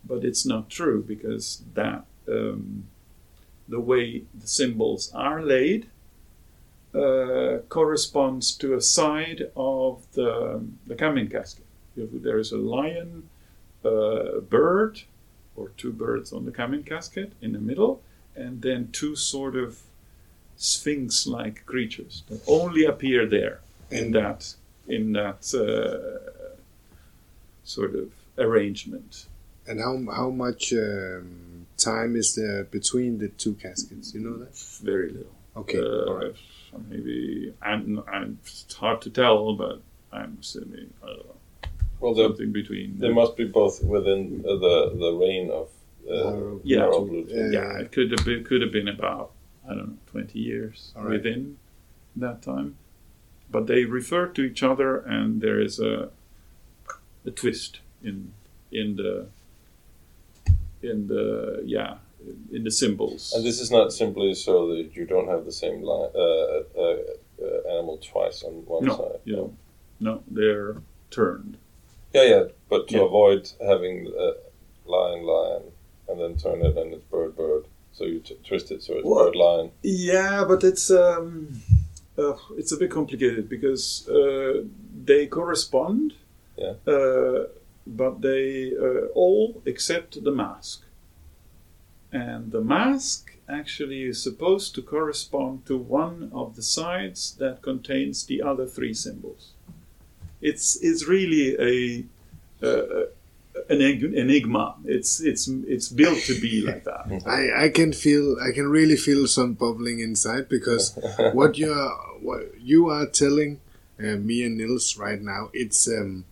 [0.08, 2.86] but it's not true because that um,
[3.70, 5.88] the way the symbols are laid
[6.96, 11.67] uh, corresponds to a side of the the Cammin casket.
[11.98, 13.30] There is a lion,
[13.84, 15.02] a bird,
[15.56, 18.02] or two birds on the Cammin casket in the middle,
[18.36, 19.82] and then two sort of
[20.56, 23.60] sphinx-like creatures that only appear there
[23.92, 24.56] in that
[24.88, 26.62] in that uh,
[27.64, 29.26] sort of arrangement.
[29.68, 34.14] And how how much um, time is there between the two caskets?
[34.14, 34.58] You know that?
[34.82, 35.36] Very little.
[35.58, 35.80] Okay.
[35.80, 36.36] Uh, right.
[36.90, 38.40] Maybe I'm, I'm.
[38.44, 39.82] It's hard to tell, but
[40.12, 41.37] I'm assuming I don't know
[42.00, 42.98] Well, there, something between.
[43.00, 45.70] there must be both within uh, the the reign of
[46.10, 46.80] uh, Or- Yeah.
[46.80, 47.52] Harald Bluetooth.
[47.52, 47.60] Yeah.
[47.62, 49.32] yeah, it could have been could have been about
[49.66, 51.12] I don't know twenty years All right.
[51.14, 51.58] within
[52.16, 52.78] that time,
[53.52, 56.10] but they refer to each other, and there is a
[57.26, 58.32] a twist in
[58.72, 59.28] in the
[60.82, 61.96] in the yeah
[62.52, 63.34] in the symbols.
[63.36, 66.98] And this is not simply so that you don't have the same line, uh, uh,
[67.42, 69.20] uh, animal twice on one no, side.
[69.26, 69.54] you know,
[70.00, 71.58] no, they're turned.
[72.14, 73.06] Yeah, yeah, but to Yeah.
[73.06, 74.34] avoid having uh,
[74.86, 75.64] lion, lion,
[76.08, 77.66] and then turn it and it's bird, bird.
[77.94, 79.72] So you t- twist it so it's Well- bird, lion.
[79.84, 81.62] Yeah, but it's um,
[82.18, 84.64] uh, it's a bit complicated because uh,
[85.06, 86.14] they correspond.
[86.58, 86.74] Yeah.
[86.88, 87.48] Uh,
[87.86, 90.82] but they uh, all except the mask,
[92.12, 98.26] and the mask actually is supposed to correspond to one of the sides that contains
[98.26, 99.54] the other three symbols.
[100.42, 102.66] It's it's really a.
[102.66, 103.06] Uh,
[103.70, 104.76] an enigma.
[104.86, 107.24] It's it's it's built to be like that.
[107.26, 110.94] I, I can feel I can really feel some bubbling inside because
[111.34, 111.92] what you are
[112.22, 113.60] what you are telling
[114.00, 116.26] uh, me and Nils right now it's um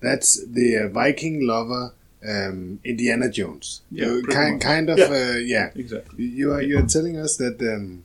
[0.00, 1.92] that's the uh, Viking lover
[2.26, 4.62] um, Indiana Jones Yeah, Uh, kind much.
[4.62, 5.06] kind of Yeah.
[5.06, 6.24] uh, yeah Exactly.
[6.24, 8.04] you are you are telling us that um,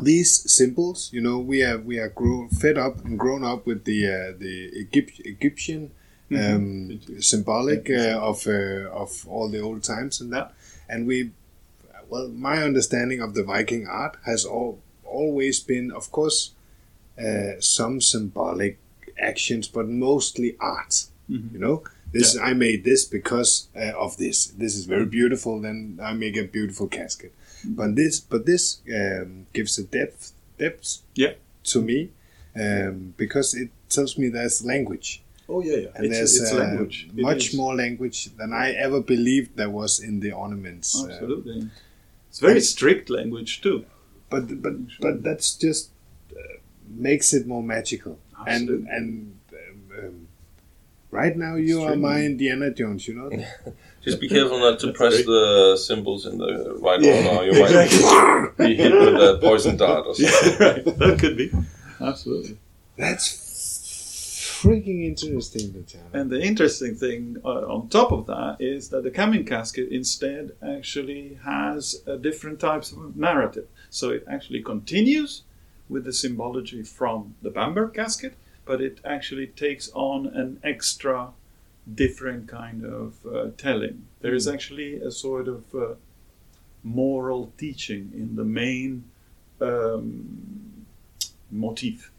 [0.00, 3.84] these symbols you know we are we are grown fed up and grown up with
[3.84, 5.90] the uh, the Egypt, Egyptian
[6.32, 7.22] um, Egypt.
[7.24, 10.52] symbolic uh, of uh, of all the old times and that.
[10.88, 11.30] And we
[12.10, 16.52] well my understanding of the Viking art has all, always been of course
[17.18, 18.78] uh, some symbolic
[19.18, 21.52] actions but mostly art Mhm.
[21.54, 21.82] you know?
[22.12, 24.46] This I made this because uh, of this.
[24.46, 27.32] This is very beautiful then I make a beautiful casket
[27.66, 31.34] but this but this um, gives a depth depth Yeah.
[31.64, 32.10] to me
[32.58, 35.88] um, because it tells me there's language Oh yeah, yeah.
[35.94, 37.08] and it's, there's it's uh, language.
[37.16, 37.54] It much is.
[37.56, 40.96] more language than I ever believed there was in the ornaments.
[41.00, 41.70] uh, Absolutely.
[42.28, 43.84] It's very strict language too.
[44.28, 45.90] but but but that's just
[46.32, 46.40] uh,
[46.88, 48.18] makes it more magical.
[48.46, 48.90] And Absolutely.
[48.90, 50.28] and um, um,
[51.12, 53.06] right now you are my Indiana Jones.
[53.06, 53.30] You know.
[54.06, 55.26] Just be careful not to That's press great.
[55.26, 57.44] the symbols in the right Yeah, order.
[57.52, 60.52] You might be hit with a poison dart or something.
[60.60, 60.84] Yeah, right.
[60.98, 61.50] That could be.
[62.00, 62.56] Absolutely.
[62.96, 63.28] That's
[64.62, 66.06] freaking interesting, Luciano.
[66.12, 70.52] And the interesting thing uh, on top of that is that the Cammin casket instead
[70.66, 73.66] actually has a different types of narrative.
[73.90, 75.42] So it actually continues
[75.88, 78.34] with the symbology from the Bamberg casket,
[78.64, 81.28] but it actually takes on an extra
[81.94, 84.06] different kind of uh, telling.
[84.20, 85.94] There is actually a sort of uh,
[86.82, 89.04] moral teaching in the main
[89.60, 90.86] um,
[91.50, 92.10] motif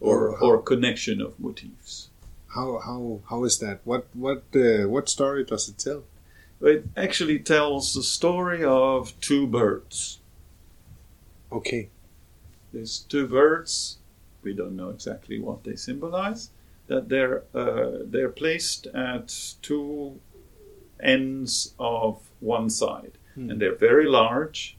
[0.00, 2.08] or, or connection of motifs.
[2.54, 3.80] How how how is that?
[3.84, 6.04] What what uh, what story does it tell?
[6.62, 10.20] It actually tells the story of two birds.
[11.52, 11.90] Okay.
[12.72, 13.98] There's two birds,
[14.42, 16.50] we don't know exactly what they symbolize.
[16.88, 20.20] That they're uh, they're placed at two
[21.00, 23.50] ends of one side, Hmm.
[23.50, 24.76] and they're very large,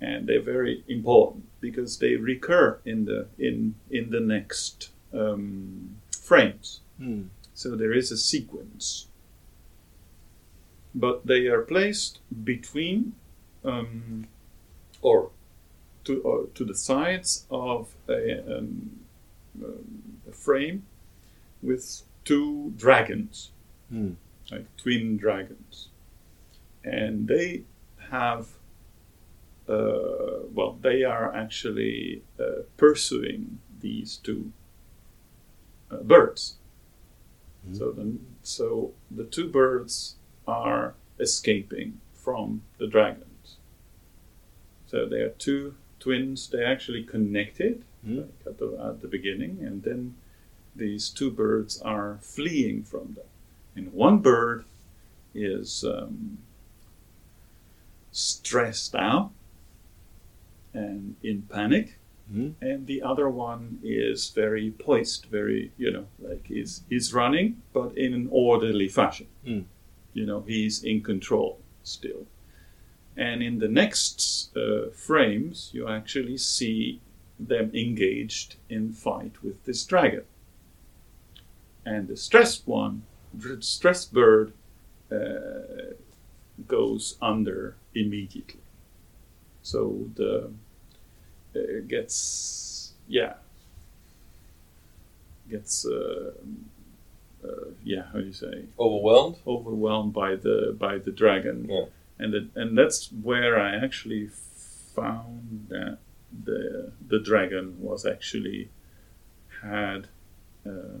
[0.00, 6.80] and they're very important because they recur in the in in the next um, frames.
[6.98, 7.22] Hmm.
[7.54, 9.06] So there is a sequence.
[10.94, 13.14] But they are placed between
[13.64, 14.26] um,
[15.00, 15.30] or
[16.04, 19.00] to, or to the sides of a, um,
[19.62, 20.84] um, a frame
[21.62, 23.50] with two dragons,
[23.88, 24.12] Hmm.
[24.50, 25.88] like twin dragons.
[26.84, 27.62] And they
[28.10, 28.48] have,
[29.68, 34.52] uh, well, they are actually uh, pursuing these two
[35.90, 36.56] uh, birds.
[37.72, 40.16] So the, so the two birds
[40.48, 43.56] are escaping from the dragons.
[44.88, 46.48] So they are two twins.
[46.48, 48.16] They're actually connected Hmm.
[48.18, 50.16] like at, the, at the beginning, and then
[50.74, 53.26] these two birds are fleeing from them.
[53.76, 54.64] And one bird
[55.34, 56.38] is um,
[58.10, 59.30] stressed out
[60.74, 61.98] and in panic,
[62.30, 62.50] Hmm.
[62.62, 67.96] and the other one is very poised, very you know, like he's he's running, but
[67.98, 69.26] in an orderly fashion.
[69.46, 69.64] Mm.
[70.14, 72.26] You know, he's in control still.
[73.16, 77.00] And in the next uh, frames, you actually see
[77.38, 80.22] them engaged in fight with this dragon.
[81.84, 83.02] And the stressed one,
[83.34, 84.52] the stressed bird,
[85.10, 85.94] uh,
[86.66, 88.60] goes under immediately.
[89.62, 90.50] So the
[91.54, 93.34] uh, gets yeah
[95.50, 96.32] gets uh,
[97.44, 97.48] uh,
[97.84, 99.36] yeah how do you say Overwhelmed?
[99.46, 101.84] overwhelmed by the by the dragon Yeah.
[102.18, 104.28] and the, and that's where I actually
[104.94, 105.98] found that
[106.44, 108.70] the the dragon was actually
[109.62, 110.08] had
[110.66, 110.98] uh,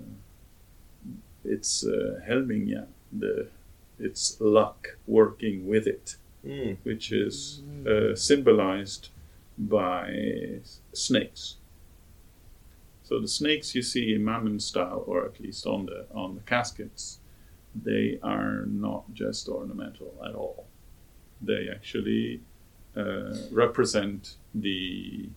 [1.44, 3.48] its uh, hamingja the
[3.98, 6.76] its luck working with it Mm.
[6.82, 9.10] which is uh, symbolized
[9.56, 10.58] by
[10.92, 11.54] snakes.
[13.04, 16.40] So the snakes you see in Mammen style, or at least on the on the
[16.40, 17.20] caskets,
[17.84, 20.66] they are not just ornamental at all.
[21.40, 22.40] They actually
[22.96, 25.28] uh, represent the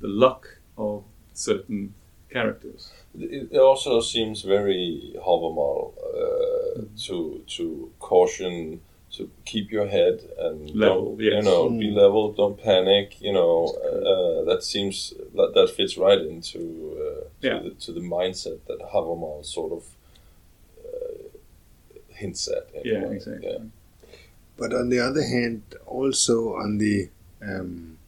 [0.00, 1.94] the luck of certain
[2.32, 2.90] characters.
[3.18, 7.16] It it also seems very Hávamál uh, to
[7.56, 7.64] to
[7.98, 8.80] caution
[9.16, 11.44] to keep your head and Level, don't, you yes.
[11.44, 11.96] know be Mm.
[12.02, 13.52] level don't panic you know
[13.88, 17.58] uh, that seems that, that fits right into uh, to, Yeah.
[17.64, 19.82] the, to the mindset that Hávamál sort of
[20.84, 21.28] uh,
[22.08, 23.48] hints at in a Yeah, exactly.
[23.50, 23.58] yeah.
[24.56, 27.08] But on the other hand, also on the
[27.50, 27.98] um,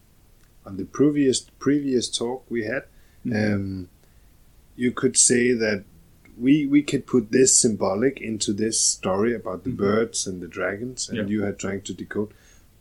[0.66, 2.84] on the previous previous talk we had,
[3.26, 3.88] um,
[4.76, 5.84] you could say that
[6.38, 9.76] we we could put this symbolic into this story about the Mhm.
[9.76, 11.26] birds and the dragons, and Yeah.
[11.26, 12.30] you had trying to decode,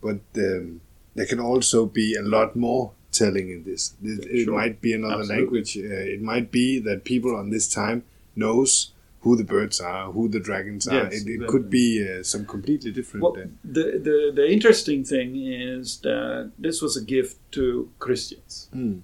[0.02, 0.80] but um,
[1.14, 3.94] there can also be a lot more telling in this.
[4.02, 4.54] It, it Sure.
[4.54, 5.36] might be another Absolutely.
[5.44, 5.76] language.
[5.78, 8.02] Uh, it might be that people on this time
[8.34, 8.90] knows
[9.20, 11.06] who the birds are, who the dragons are.
[11.06, 13.22] It, it could be uh, some completely different.
[13.22, 18.68] Well, uh, the, the the interesting thing is that this was a gift to Christians.
[18.74, 19.00] Mm.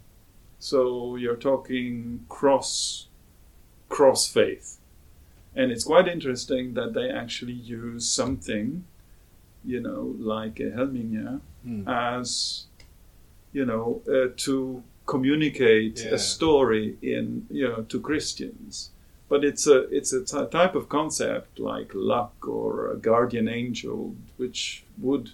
[0.60, 3.08] So you're talking cross
[3.88, 4.78] cross faith.
[5.56, 8.84] And it's quite interesting that they actually use something,
[9.64, 11.84] you know, like a hamingja Mm.
[11.86, 12.66] as
[13.52, 16.14] you know, uh, to communicate Yeah.
[16.14, 18.90] a story in you know to Christians
[19.28, 24.14] but it's a it's a t- type of concept like luck or a guardian angel,
[24.38, 25.30] which would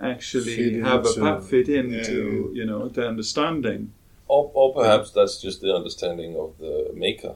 [0.00, 2.58] actually Fit have a into- pa- fit into yeah.
[2.58, 3.92] you know the understanding.
[4.34, 7.34] Or, or perhaps that's just the understanding of the maker.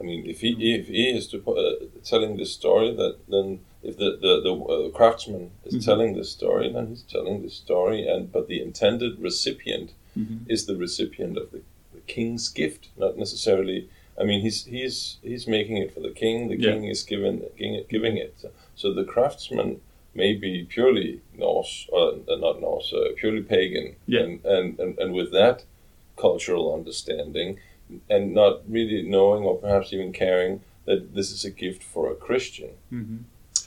[0.00, 3.96] I mean, if he if he is to, uh, telling this story, that then if
[3.96, 5.84] the the, the uh, craftsman is Mhm.
[5.84, 9.88] telling this story, then he's telling this story, and but the intended recipient
[10.18, 10.38] Mhm.
[10.54, 11.60] is the recipient of the,
[11.96, 13.88] the king's gift, not necessarily.
[14.20, 16.48] I mean, he's he's he's making it for the king.
[16.48, 16.72] The Yeah.
[16.72, 18.34] king is given giving, giving it.
[18.80, 19.70] So the craftsman
[20.14, 24.20] may be purely Norse, or uh, not Norse, uh, purely pagan, Yeah.
[24.22, 25.64] and, and, and and with that
[26.16, 27.58] cultural understanding,
[28.08, 32.14] and not really knowing or perhaps even caring that this is a gift for a
[32.14, 33.18] Christian, Mhm.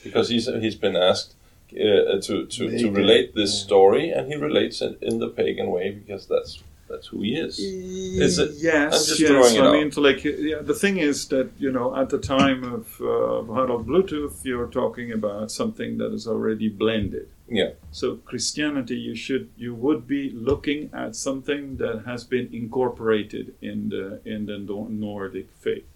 [0.03, 1.36] because he's he's been asked.
[1.74, 3.65] Uh, to to, to relate this yeah.
[3.65, 6.61] story, and he relates it in the pagan way because that's
[6.94, 7.60] that's who he is.
[7.60, 9.30] Is it- Yes, I'm just yes.
[9.30, 12.20] throwing it I mean, to like, yeah, the thing is that you know, at the
[12.20, 17.28] time of uh, Harald Bluetooth, you're talking about something that is already blended.
[17.48, 17.72] Yeah.
[17.91, 23.90] So Christianity, you should, you would be looking at something that has been incorporated in
[23.90, 25.90] the in the Nordic faith.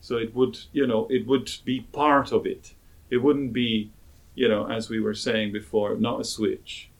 [0.00, 2.74] So it would, you know, it would be part of it.
[3.10, 3.90] It wouldn't be,
[4.34, 6.90] you know, as we were saying before, not a switch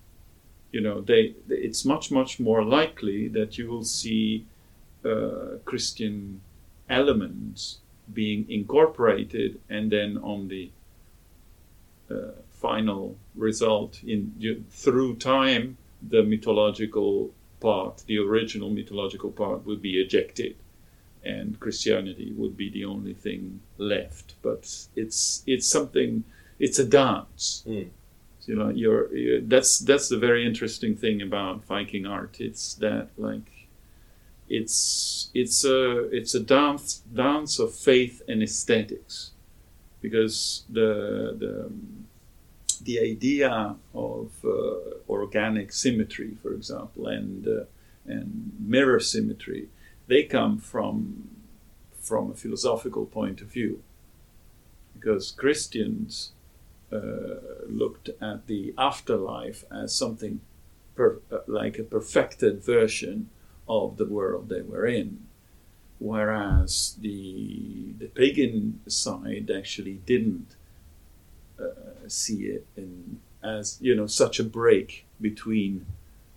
[0.75, 4.45] you know they it's much much more likely that you will see
[5.05, 6.41] uh, christian
[6.91, 7.79] elements
[8.13, 10.71] being incorporated and then on the
[12.11, 14.21] uh, final result in
[14.71, 15.77] through time
[16.15, 17.31] the mythological
[17.61, 20.57] part the original mythological part would be ejected
[21.25, 24.63] and christianity would be the only thing left but
[24.97, 26.25] it's it's something
[26.59, 27.89] it's a dance Mm.
[28.47, 32.37] You know you're, you that's that's the very interesting thing about viking art.
[32.41, 33.69] It's that like
[34.49, 39.31] it's it's a it's a dance dance of faith and aesthetics.
[40.01, 41.73] Because the the
[42.83, 47.65] the idea of uh, organic symmetry for example and uh,
[48.05, 49.69] and mirror symmetry
[50.07, 51.31] they come from
[51.99, 53.83] from a philosophical point of view.
[54.93, 56.34] Because christians
[57.69, 60.41] looked at the afterlife as something
[60.95, 63.29] per, uh, like a perfected version
[63.69, 65.27] of the world they were in,
[65.99, 70.55] whereas the the pagan side actually didn't
[71.59, 75.87] uh, see it in as you know such a break between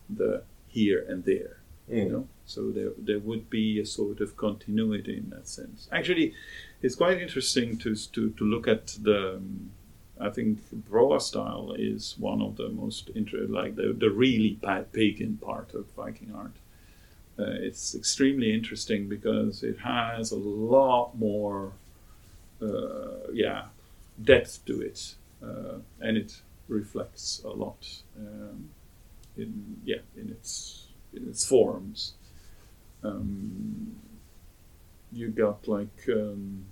[0.10, 1.58] the here and there
[1.90, 2.12] you Mm.
[2.12, 2.28] know?
[2.46, 5.88] So there there would be a sort of continuity in that sense.
[5.92, 6.34] Actually
[6.82, 9.72] it's quite interesting to to, to look at the um,
[10.20, 14.60] I think Borre style is one of the most inter- like the, the really
[14.92, 16.54] pagan part of Viking art.
[17.40, 21.74] Uh, it's extremely interesting because it has a lot more,
[22.62, 23.66] uh, yeah,
[24.22, 28.70] depth to it, uh, and it reflects a lot um,
[29.38, 32.14] in yeah in its in its forms.
[33.04, 33.96] Um,
[35.12, 36.10] you got like.
[36.10, 36.66] Um,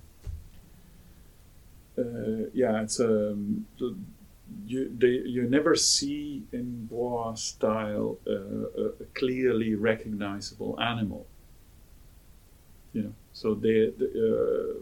[1.97, 3.65] uh, yeah, it's um,
[4.65, 11.26] you they, you never see in Borre style uh, a, clearly recognizable animal.
[12.93, 14.81] You know, so they, the,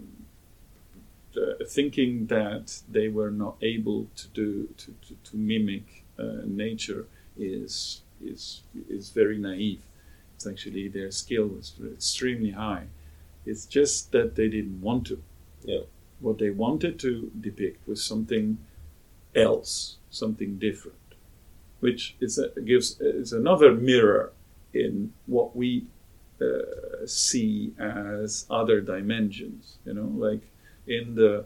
[1.36, 7.08] uh, thinking that they were not able to do to, to, to mimic uh, nature
[7.38, 9.82] is is is very naive.
[10.36, 12.88] It's actually their skill was extremely high.
[13.46, 15.22] It's just that they didn't want to
[16.24, 18.58] what they wanted to depict was something
[19.36, 20.98] else, something different,
[21.80, 24.32] which is a, gives is another mirror
[24.74, 25.86] in what we
[26.42, 29.78] uh, see as other dimensions.
[29.86, 30.42] You know, like
[30.88, 31.46] in the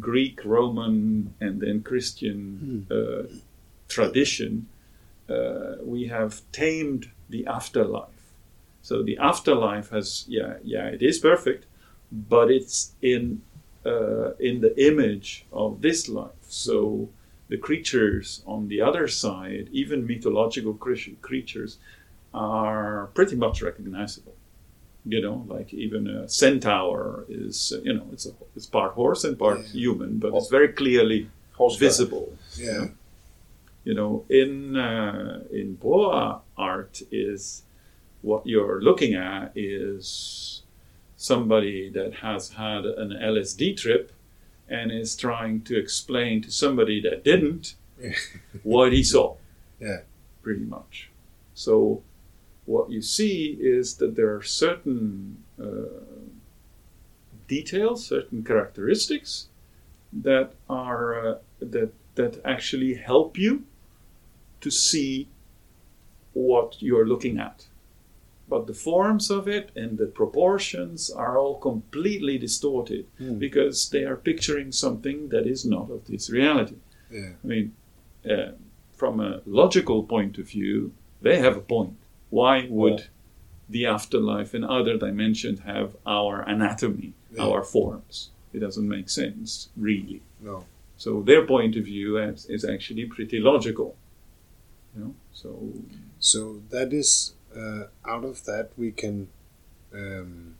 [0.00, 3.24] Greek, Roman, and then Christian uh,
[3.88, 4.68] tradition,
[5.28, 8.08] uh, we have tamed the afterlife.
[8.82, 11.66] So the afterlife has, yeah, yeah, it is perfect,
[12.10, 13.42] but it's in
[13.86, 16.30] uh, in the image of this life.
[16.48, 17.08] So
[17.48, 21.78] the creatures on the other side, even mythological creatures,
[22.32, 24.34] are pretty much recognizable.
[25.04, 29.36] You know, like even a centaur is, you know, it's a, it's part horse and
[29.38, 29.72] part Yeah.
[29.72, 32.32] human, but it's very clearly Horse visible.
[32.56, 32.88] Yeah.
[33.84, 37.62] You know, in uh, in Borre art is
[38.22, 40.61] what you're looking at is
[41.22, 44.10] somebody that has had an LSD trip
[44.68, 47.76] and is trying to explain to somebody that didn't
[48.64, 49.36] what he saw.
[49.78, 50.00] Yeah.
[50.42, 51.10] Pretty much.
[51.54, 52.02] So
[52.66, 56.02] what you see is that there are certain uh,
[57.46, 59.46] details, certain characteristics
[60.12, 63.62] that are uh, that that actually help you
[64.60, 65.28] to see
[66.32, 67.66] what you're looking at.
[68.52, 73.38] But the forms of it and the proportions are all completely distorted Mm.
[73.38, 76.76] because they are picturing something that is not of this reality.
[77.10, 77.32] Yeah.
[77.42, 77.66] I mean,
[78.32, 78.50] uh,
[79.00, 80.92] from a logical point of view,
[81.26, 81.96] they have a point.
[82.30, 83.06] Why would Yeah.
[83.74, 87.46] the afterlife and other dimensions have our anatomy, Yeah.
[87.46, 88.16] our forms?
[88.54, 89.50] It doesn't make sense,
[89.88, 90.20] really.
[90.48, 90.56] No.
[91.04, 93.90] So their point of view is, is actually pretty logical.
[94.94, 95.48] You know, so
[96.32, 96.40] So
[96.74, 99.28] that is uh, out of that we can.
[99.94, 100.54] Um,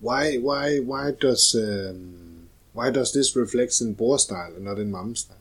[0.00, 4.90] why why why does um, why does this reflect in Borre style and not in
[4.90, 5.36] Mammen style?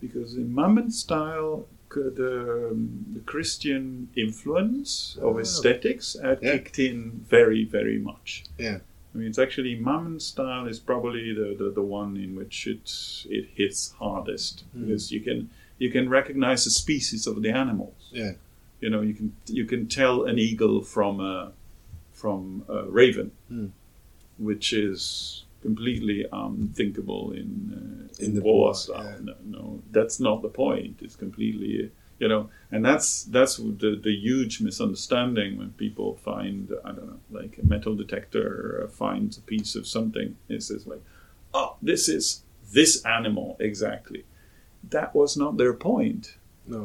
[0.00, 5.40] because in Mammen style, the, um, the Christian influence of Ah.
[5.40, 6.52] aesthetics had Yeah.
[6.58, 8.44] kicked in very, very much.
[8.58, 8.80] Yeah.
[9.14, 12.90] I mean, it's actually Mammen style is probably the, the, the one in which it
[13.30, 14.80] it hits hardest Mm.
[14.88, 18.10] because you can you can recognize the species of the animals.
[18.12, 18.32] Yeah.
[18.84, 19.28] You know, you can
[19.58, 21.52] you can tell an eagle from a
[22.22, 23.70] from a raven, Mm.
[24.48, 27.48] which is completely unthinkable in
[27.78, 29.04] uh, In the Borre Borre, style.
[29.04, 29.18] yeah.
[29.28, 29.64] No, no,
[29.96, 30.94] that's not the point.
[31.04, 31.90] It's completely
[32.22, 32.42] you know,
[32.72, 37.66] and that's that's the the huge misunderstanding when people find I don't know, like a
[37.74, 40.28] metal detector finds a piece of something.
[40.54, 41.02] It's just like,
[41.58, 42.24] oh, this is
[42.76, 44.22] this animal exactly.
[44.96, 46.24] That was not their point
[46.76, 46.84] No.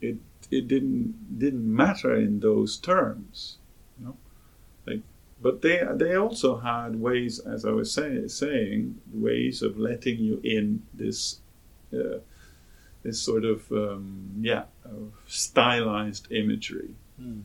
[0.00, 0.16] it
[0.50, 3.58] it didn't didn't matter in those terms,
[3.98, 4.16] you know.
[4.86, 5.02] Like,
[5.40, 10.40] but they they also had ways, as I was say, saying, ways of letting you
[10.44, 11.40] in this
[11.92, 12.18] uh,
[13.02, 16.94] this sort of um, yeah of stylized imagery.
[17.20, 17.42] Mm.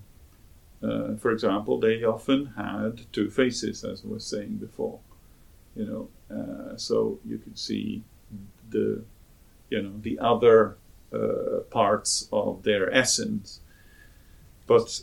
[0.82, 5.00] Uh, for example, they often had two faces, as I was saying before.
[5.76, 8.04] You know, uh, so you could see
[8.70, 9.04] the
[9.70, 10.78] you know the other
[11.14, 13.62] uh, parts of their essence.
[14.68, 15.02] But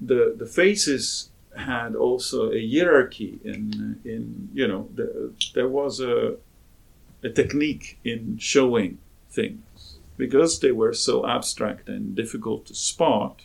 [0.00, 6.36] the the faces had also a hierarchy in in you know the, there was a
[7.24, 8.98] a technique in showing
[9.30, 13.42] things because they were so abstract and difficult to spot.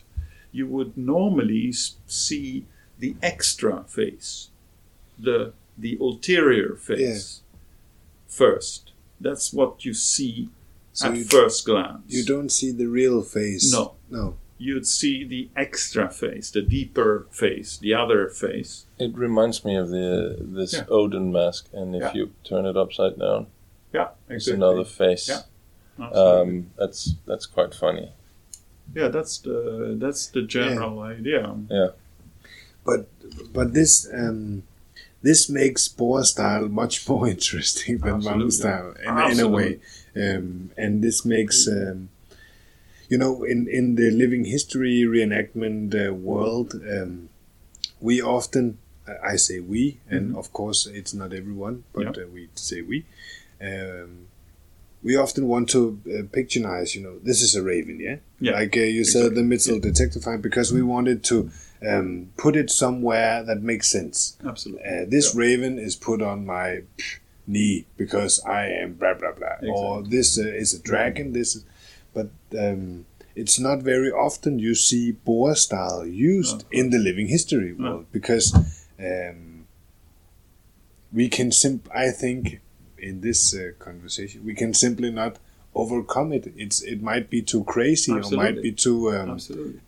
[0.52, 1.72] You would normally
[2.06, 2.66] see
[2.98, 4.50] the extra face,
[5.18, 7.42] the the ulterior face
[8.28, 8.92] first.
[9.20, 10.48] That's what you see
[10.94, 12.02] So at you, first glance.
[12.08, 13.70] you don't see the real face.
[13.72, 13.94] No.
[14.10, 14.36] No.
[14.56, 18.86] You'd see the extra face, the deeper face, the other face.
[18.98, 20.86] It reminds me of the this Yeah.
[20.88, 22.12] Odin mask, and if Yeah.
[22.14, 23.48] you turn it upside down,
[23.92, 24.36] Yeah, exactly.
[24.36, 25.28] it's another face.
[25.28, 25.42] Yeah.
[25.98, 26.40] Absolutely.
[26.40, 28.12] Um, that's that's quite funny.
[28.94, 31.54] yeah, that's the that's the general idea.
[31.68, 31.88] Yeah,
[32.86, 33.08] but
[33.52, 34.62] but this um,
[35.28, 38.50] this makes Borre style much more interesting than Absolutely.
[38.60, 39.70] style in, in a way,
[40.24, 41.98] um, and this makes um,
[43.10, 47.28] you know in in the living history reenactment uh, world, um,
[48.00, 48.78] we often
[49.32, 49.82] I say we,
[50.14, 52.20] and of course it's not everyone, but Mm-hmm.
[52.20, 52.26] Yeah.
[52.26, 52.98] uh, we say we.
[53.70, 54.10] Um,
[55.06, 58.16] we often want to uh, picturize, you know, this is a raven, yeah?
[58.40, 61.50] Yeah, Like uh, you said, the metal detector find, because we wanted to
[61.86, 64.36] um, put it somewhere that makes sense.
[64.44, 64.84] Absolutely.
[64.84, 65.40] Uh, this Yeah.
[65.40, 66.82] raven is put on my
[67.46, 71.32] knee because I am blah blah blah, or this uh, is a dragon.
[71.32, 71.64] This, is,
[72.14, 73.06] but um,
[73.36, 78.54] it's not very often you see Borre style used in the living history world because
[78.98, 79.66] um,
[81.12, 81.88] we can simp.
[81.94, 82.60] I think
[82.98, 85.38] in this uh, conversation we can simply not
[85.74, 86.52] overcome it.
[86.56, 89.38] It's it might be too crazy or might be too um,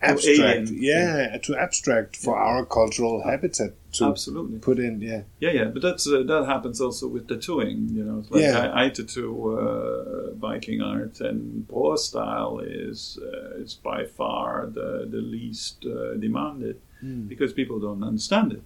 [0.01, 0.69] abstract.
[0.69, 0.77] Alien.
[0.79, 4.59] Yeah, too abstract for our cultural habitat to Absolutely.
[4.59, 5.01] put in.
[5.01, 5.21] Yeah.
[5.39, 7.89] Yeah, yeah, but that's uh, that happens also with tattooing.
[7.97, 8.59] You know, like Yeah.
[8.73, 15.07] I, I tattoo uh, Viking art, and Borre style is uh, is by far the
[15.09, 17.27] the least uh, demanded Hmm.
[17.27, 18.63] because people don't understand it.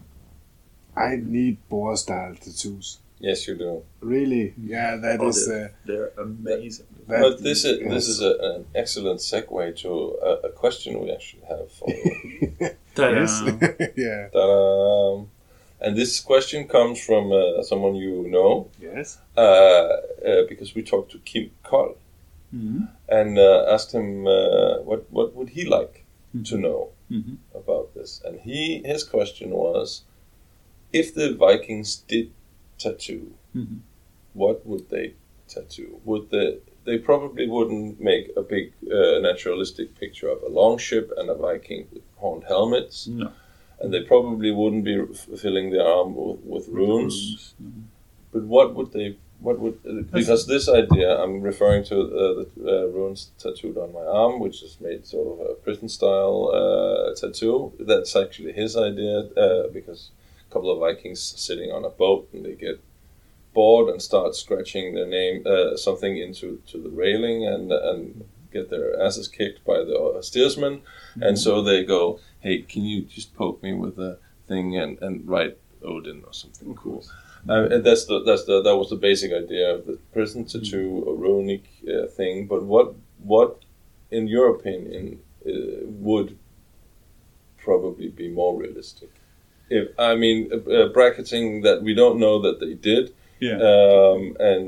[0.96, 3.00] I need Borre style tattoos.
[3.22, 3.84] Yes, you do.
[4.02, 4.54] Really?
[4.74, 5.48] Yeah, that Oh, is.
[5.48, 6.88] they're, Uh, they're amazing.
[7.08, 7.90] that, but this is yes.
[7.96, 9.90] this is a, an excellent segue to
[10.30, 12.52] a, a question we actually have for you.
[12.96, 13.26] Ta-da.
[14.06, 14.28] yeah.
[14.34, 15.26] Ta-da.
[15.84, 19.18] And this question comes from uh, someone you know, Yes.
[19.38, 21.96] uh, uh, because we talked to Kim Koll
[22.54, 22.88] Mhm.
[23.20, 25.96] and uh, asked him uh, what what would he like
[26.50, 26.80] to know
[27.10, 27.36] Mhm.
[27.62, 29.88] about this, and he his question was,
[31.02, 32.28] if the Vikings did
[32.84, 33.26] tattoo,
[33.56, 33.80] Mhm.
[34.34, 35.14] what would they
[35.48, 36.00] tattoo?
[36.06, 38.66] Would they they probably wouldn't make a big
[38.98, 43.08] uh, naturalistic picture of a long ship and a Viking with horned helmets.
[43.08, 43.28] No.
[43.84, 47.56] and they probably wouldn't be f- filling their arm with, with runes.
[47.60, 47.70] No.
[48.34, 49.18] But what would they?
[49.48, 53.90] What would uh, because this idea I'm referring to uh, the uh, runes tattooed on
[54.00, 57.56] my arm, which is made sort of a prison style uh, tattoo.
[57.80, 60.02] That's actually his idea uh, because
[60.52, 62.82] couple of Vikings sitting on a boat and they get
[63.54, 68.70] bored and start scratching their name uh, something into to the railing and and get
[68.70, 70.82] their asses kicked by the uh, steersman,
[71.22, 74.18] and so they go, "Hey, can you just poke me with a
[74.48, 77.04] thing and and write Odin or something cool?"
[77.50, 81.04] Uh, and that's the that's the that was the basic idea of the prison tattoo,
[81.08, 82.48] a runic uh, thing.
[82.48, 83.60] But what what,
[84.12, 86.38] in your opinion, uh, would
[87.58, 89.10] probably be more realistic?
[89.80, 93.06] If I mean uh, uh, bracketing that we don't know that they did,
[93.40, 93.58] Yeah.
[93.70, 94.64] um, and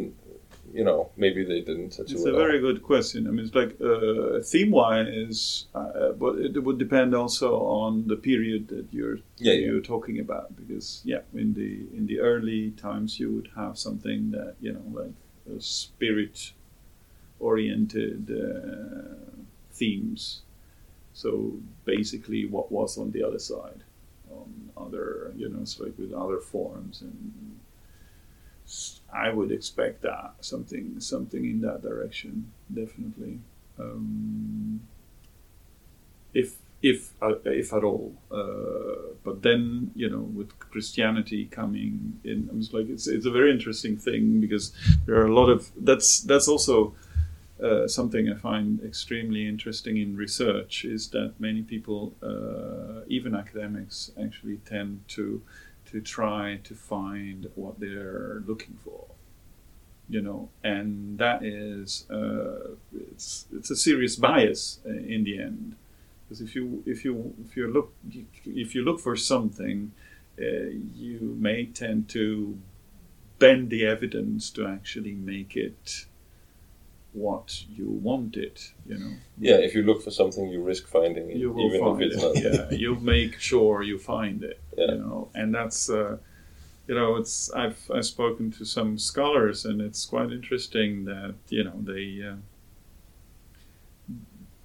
[0.73, 3.27] you know maybe they didn't It's a very good question.
[3.27, 7.49] I mean, it's like uh, theme-wise, uh, but it would depend also
[7.84, 9.65] on the period that you're Yeah, yeah.
[9.67, 10.47] you're talking about.
[10.55, 14.85] Because yeah, in the in the early times, you would have something that you know,
[15.01, 15.13] like
[15.49, 19.03] uh, spirit-oriented uh,
[19.71, 20.41] themes.
[21.13, 21.53] So
[21.85, 23.84] basically, what was on the other side,
[24.31, 27.60] on other you know, it's like with other forms and
[29.14, 33.39] I would expect that something something in that direction definitely.
[33.80, 34.81] Um,
[36.34, 42.49] if if uh, if at all, uh, but then you know with Christianity coming in,
[42.51, 44.73] I was like it's it's a very interesting thing because
[45.05, 46.93] there are a lot of that's that's also.
[47.64, 54.11] Uh, something I find extremely interesting in research is that many people, uh, even academics,
[54.22, 55.41] actually tend to
[55.85, 59.06] to try to find what they're looking for
[60.10, 62.76] you know and that is uh,
[63.11, 65.76] it's it's a serious bias uh, in the end.
[66.23, 67.94] Because if you if you if you look
[68.45, 69.91] if you look for something
[70.40, 72.57] uh, you may tend to
[73.40, 76.06] bend the evidence to actually make it
[77.14, 81.30] what you want it you know Yeah, if you look for something, you risk finding
[81.30, 82.44] it, you will even find if it's it.
[82.44, 82.72] not.
[82.72, 84.60] Yeah, you make sure you find it.
[84.77, 84.91] Yeah.
[84.91, 86.18] You know, and that's uh,
[86.88, 91.64] you know, it's I've I've spoken to some scholars, and it's quite interesting that you
[91.64, 92.35] know they uh,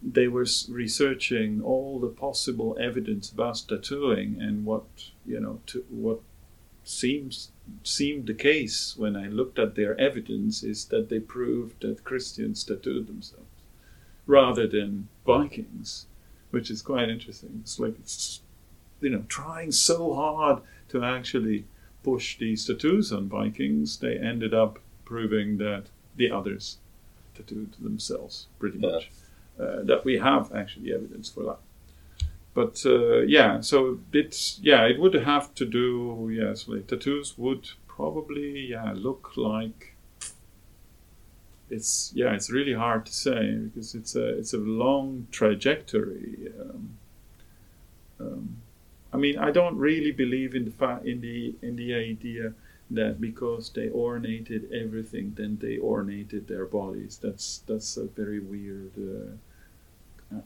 [0.03, 4.85] they were researching all the possible evidence about tattooing and what
[5.27, 6.21] you know to what
[6.85, 7.51] seems
[7.83, 12.65] seemed the case when I looked at their evidence is that they proved that Christians
[12.65, 13.45] tattooed themselves
[14.27, 16.07] rather than Vikings,
[16.51, 17.61] which is quite interesting.
[17.63, 18.41] It's like it's
[19.01, 21.65] you know trying so hard to actually
[22.03, 25.85] push these tattoos on Vikings, they ended up proving that
[26.17, 26.79] the others
[27.35, 28.91] tattooed themselves pretty Yeah.
[28.93, 29.11] much.
[29.59, 31.59] Uh, that we have actually evidence for that.
[32.59, 37.71] But uh, yeah, so it's yeah, it would have to do yes, like tattoos would
[37.87, 39.95] probably yeah look like
[41.71, 46.53] it's yeah, it's really hard to say because it's a it's a long trajectory.
[46.61, 46.99] Um,
[48.19, 48.57] um,
[49.13, 52.55] I mean, I don't really believe in the fa- in the in the idea
[52.91, 57.19] that because they ornated everything, then they ornated their bodies.
[57.23, 59.37] That's that's a very weird uh,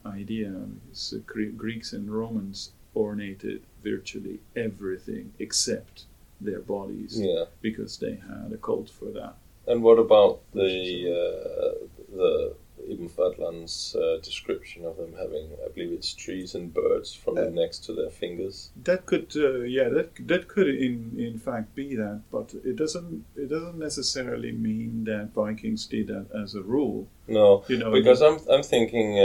[0.05, 0.49] idea.
[0.49, 1.19] Because the
[1.57, 6.05] Greeks and Romans ornated virtually everything except
[6.39, 7.45] their bodies Yeah.
[7.61, 9.35] because they had a cult for that.
[9.67, 10.73] And what about the
[11.19, 11.85] uh,
[12.15, 12.55] the
[12.89, 17.47] Ibn Fadlan's uh, description of them having, I believe it's trees and birds from the
[17.47, 18.71] Uh, necks to their fingers?
[18.83, 23.23] That could, uh, yeah, that that could in in fact be that, but it doesn't
[23.37, 27.07] it doesn't necessarily mean that Vikings did that as a rule.
[27.27, 29.17] No, You know, because I'm I'm thinking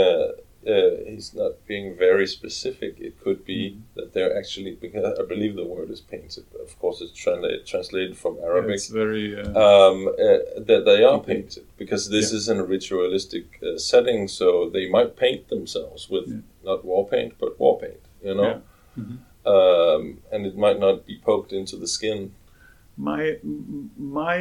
[0.67, 2.99] uh, he's not being very specific.
[2.99, 3.81] It could be Mm-hmm.
[3.95, 6.45] that they're actually because I believe the word is painted.
[6.51, 8.75] But of course, it's translated translated from yeah, Arabic.
[8.75, 12.37] it's very uh, um, uh, that they are painted because this Yeah.
[12.37, 16.41] is in a ritualistic uh, setting, so they might paint themselves with Yeah.
[16.69, 18.61] not war paint but war paint, you know,
[18.97, 19.03] Yeah.
[19.03, 19.17] Mhm.
[19.55, 22.31] um, and it might not be poked into the skin.
[22.97, 23.37] my
[23.97, 24.39] my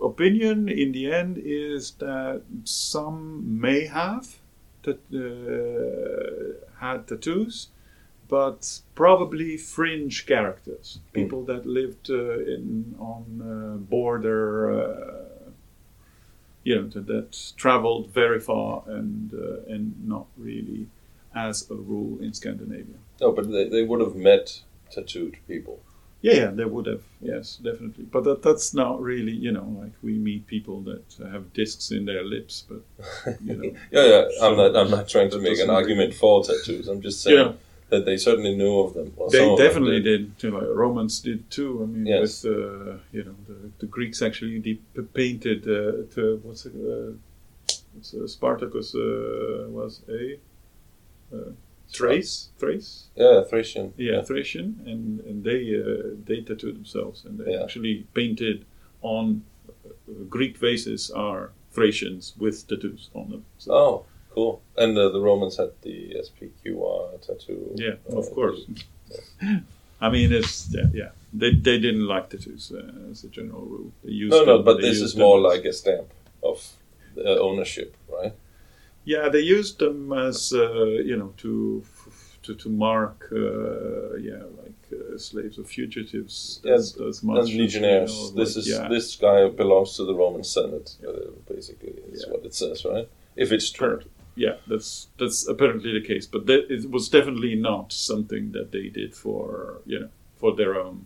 [0.00, 4.24] opinion in the end is that some may have
[6.80, 7.68] had tattoos,
[8.28, 14.40] but probably fringe characters, people that lived uh, in on uh, border,
[14.80, 15.50] uh,
[16.64, 20.86] you know, that, that traveled very far and uh, and not really
[21.34, 22.98] as a rule in Scandinavia.
[23.20, 25.80] No, but they, they would have met tattooed people.
[26.22, 27.02] Yeah, yeah, they would have.
[27.20, 28.04] Yes, definitely.
[28.04, 32.04] But that, that's not really, you know, like we meet people that have discs in
[32.04, 32.82] their lips, but
[33.44, 34.24] you know, Yeah, yeah.
[34.40, 34.76] I'm not.
[34.76, 36.86] I'm not trying to make an argument for tattoos.
[36.88, 37.52] I'm just saying Yeah.
[37.90, 39.12] that they certainly knew of them.
[39.32, 40.38] They of them definitely did.
[40.38, 40.52] too.
[40.52, 41.82] Like Romans did too.
[41.82, 42.44] I mean, Yes.
[42.44, 47.12] with uh, you know the, the Greeks actually de- painted uh, to what's it, uh,
[48.22, 50.38] uh, Spartacus uh, was a
[51.34, 51.50] uh,
[51.92, 53.92] Thrace, Thrace, Yeah, Thracian.
[53.96, 57.62] yeah, Thracian, and and they uh, they tattooed themselves, and they Yeah.
[57.64, 58.64] actually painted
[59.02, 63.44] on uh, Greek vases are Thracians with tattoos on them.
[63.58, 64.04] So, Oh,
[64.34, 64.60] cool.
[64.76, 67.72] And uh, the Romans had the SPQR tattoo.
[67.76, 68.60] yeah, uh, of course.
[70.00, 71.10] I mean, it's yeah, yeah.
[71.32, 73.92] They they didn't like tattoos uh, as a general rule.
[74.04, 76.08] They used No, no, them- but they this is more them like a stamp
[76.42, 76.58] of
[77.16, 78.32] uh, ownership, right?
[79.04, 79.28] Yeah.
[79.28, 81.84] They used them as uh, you know to
[82.44, 87.54] to to mark uh, yeah like uh, slaves or fugitives Yeah, as, as much as,
[87.54, 88.12] legionnaires.
[88.14, 88.88] you know, this like, is yeah.
[88.88, 90.96] this guy belongs to the Roman Senate.
[91.06, 92.32] Uh, basically, is Yeah.
[92.32, 93.08] what it says, right?
[93.36, 94.00] If it's true.
[94.34, 98.88] Yeah, that's that's apparently the case, but that, it was definitely not something that they
[98.88, 101.04] did for you know for their own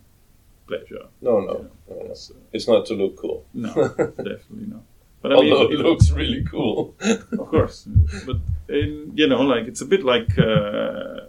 [0.67, 1.05] pleasure.
[1.21, 1.69] No, you no, know.
[1.89, 2.11] no, no.
[2.11, 3.45] It's, It's not to look cool.
[3.53, 3.73] no,
[4.31, 4.83] definitely not.
[5.21, 6.95] But I Although it it- looks really cool.
[7.01, 7.87] of course,
[8.25, 8.37] but
[8.69, 11.21] in, you know, like it's a bit like uh,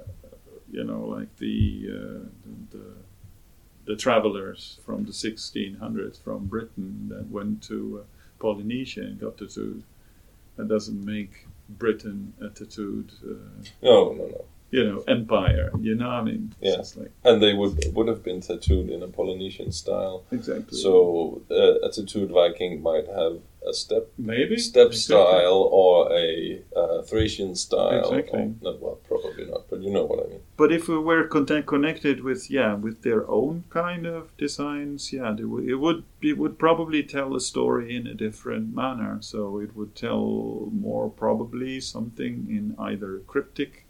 [0.71, 2.25] you know, like the, uh,
[2.71, 2.85] the
[3.87, 8.07] the travelers from the 1600s from Britain that went to uh,
[8.39, 9.83] Polynesia and got tattooed.
[10.57, 14.45] That doesn't make Britain a tattooed, uh, no, no, no.
[14.71, 15.71] You know, empire.
[15.81, 16.83] You know, what I mean, Yeah.
[16.97, 20.25] like And they would would have been tattooed in a Polynesian style.
[20.31, 20.79] exactly.
[20.79, 25.17] So uh, a tattooed Viking might have a steppe maybe steppe Exactly.
[25.17, 28.13] style or a uh, Thracian style.
[28.13, 28.41] Exactly.
[28.41, 30.41] Or, no, well, probably not, but you know what I mean.
[30.57, 35.33] But if we were content, connected with yeah with their own kind of designs, yeah,
[35.37, 39.19] they would, it would it would probably tell a story in a different manner.
[39.21, 43.85] So it would tell more probably something in either cryptic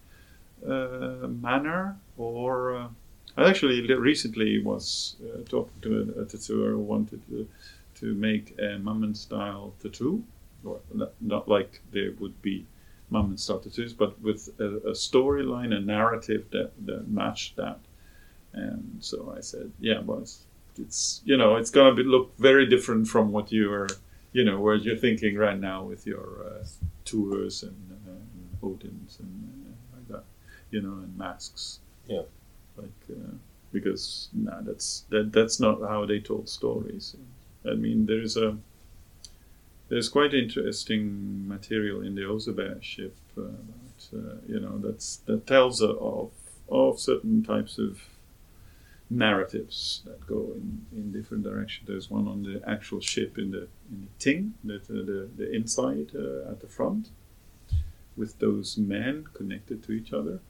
[0.62, 2.76] manner or.
[2.76, 2.88] Uh,
[3.36, 7.48] I actually recently was uh, talking to a, a tattooer who wanted to,
[8.00, 10.24] to make a Mammen style tattoo,
[10.64, 10.80] or
[11.20, 12.66] not, like there would be
[13.12, 17.78] Mammen style tattoos, but with a, a storyline, a narrative that, that matched that.
[18.54, 20.44] And so I said, yeah, well, it's,
[20.76, 23.88] it's you know, it's gonna be, look very different from what you are,
[24.32, 26.66] you know, where you're thinking right now with your uh,
[27.04, 29.57] Thors and, uh, and Odins and uh,
[30.70, 31.80] you know, and masks.
[32.06, 32.22] Yeah.
[32.76, 33.34] Like, uh,
[33.72, 37.16] because nah, that's that that's not how they told stories.
[37.68, 38.56] I mean, there's a
[39.88, 45.46] there's quite interesting material in the Oseberg ship uh, about, uh, you know that's that
[45.46, 46.30] tells of
[46.68, 48.00] of certain types of
[49.10, 51.88] narratives that go in, in different directions.
[51.88, 55.50] There's one on the actual ship in the in the Ting, that uh, the the
[55.54, 57.08] inside uh, at the front,
[58.16, 60.40] with those men connected to each other.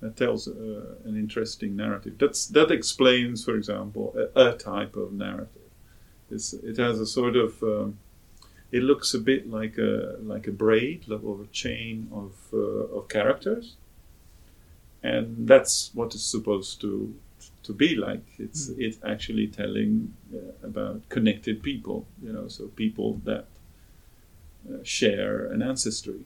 [0.00, 2.18] That tells uh, an interesting narrative.
[2.18, 5.62] That's that explains, for example, a, a type of narrative.
[6.30, 7.98] It's, it has a sort of um,
[8.72, 12.96] it looks a bit like a like a braid like, or a chain of uh,
[12.96, 13.76] of characters,
[15.02, 17.14] and that's what it's supposed to
[17.62, 18.24] to be like.
[18.38, 23.46] It's it's actually telling uh, about connected people, you know, so people that
[24.68, 26.24] uh, share an ancestry.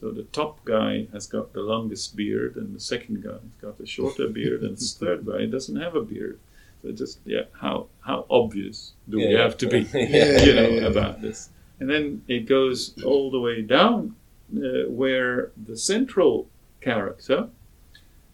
[0.00, 3.78] So the top guy has got the longest beard, and the second guy has got
[3.80, 6.38] a shorter beard, and the third guy doesn't have a beard.
[6.82, 9.80] So just yeah, how how obvious do we have to be?
[9.92, 10.42] Yeah.
[10.44, 10.86] you know Yeah.
[10.86, 14.14] about this and then it goes all the way down
[14.56, 16.46] uh, where the central
[16.82, 17.48] character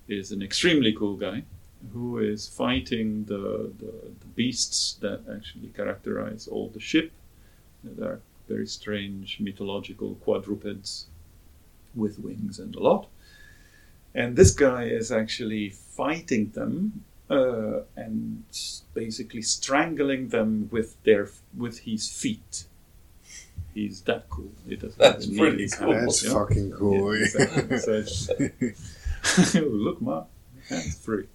[0.08, 1.42] is an extremely cool guy
[1.92, 7.12] who is fighting the, the, the beasts that actually characterize all the ship
[7.84, 11.06] that are very strange mythological quadrupeds
[11.96, 13.06] with wings and a lot
[14.14, 18.44] and this guy is actually fighting them uh, and
[18.94, 22.64] basically strangling them with their with his feet.
[23.74, 24.52] He's that cool.
[24.66, 25.92] He doesn't That's even need pretty his cool.
[25.92, 26.46] hands, That's you know?
[26.46, 27.16] fucking cool.
[27.16, 27.78] Yeah, exactly.
[27.78, 30.24] So it's- look, ma,
[30.70, 31.26] hands free.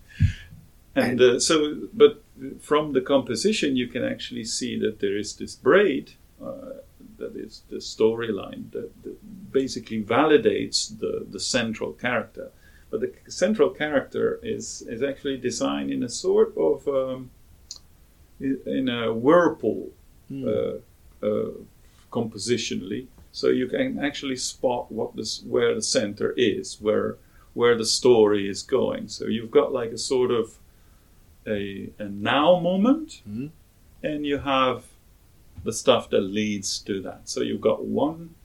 [0.96, 2.24] And uh, so, but
[2.60, 6.14] from the composition, you can actually see that there is this braid
[6.44, 6.80] uh,
[7.22, 9.18] that is the storyline that, that
[9.52, 12.48] basically validates the, the central character.
[12.90, 13.12] But the
[13.44, 17.30] central character is, is actually designed in a sort of um,
[18.40, 19.92] in a whirlpool
[20.32, 20.76] uh,
[21.28, 21.52] uh,
[22.12, 27.18] compositionally, so you can actually spot what this where the center is, where
[27.54, 29.08] where the story is going.
[29.08, 30.58] So you've got like a sort of
[31.46, 33.50] a, a now moment, Mhm.
[34.04, 34.86] and you have
[35.64, 37.22] the stuff that leads to that.
[37.30, 38.36] So you've got one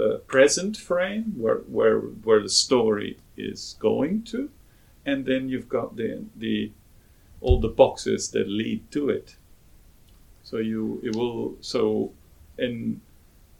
[0.00, 4.50] uh, present frame where where where the story is going to,
[5.06, 6.70] and then you've got the the
[7.40, 9.36] all the boxes that lead to it.
[10.42, 12.12] So you it will so
[12.58, 13.00] and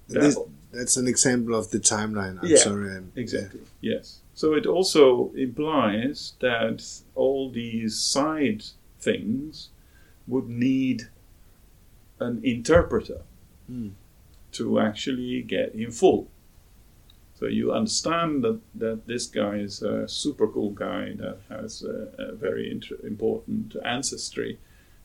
[0.09, 0.37] that-
[0.73, 2.37] that's an example of the timeline.
[2.43, 2.91] I'm Yeah, sorry.
[2.95, 3.61] I'm- Exactly.
[3.81, 4.19] Yes.
[4.35, 6.83] So it also implies that
[7.15, 8.65] all these side
[8.99, 9.69] things
[10.27, 11.09] would need
[12.20, 13.20] an interpreter
[13.66, 13.89] Hmm.
[14.53, 16.28] to actually get in full.
[17.39, 22.09] So you understand that, that this guy is a super cool guy that has a,
[22.19, 24.59] a very inter- important ancestry,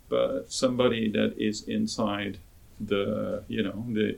[0.10, 2.38] but somebody that is inside
[2.80, 4.18] the you know the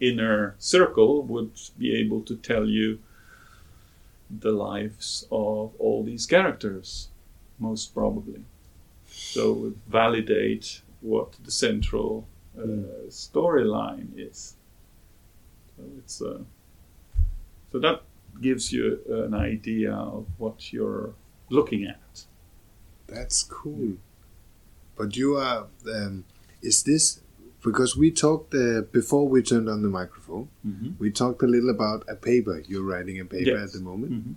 [0.00, 2.98] inner circle would be able to tell you
[4.30, 7.08] the lives of all these characters,
[7.58, 8.42] most probably.
[9.08, 12.26] So validate what the central
[12.58, 12.62] uh,
[13.08, 14.56] storyline is.
[15.76, 16.40] So it's uh,
[17.72, 18.02] so that
[18.40, 21.14] gives you an idea of what you're
[21.50, 22.24] looking at.
[23.06, 23.94] That's cool.
[24.96, 25.66] But you are.
[25.94, 26.24] Um,
[26.62, 27.20] is this
[27.64, 30.48] because we talked uh, before we turned on the microphone?
[30.66, 30.90] Mm-hmm.
[30.98, 32.62] We talked a little about a paper.
[32.66, 33.66] You're writing a paper Yes.
[33.68, 34.12] at the moment.
[34.12, 34.34] Mhm.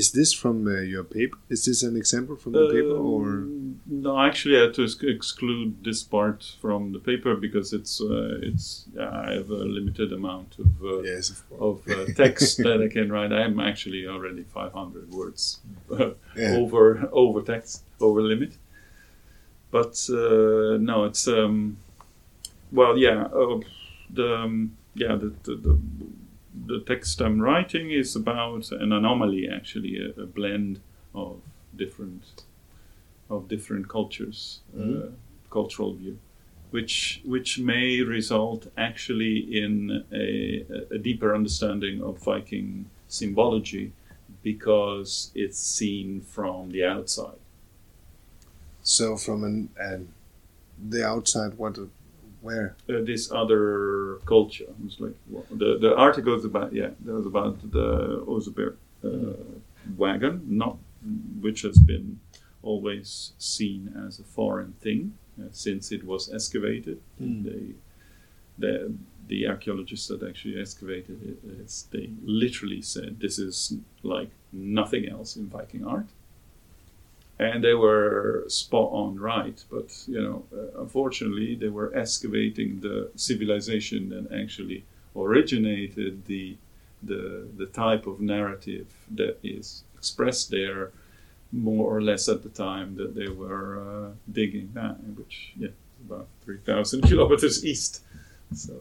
[0.00, 1.38] Is this from uh, your paper?
[1.48, 5.02] Is this an example from the paper, or Um, no, actually, I had to ex-
[5.16, 8.66] exclude this part from the paper because it's uh, it's
[9.28, 13.06] I have a limited amount of uh, yes, of of uh, text that I can
[13.14, 13.32] write.
[13.32, 15.60] I'm actually already 500 words
[15.90, 16.56] uh, Yeah.
[16.60, 18.52] over over text over limit.
[19.70, 21.76] But uh, no, it's um,
[22.72, 23.60] well, yeah, uh,
[24.18, 25.74] the um, yeah the, the the
[26.64, 30.80] the text I'm writing is about an anomaly, actually, a, a blend
[31.14, 31.40] of
[31.76, 32.44] different
[33.28, 35.08] of different cultures, uh,
[35.50, 36.18] cultural view,
[36.70, 40.64] which which may result actually in a,
[40.94, 43.92] a deeper understanding of Viking symbology
[44.42, 47.38] because it's seen from the outside.
[48.82, 50.08] so from an, an
[50.90, 51.78] the outside, what,
[52.46, 52.68] where?
[52.88, 53.64] uh, this other
[54.34, 54.70] culture.
[54.86, 57.88] It's like well, the the article is about yeah, that was about the
[58.34, 58.74] Oseberg
[59.04, 59.42] uh,
[59.96, 60.76] wagon, not
[61.40, 62.06] which has been
[62.62, 65.02] always seen as a foreign thing
[65.40, 66.98] uh, since it was excavated.
[67.46, 67.64] They,
[68.58, 68.72] the
[69.28, 73.56] the archaeologists that actually excavated it, it's, they literally said this is
[74.02, 76.06] like nothing else in Viking art.
[77.38, 83.10] And they were spot on right, but you know, uh, unfortunately, they were excavating the
[83.14, 84.84] civilization that actually
[85.14, 86.56] originated the
[87.02, 90.92] the the type of narrative that is expressed there,
[91.52, 95.68] more or less at the time that they were uh, digging that, which yeah,
[96.06, 98.02] about three thousand kilometers east.
[98.54, 98.74] So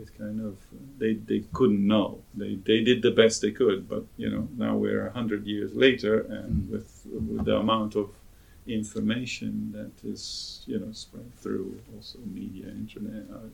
[0.00, 0.56] it kind of
[0.98, 2.18] they, they couldn't know.
[2.34, 5.74] They they did the best they could, but you know now we're a hundred years
[5.74, 8.10] later, and with with the amount of
[8.66, 13.24] information that is you know spread through also media, internet.
[13.34, 13.46] I,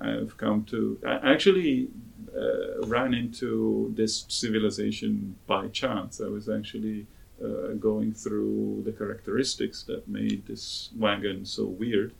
[0.00, 1.88] I've come to I actually
[2.36, 6.20] uh, ran into this civilization by chance.
[6.20, 7.06] I was actually
[7.42, 12.12] uh, going through the characteristics that made this wagon so weird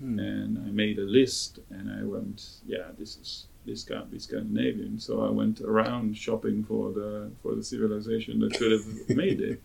[0.00, 4.98] and I made a list and I went, yeah, this is this can't be Scandinavian.
[4.98, 9.62] So I went around shopping for the for the civilization that could have made it.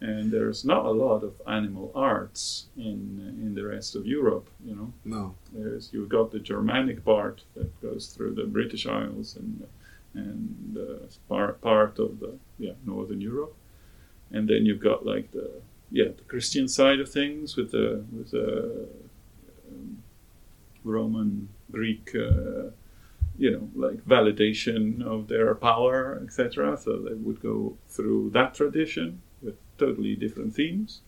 [0.00, 4.74] And there's not a lot of animal arts in in the rest of Europe, you
[4.74, 4.92] know.
[5.04, 5.34] No.
[5.52, 9.66] There's you've got the Germanic part that goes through the British Isles and
[10.14, 13.54] and uh, part part of the yeah Northern Europe,
[14.30, 15.50] and then you've got like the
[15.90, 18.88] yeah the Christian side of things with the with the
[19.68, 20.02] um,
[20.84, 22.70] Roman Greek uh,
[23.38, 26.76] you know like validation of their power etc.
[26.76, 31.00] So they would go through that tradition with totally different themes.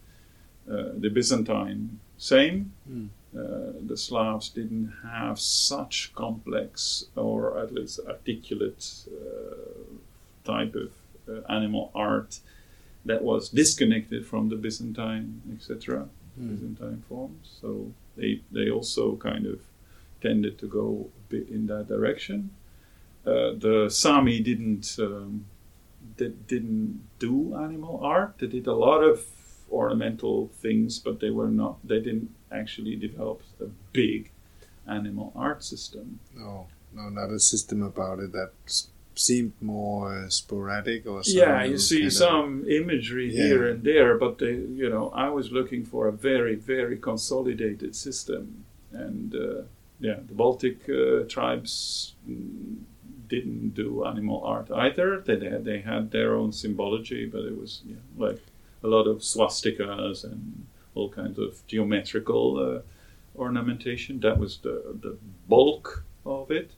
[0.70, 2.72] Uh, the Byzantine same.
[3.36, 9.54] Uh, the Slavs didn't have such complex or at least articulate uh,
[10.44, 10.90] type of
[11.28, 12.40] uh, animal art
[13.04, 16.08] that was disconnected from the Byzantine, etc.
[16.38, 17.58] Byzantine forms.
[17.60, 19.60] So they they also kind of
[20.22, 22.50] tended to go in that direction.
[23.24, 25.46] Uh, the Sami didn't um,
[26.16, 28.34] did, didn't do animal art.
[28.38, 29.24] They did a lot of
[29.70, 31.78] ornamental things, but they were not.
[31.86, 34.30] They didn't actually develop a big
[34.86, 36.20] animal art system.
[36.36, 38.52] No, no, not a system about it that
[39.16, 43.44] seemed more sporadic or some yeah, you see kind of- some imagery Yeah.
[43.46, 47.96] here and there, but they, you know, I was looking for a very, very consolidated
[47.96, 49.62] system, and uh,
[50.00, 52.76] yeah, the Baltic uh, tribes mm,
[53.28, 55.20] didn't do animal art either.
[55.20, 58.40] They had, they had their own symbology, but it was yeah, like
[58.82, 64.20] a lot of swastikas and all kinds of geometrical uh, ornamentation.
[64.20, 65.16] That was the the
[65.48, 66.70] bulk of it.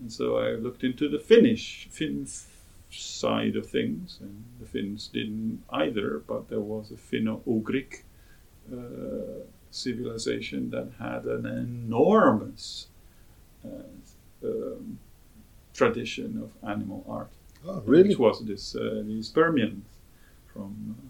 [0.00, 2.26] And so I looked into the Finnish Finn
[2.90, 6.22] side of things, and the Finns didn't either.
[6.26, 8.02] But there was a Finno-Ugric
[8.72, 9.44] uh,
[9.74, 12.88] civilization that had an enormous
[13.64, 13.68] uh,
[14.44, 14.98] um,
[15.72, 17.30] tradition of animal art,
[17.66, 18.10] Oh, really?
[18.10, 19.86] which was this uh, these Permians
[20.52, 20.96] from.
[20.98, 21.08] Uh,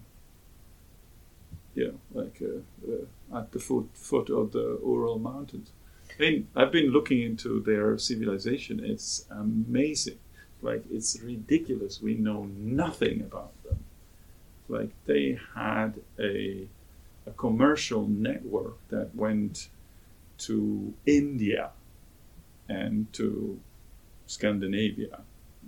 [1.77, 5.70] know, like uh, uh, at the foot foot of the Ural Mountains.
[6.16, 8.78] I mean, I've been looking into their civilization.
[8.85, 10.19] It's amazing.
[10.62, 12.01] Like it's ridiculous.
[12.01, 13.78] We know nothing about them.
[14.69, 16.69] Like they had a
[17.27, 19.69] a commercial network that went
[20.39, 21.71] to India
[22.69, 23.61] and to
[24.27, 25.21] Scandinavia.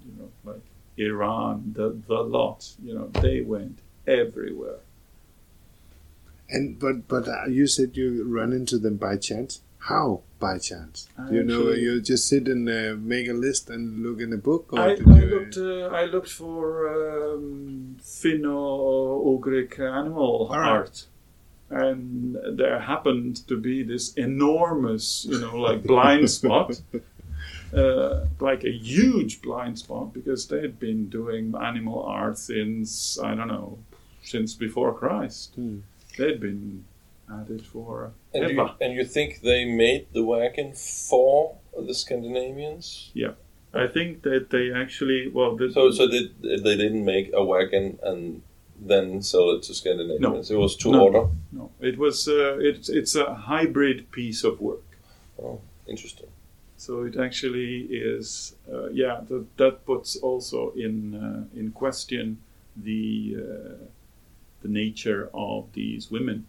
[0.05, 0.63] You know, like
[0.97, 2.71] Iran, the the lot.
[2.83, 4.81] You know, they went everywhere.
[6.49, 9.63] And but but uh, you said you run into them by chance.
[9.79, 11.09] How by chance?
[11.29, 14.37] Do you know you just sit and uh, make a list and look in a
[14.37, 15.27] book, or I, I you?
[15.27, 15.57] looked.
[15.57, 20.69] Uh, I looked for um, Finno-Ugric animal right.
[20.69, 21.07] art,
[21.71, 26.81] and there happened to be this enormous, you know, like blind spot,
[27.75, 33.35] uh, like a huge blind spot, because they had been doing animal art since I
[33.35, 33.79] don't know,
[34.23, 35.55] since before Christ.
[35.57, 35.79] Hmm.
[36.17, 36.85] They'd been
[37.31, 38.75] at it for And you, ever.
[38.81, 43.11] and you think they made the wagon for the Scandinavians?
[43.15, 43.33] Yeah.
[43.75, 47.99] I think that they actually well, the, So, so they, they didn't make a wagon
[48.03, 48.43] and
[48.81, 50.51] then sell it to Scandinavians.
[50.51, 51.05] It was to No.
[51.05, 51.29] order.
[51.53, 54.83] no, it was uh, it's it's a hybrid piece of work.
[55.43, 56.29] Oh, interesting.
[56.79, 59.21] So it actually is, uh, yeah.
[59.29, 62.39] That, that puts also in uh, in question
[62.77, 63.85] the uh,
[64.63, 66.45] the nature of these women.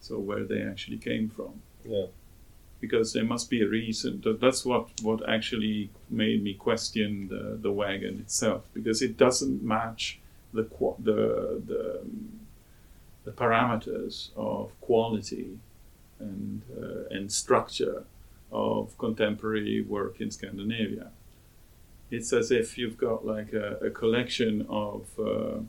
[0.00, 2.06] So where they actually came from, Yeah.
[2.80, 4.20] because there must be a reason.
[4.22, 9.62] That, that's what what actually made me question the the wagon itself, because it doesn't
[9.62, 10.18] match
[10.56, 10.68] the
[10.98, 12.00] the the
[13.24, 15.58] the parameters of quality
[16.18, 18.04] and uh, and structure
[18.52, 21.10] of contemporary work in Scandinavia.
[22.10, 25.60] It's as if you've got like a, a collection of uh,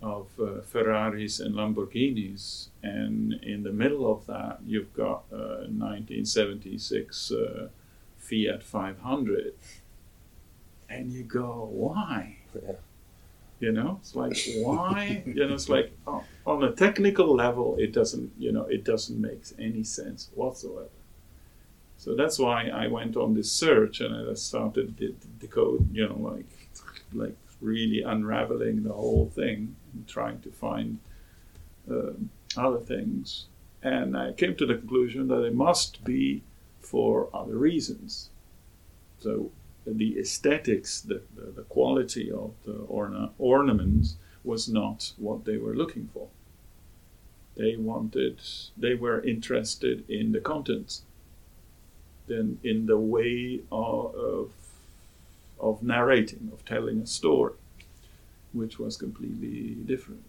[0.00, 7.32] of uh, Ferraris and Lamborghinis, and in the middle of that you've got a 1976
[7.32, 7.68] uh,
[8.18, 9.54] Fiat 500,
[10.88, 12.38] and you go, why?
[12.54, 12.72] Yeah.
[13.60, 15.22] You know, it's like why?
[15.26, 18.32] you know, it's like oh, on a technical level, it doesn't.
[18.38, 20.88] You know, it doesn't make any sense whatsoever.
[21.96, 25.88] So that's why I went on this search and I started the, the code.
[25.92, 26.46] You know, like
[27.12, 30.98] like really unraveling the whole thing and trying to find
[31.90, 33.46] um other things.
[33.82, 36.42] And I came to the conclusion that it must be
[36.80, 38.30] for other reasons.
[39.20, 39.50] So
[39.92, 45.74] the aesthetics, the, the, the quality of the orna- ornaments was not what they were
[45.74, 46.28] looking for.
[47.56, 48.40] They wanted,
[48.76, 51.02] they were interested in the contents,
[52.26, 54.50] then in the way of, of,
[55.58, 57.54] of narrating, of telling a story,
[58.52, 60.22] which was completely different.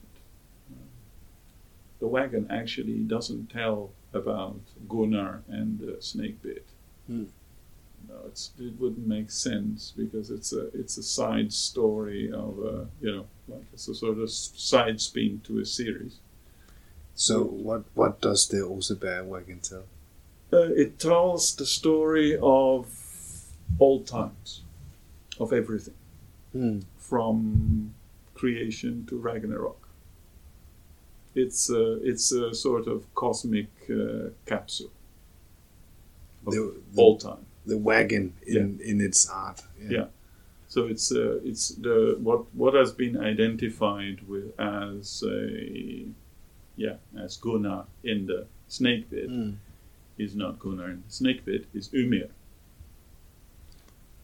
[2.00, 6.66] The wagon actually doesn't tell about Gunnar and the snake bit.
[7.08, 7.26] Hmm.
[8.10, 12.88] No, it's, it wouldn't make sense because it's a it's a side story of a
[13.02, 16.16] you know like it's a sort of side spin to a series.
[17.16, 19.84] So what what does the Oseberg wagon tell?
[20.52, 22.88] Uh, it tells the story of
[23.80, 24.64] old times,
[25.40, 25.94] of everything
[26.52, 26.80] Hmm.
[26.98, 27.94] from
[28.34, 29.88] creation to Ragnarok.
[31.36, 34.92] It's a it's a sort of cosmic uh, capsule
[36.48, 37.46] of The, the, all time.
[37.66, 39.62] The wagon in in its art.
[39.90, 40.06] Yeah.
[40.68, 46.06] So it's uh, it's the what what has been identified with as a
[46.76, 49.52] yeah as Gunnar in the snake pit Hmm.
[50.18, 52.30] is not Gunnar in the snake pit is Ymir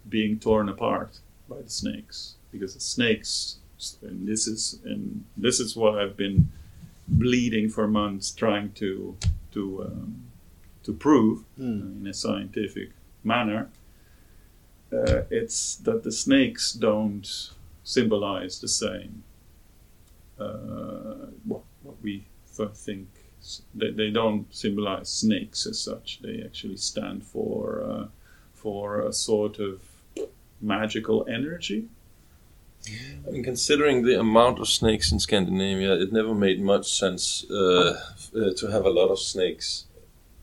[0.07, 3.57] being torn apart by the snakes because the snakes
[4.01, 6.51] and this is and this is what I've been
[7.07, 9.17] bleeding for months trying to
[9.53, 10.25] to um,
[10.83, 11.97] to prove Hmm.
[12.01, 12.89] in a scientific
[13.26, 13.69] manner.
[14.93, 17.52] Uh, it's that the snakes don't
[17.84, 19.23] symbolize the same
[20.39, 22.26] uh, what, what we
[22.73, 23.07] think.
[23.73, 26.19] They, they don't symbolize snakes as such.
[26.22, 28.07] They actually stand for uh,
[28.53, 29.81] for a sort of
[30.61, 31.88] magical energy.
[33.27, 37.99] I mean, considering the amount of snakes in Scandinavia, it never made much sense uh,
[38.35, 39.85] uh, to have a lot of snakes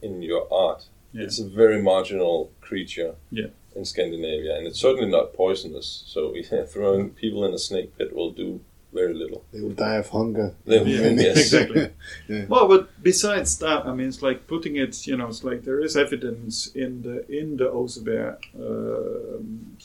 [0.01, 0.87] in your art.
[1.13, 1.25] Yeah.
[1.25, 3.49] It's a very marginal creature Yeah.
[3.77, 6.05] in Scandinavia, and it's certainly not poisonous.
[6.07, 8.61] So yeah, throwing people in a snake pit will do
[8.95, 9.43] very little.
[9.53, 10.55] They will die of hunger.
[10.67, 11.37] They will, Yeah, yes.
[11.53, 11.89] exactly.
[12.29, 12.45] Yeah.
[12.49, 15.07] Well, but besides that, I mean, it's like putting it.
[15.07, 19.77] You know, it's like there is evidence in the in the Oseberg, um,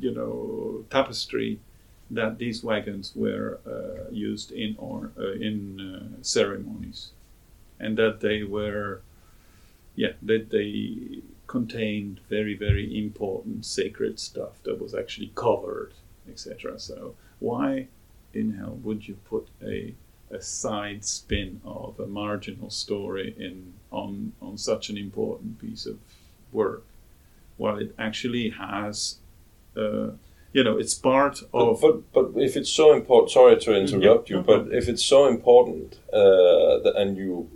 [0.00, 1.58] you know, tapestry
[2.10, 7.10] that these wagons were uh, used in or uh, in uh, ceremonies,
[7.80, 9.00] and that they were,
[9.94, 15.92] yeah, that they contained very very important sacred stuff that was actually covered,
[16.28, 16.78] etc.
[16.78, 17.88] So why
[18.32, 19.94] in hell would you put a
[20.30, 25.98] a side spin of a marginal story in on on such an important piece of
[26.52, 26.84] work,
[27.58, 29.18] while it actually has,
[29.76, 30.08] uh,
[30.52, 34.36] you know, it's part of but but if it's so important, sorry to interrupt Yeah,
[34.38, 37.50] you, but if it's so important uh, that, and you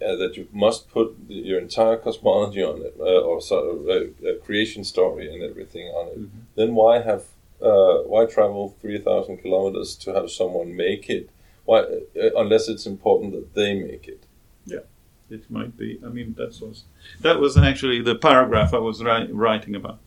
[0.00, 3.88] uh, uh, that you must put your entire cosmology on it, uh, or sort of
[3.88, 4.00] a,
[4.30, 6.28] a creation story and everything on it, Mhm.
[6.56, 7.22] then why have
[7.62, 11.28] uh, why travel three thousand kilometers to have someone make it?
[11.66, 14.22] Why, uh, unless it's important that they make it.
[14.66, 14.84] Yeah,
[15.30, 15.98] it might be.
[16.06, 16.84] I mean, that was
[17.20, 19.98] that was actually the paragraph I was ri- writing about.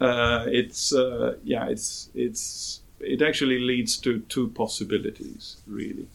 [0.00, 6.06] Uh, it's uh, yeah, it's it's it actually leads to two possibilities really.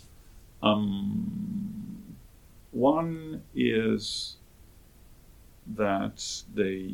[0.64, 1.41] Um,
[2.82, 4.38] one is
[5.68, 6.90] that they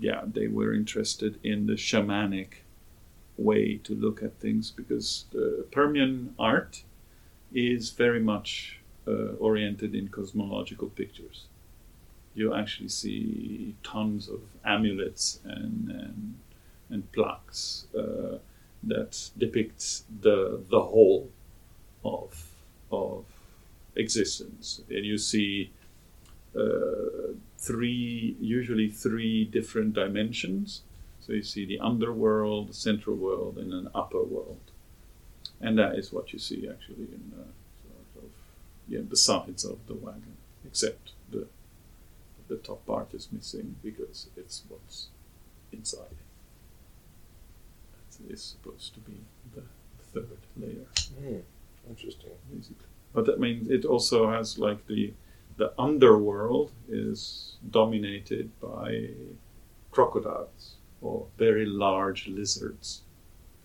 [0.00, 2.50] yeah they were interested in the shamanic
[3.38, 6.82] way to look at things because the Permian art
[7.54, 11.46] is very much uh, oriented in cosmological pictures.
[12.34, 16.34] You actually see tons of amulets and and,
[16.90, 18.38] and plaques uh,
[18.82, 19.80] that depict
[20.26, 20.38] the
[20.68, 21.30] the whole
[22.04, 22.30] of
[22.90, 23.24] of
[23.94, 25.72] existence, and you see
[26.56, 30.82] uh, three usually three different dimensions.
[31.20, 34.70] So you see the underworld, the central world, and an upper world,
[35.60, 37.44] and that is what you see actually in the
[37.82, 38.30] sort of
[38.88, 41.46] yeah the sides of the wagon, except the
[42.48, 45.08] the top part is missing because it's what's
[45.72, 46.18] inside.
[48.18, 49.20] That is supposed to be
[49.54, 49.62] the
[50.12, 50.86] third layer
[51.88, 52.30] Interesting.
[52.52, 52.91] basically.
[53.12, 55.12] But that means it also has like the
[55.58, 59.10] the underworld is dominated by
[59.90, 63.02] crocodiles or very large lizards.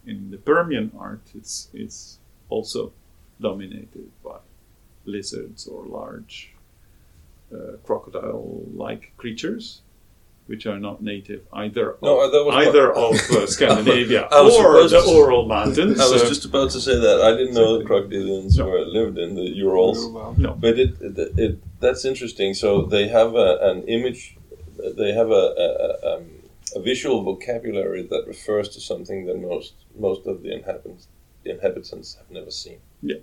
[0.06, 2.20] In the Permian art, it's it's
[2.50, 2.92] also
[3.40, 4.40] dominated by
[5.06, 6.54] lizards or large
[7.54, 9.82] uh, crocodile-like creatures,
[10.48, 14.40] which are not native either No, of, that was either what- of uh, Scandinavia I
[14.42, 16.00] or the to- Ural Mountains.
[16.00, 17.22] I was uh, just about to say that.
[17.22, 18.68] I didn't know the crocodilians No.
[18.70, 20.00] were lived in the Urals.
[20.38, 20.52] no.
[20.60, 22.54] But it, it, it that's interesting.
[22.54, 24.38] So they have a, an image,
[25.02, 26.24] they have a, a, a, um,
[26.76, 31.08] a visual vocabulary that refers to something that most most of the inhabitants
[31.44, 32.80] the inhabitants have never seen.
[33.02, 33.18] Yeah,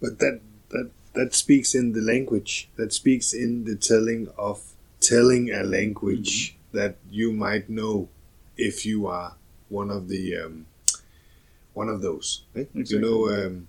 [0.00, 0.40] but that
[0.70, 2.68] that that speaks in the language.
[2.76, 4.73] That speaks in the telling of
[5.08, 8.08] telling a language that you might know
[8.56, 9.30] if you are
[9.68, 10.66] one of the um,
[11.72, 12.42] one of those.
[12.56, 12.64] eh?
[12.74, 13.68] You know, um,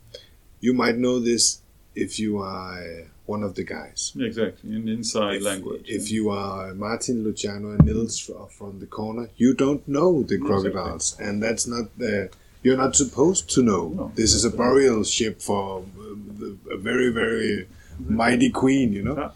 [0.60, 1.62] you might know this
[1.96, 4.12] if you are uh, one of the guys.
[4.20, 5.86] Exactly, an inside If, language.
[5.88, 10.38] if you are Martin, Luciano, and Nils fr- from the corner, you don't know the
[10.38, 12.30] crocodiles, and that's not the.
[12.64, 13.90] You're not supposed to know.
[13.90, 14.12] No.
[14.16, 17.68] This is a burial ship for um, a very, very
[18.00, 18.92] mighty queen.
[18.94, 19.18] You know.
[19.20, 19.32] Ah.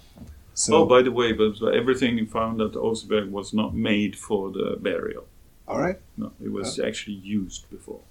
[0.64, 4.52] So, oh, by the way, but everything you found at Oseberg was not made for
[4.58, 5.26] the burial.
[5.72, 6.00] all right.
[6.18, 8.02] No, it was actually used before.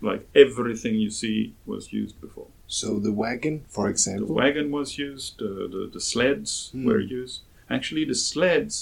[0.00, 1.38] Like everything you see
[1.72, 2.50] was used before.
[2.68, 4.26] So the wagon, for example.
[4.28, 5.34] The wagon was used.
[5.42, 6.84] Uh, the the sleds Hmm.
[6.88, 7.36] were used.
[7.76, 8.76] Actually, the sleds,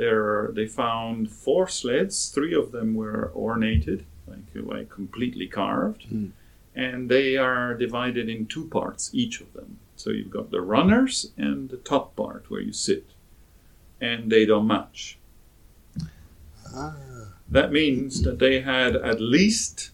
[0.00, 2.16] there they found four sleds.
[2.36, 4.00] Three of them were ornated,
[4.30, 6.28] like like completely carved, Hmm.
[6.86, 9.70] and they are divided in two parts, each of them.
[9.96, 13.06] So you've got the runners and the top part where you sit,
[14.00, 15.18] and they don't match.
[16.74, 16.96] Ah,
[17.48, 19.90] That means that they had at least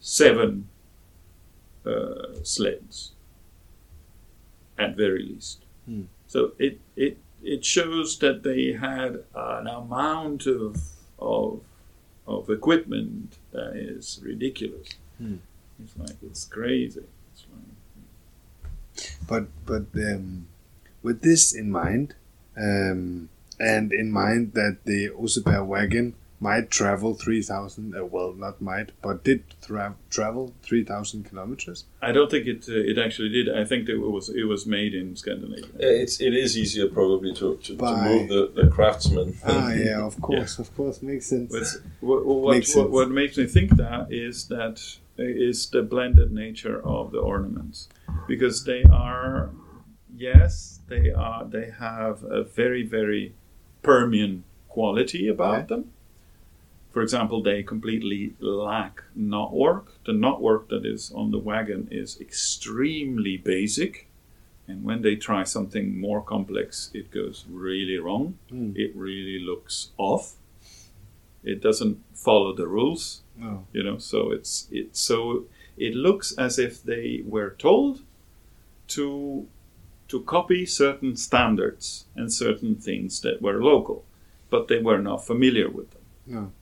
[0.00, 0.68] seven
[1.86, 3.12] uh, sleds,
[4.78, 5.64] at very least.
[5.86, 6.02] Hmm.
[6.26, 10.76] So it, it it shows that they had an amount of
[11.18, 11.60] of
[12.26, 14.88] of equipment that is ridiculous.
[15.18, 15.36] Hmm.
[15.82, 17.04] It's like it's crazy.
[18.94, 20.46] It's like, but but um,
[21.02, 22.14] with this in mind,
[22.56, 23.28] um,
[23.58, 29.22] and in mind that the Oseberg wagon might travel 3,000, uh, well, not might, but
[29.22, 31.84] did tra- travel 3,000 kilometers?
[32.02, 33.48] I don't think it uh, it actually did.
[33.48, 35.66] I think it was it was made in Scandinavia.
[35.78, 39.38] Yeah, It's it is easier probably to to, to move the, the craftsman.
[39.44, 41.52] Ah, yeah, of course, of course, makes sense.
[41.52, 41.66] But
[42.00, 42.92] what, what, Makes what, sense.
[42.92, 44.80] what makes me think that is that
[45.18, 47.88] is the blended nature of the ornaments
[48.26, 49.50] because they are
[50.14, 53.34] yes they are they have a very very
[53.82, 55.92] Permian quality about them.
[56.92, 59.86] For example, they completely lack knotwork.
[60.06, 64.08] The knotwork that is on the wagon is extremely basic.
[64.68, 68.38] And when they try something more complex, it goes really wrong.
[68.52, 68.76] Mm.
[68.76, 70.34] It really looks off.
[71.42, 73.66] It doesn't follow the rules, No.
[73.72, 73.98] you know.
[73.98, 75.44] So it's it so
[75.76, 78.00] it looks as if they were told
[78.88, 79.46] to
[80.08, 84.04] to copy certain standards and certain things that were local,
[84.50, 86.02] but they were not familiar with them.
[86.26, 86.52] No.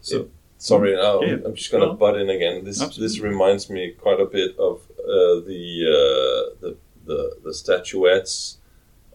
[0.00, 1.38] So Sorry, now Yeah.
[1.44, 1.94] I'm just gonna No.
[1.94, 2.64] butt in again.
[2.64, 3.02] This Absolutely.
[3.04, 5.62] this reminds me quite a bit of uh, the,
[5.98, 8.58] uh, the the the statuettes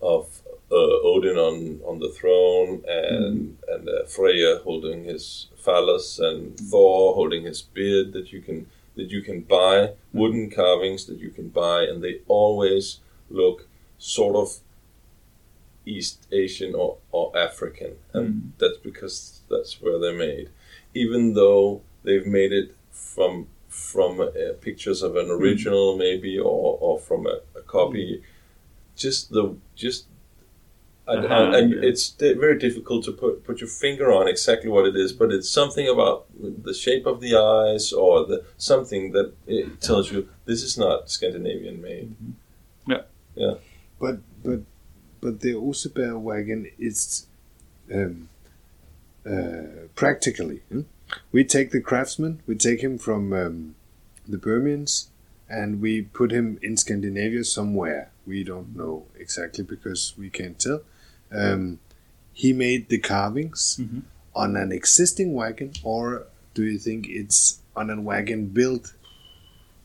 [0.01, 0.41] of
[0.71, 0.75] uh,
[1.11, 7.43] Odin on, on the throne and and uh, Freya holding his phallus and Thor holding
[7.43, 11.83] his beard that you can that you can buy wooden carvings that you can buy
[11.83, 13.67] and they always look
[13.97, 14.59] sort of
[15.85, 17.93] East Asian or, or African.
[18.13, 18.49] And hmm.
[18.57, 20.49] that's because that's where they're made.
[20.93, 24.29] Even though they've made it from from uh,
[24.59, 25.31] pictures of an hmm.
[25.31, 28.23] original maybe or, or from a, a copy hmm.
[28.95, 30.05] just the just
[31.07, 31.89] and, The and, and yeah.
[31.89, 35.49] it's very difficult to put put your finger on exactly what it is but it's
[35.49, 40.63] something about the shape of the eyes or the something that it tells you this
[40.63, 42.15] is not Scandinavian made
[42.87, 43.01] Yeah.
[43.35, 43.55] Yeah.
[43.99, 44.61] But but
[45.21, 47.27] but the Oseberg wagon is
[47.93, 48.29] um,
[49.25, 50.61] uh, practically.
[50.69, 50.81] hmm?
[51.31, 53.75] We take the craftsman, we take him from um,
[54.27, 55.09] the Permians,
[55.49, 58.11] and we put him in Scandinavia somewhere.
[58.25, 60.81] We don't know exactly because we can't tell.
[61.31, 61.79] Um,
[62.33, 64.03] he made the carvings Mhm.
[64.35, 68.93] on an existing wagon, or do you think it's on a wagon built?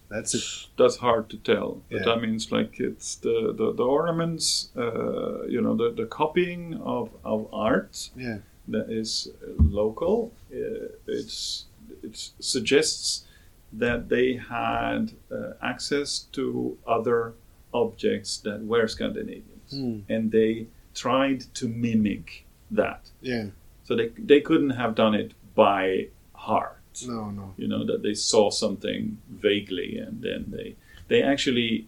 [0.08, 0.44] That's it.
[0.78, 1.82] that's hard to tell.
[1.90, 2.04] But Yeah.
[2.04, 7.10] that means like it's the the, the ornaments, uh, you know, the, the copying of,
[7.24, 8.38] of art Yeah.
[8.68, 9.28] that is
[9.58, 10.32] local.
[10.52, 11.66] Uh, it's
[12.02, 13.24] it suggests
[13.72, 17.34] that they had uh, access to other
[17.74, 19.98] objects that were Scandinavians, Hmm.
[20.08, 20.66] and they
[21.04, 22.26] tried to mimic
[22.70, 23.02] that.
[23.20, 23.46] Yeah.
[23.84, 26.08] So they they couldn't have done it by
[26.46, 27.30] heart No.
[27.30, 27.46] No.
[27.56, 30.68] you know that they saw something vaguely and then they
[31.10, 31.86] they actually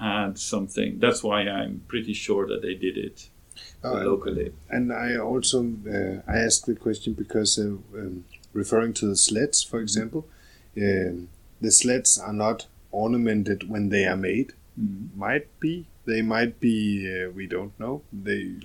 [0.00, 3.18] had something that's why i'm pretty sure that they did it
[3.84, 5.58] Oh, locally And I also
[5.96, 10.22] uh, I asked the question because uh, um, referring to the sleds, for example,
[10.76, 11.28] um,
[11.60, 14.48] the sleds are not ornamented when they are made.
[14.80, 15.16] Mhm.
[15.16, 16.76] Might be they might be
[17.08, 18.02] uh, we don't know.
[18.12, 18.56] They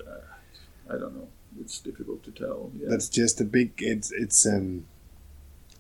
[0.90, 1.28] i don't know
[1.62, 2.88] it's difficult to tell yeah.
[2.90, 3.74] that's just a big.
[3.78, 4.86] It's it's um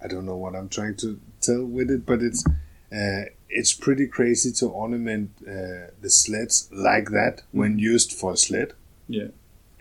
[0.03, 2.43] I don't know what I'm trying to tell with it, but it's
[2.91, 8.37] uh, it's pretty crazy to ornament uh, the sleds like that when used for a
[8.37, 8.73] sled.
[9.07, 9.29] Yeah.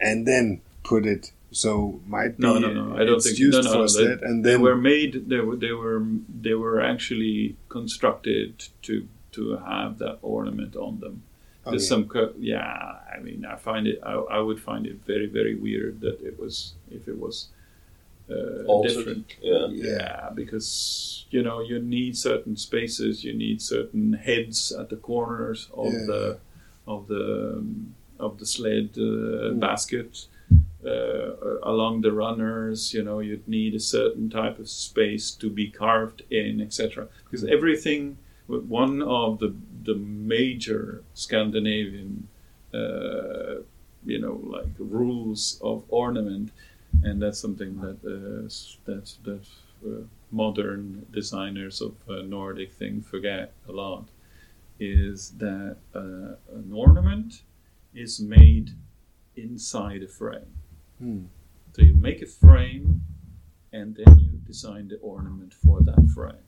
[0.00, 3.62] and then put it so might be no no no i don't think used no,
[3.62, 6.02] no, for no, a they, sled and they were made they were they were
[6.40, 11.22] they were actually constructed to to have that ornament on them
[11.66, 11.88] Oh, There's yeah.
[11.88, 12.96] some, co- yeah.
[13.14, 13.98] I mean, I find it.
[14.02, 17.48] I, I would find it very, very weird that it was if it was
[18.30, 19.34] uh, Altered, different.
[19.42, 19.66] yeah.
[19.70, 25.68] yeah, because you know you need certain spaces, you need certain heads at the corners
[25.74, 26.06] of Yeah.
[26.06, 26.38] the
[26.86, 30.26] of the um, of the sled uh, basket.
[30.86, 35.68] Uh, along the runners, you know, you'd need a certain type of space to be
[35.68, 37.08] carved in, etc.
[37.24, 38.16] Because everything,
[38.48, 39.54] one of the
[39.84, 42.28] the major Scandinavian,
[42.74, 43.60] uh,
[44.04, 46.50] you know, like rules of ornament,
[47.02, 48.48] and that's something that uh,
[48.90, 49.46] that that
[49.86, 54.08] uh, modern designers of uh, Nordic thing forget a lot,
[54.80, 57.42] is that uh, an ornament
[57.94, 58.70] is made
[59.36, 60.52] inside a frame.
[60.98, 61.24] Hmm.
[61.72, 63.02] So you make a frame,
[63.72, 66.47] and then you design the ornament for that frame.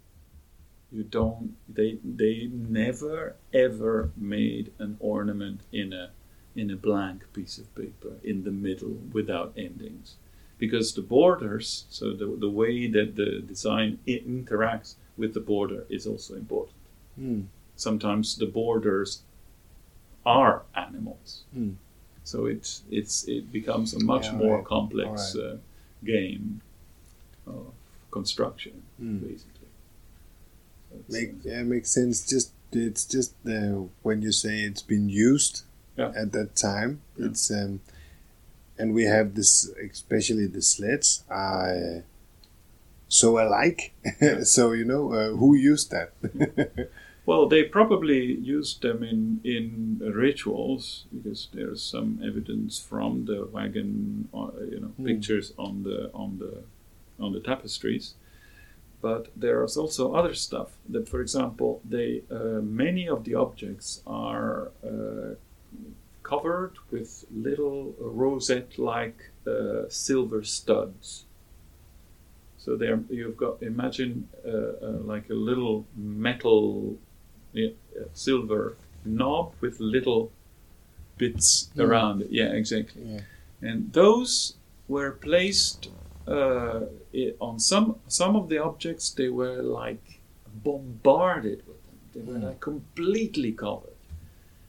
[0.93, 1.57] You don't.
[1.69, 6.11] They they never ever made an ornament in a
[6.57, 10.17] in a blank piece of paper in the middle without endings,
[10.59, 11.85] because the borders.
[11.91, 16.77] So the the way that the design interacts with the border is also important.
[17.17, 17.43] Hmm.
[17.77, 19.23] Sometimes the borders
[20.27, 21.43] are animals.
[21.55, 21.73] Hmm.
[22.25, 24.65] So it's it's it becomes a much Yeah, more right.
[24.65, 25.55] complex Alright.
[25.55, 25.57] uh,
[26.05, 26.61] game
[27.47, 27.73] of
[28.11, 29.21] construction, Mm.
[29.21, 29.60] basically.
[31.09, 32.27] Make, yeah, makes sense.
[32.27, 35.63] Just it's just uh, when you say it's been used
[35.97, 36.13] Yeah.
[36.17, 37.01] at that time.
[37.17, 37.27] Yeah.
[37.27, 37.81] It's um,
[38.79, 42.01] and we have this, especially the sleds are uh,
[43.09, 43.93] so alike.
[44.45, 46.13] so you know uh, who used that.
[47.27, 54.29] Well, they probably used them in, in rituals because there's some evidence from the wagon,
[54.35, 55.07] uh, you know, Hmm.
[55.07, 56.65] pictures on the on the
[57.23, 58.15] on the tapestries.
[59.03, 60.69] But there's also other stuff.
[60.89, 65.35] That, for example, they uh, many of the objects are uh,
[66.23, 71.25] covered with little rosette-like uh, silver studs.
[72.59, 76.99] So there, you've got imagine uh, uh, like a little metal
[77.55, 80.31] yeah, uh, silver knob with little
[81.17, 81.85] bits Mm.
[81.89, 82.29] around it.
[82.31, 83.03] Yeah, exactly.
[83.03, 83.21] Yeah.
[83.63, 84.57] And those
[84.89, 85.89] were placed
[86.31, 86.81] uh,
[87.15, 89.11] i on some some of the objects.
[89.11, 90.21] They were like
[90.65, 91.99] bombarded with them.
[92.15, 92.45] They were Mm.
[92.49, 93.97] like completely covered.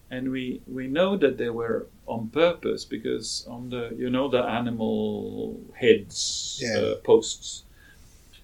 [0.09, 4.43] And we we know that they were on purpose because on the you know the
[4.43, 6.79] animal heads Yeah.
[6.81, 7.63] uh, posts.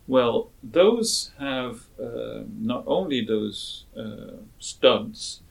[0.08, 5.42] Well, those have uh, not only those uh, studs,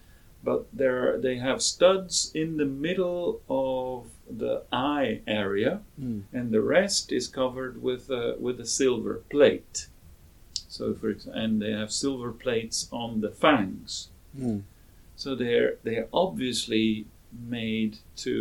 [0.48, 3.96] but there they have studs in the middle of
[4.42, 6.22] the eye area, Mm.
[6.36, 9.76] and the rest is covered with a, with a silver plate.
[10.76, 14.08] So, for example, and they have silver plates on the fangs.
[14.38, 14.62] Mm.
[15.22, 17.06] So they're they're obviously
[17.58, 17.92] made
[18.24, 18.32] to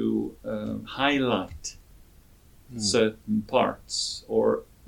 [0.53, 1.77] um, highlight
[2.73, 2.82] Mm.
[2.82, 4.45] certain parts or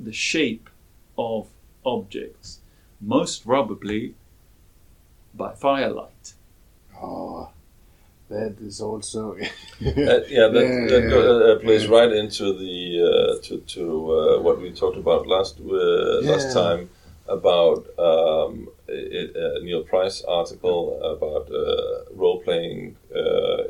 [0.07, 0.67] the shape
[1.15, 1.47] of
[1.85, 2.59] objects,
[2.99, 4.15] most probably
[5.33, 6.33] by firelight.
[7.01, 7.49] Oh,
[8.29, 9.37] that is also.
[9.79, 11.91] Uh, yeah, that, Yeah, that yeah, uh, plays yeah.
[11.97, 16.89] right into the uh, to to uh, what we talked about last uh, last time
[17.27, 22.95] about um, it, uh, Neil Price article about uh, role playing.
[23.15, 23.63] Uh,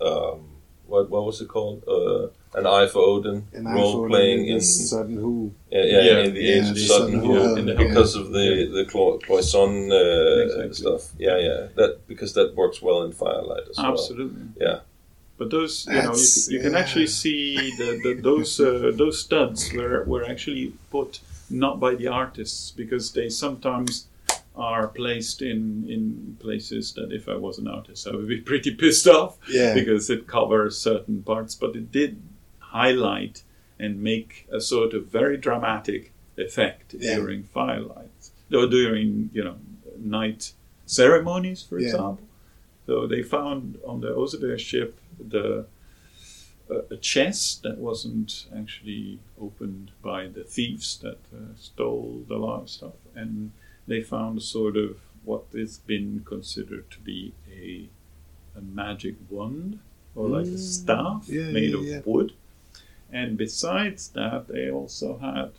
[0.00, 0.47] um,
[0.88, 1.82] what what was it called?
[1.86, 2.28] Uh,
[2.58, 3.46] an eye for Odin.
[3.52, 5.52] And role playing in Sutton Hoo.
[5.70, 8.16] yeah, yeah, Yeah, in the yeah, age of Sutton Sutton Hoo Who, in the because
[8.16, 10.74] of the the Clo- cloison uh, Exactly.
[10.74, 11.02] stuff.
[11.18, 11.66] Yeah, yeah.
[11.76, 13.92] That because that works well in firelight as well.
[13.92, 14.46] Absolutely.
[14.60, 14.80] Yeah.
[15.36, 18.90] But those, you know, you, That's- c- you can actually see the, the, those uh,
[18.96, 24.07] those studs were, were actually put not by the artists because they sometimes
[24.58, 28.74] are placed in in places that if I was an artist I would be pretty
[28.74, 29.74] pissed off Yeah.
[29.74, 32.20] because it covers certain parts, but it did
[32.58, 33.42] highlight
[33.78, 37.16] and make a sort of very dramatic effect Yeah.
[37.16, 38.22] during firelight
[38.52, 39.56] or during you know
[39.98, 40.52] night
[40.86, 41.86] ceremonies, for Yeah.
[41.88, 42.26] example.
[42.86, 44.98] So they found on the Oseberg ship
[45.34, 45.66] the
[46.70, 52.62] uh, a chest that wasn't actually opened by the thieves that uh, stole the lot
[52.62, 53.52] of stuff, and
[53.88, 54.90] they found a sort of
[55.24, 57.32] what has been considered to be
[57.62, 57.88] a
[58.58, 59.78] a magic wand
[60.16, 60.58] or like a Mm.
[60.58, 62.02] staff Yeah, made yeah, of yeah.
[62.04, 62.32] wood.
[63.12, 65.50] And besides that, they also had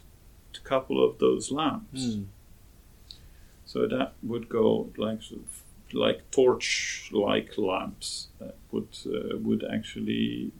[0.59, 2.03] a couple of those lamps.
[2.05, 2.25] Mm.
[3.65, 10.51] So that would go like sort of like torch-like lamps that would uh, would actually,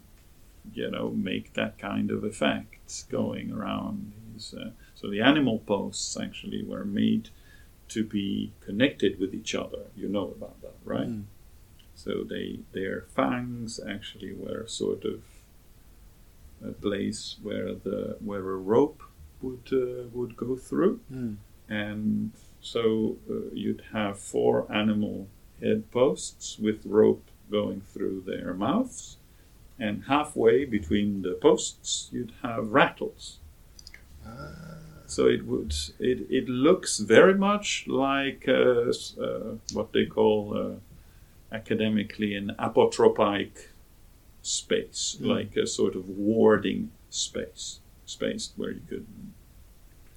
[0.74, 4.14] you know, make that kind of effect going around.
[4.34, 7.30] These, uh, so the animal posts actually were made
[7.90, 9.84] to be connected with each other.
[9.95, 11.07] You know about that, right?
[11.10, 11.24] Mm.
[11.95, 15.22] So they their fangs actually were sort of
[16.64, 19.02] a place where the where a rope
[19.41, 21.38] would uh, would go through Mm.
[21.70, 25.28] and so uh, you'd have four animal
[25.61, 29.18] head posts with rope going through their mouths,
[29.80, 33.38] and halfway between the posts you'd have rattles.
[35.10, 41.56] So it would it, it looks very much like uh, uh, what they call uh,
[41.56, 43.52] academically an apotropaic
[44.41, 45.26] space, Mm.
[45.36, 49.07] like a sort of warding space, space where you could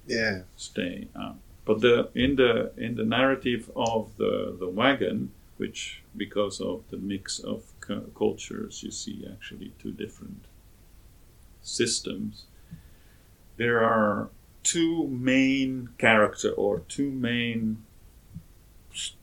[0.07, 0.43] Yeah.
[0.55, 1.37] stay out.
[1.65, 6.97] But the in the in the narrative of the the wagon, which because of the
[6.97, 10.45] mix of cu- cultures, you see actually two different
[11.61, 12.45] systems.
[13.57, 14.29] There are
[14.63, 17.83] two main character or two main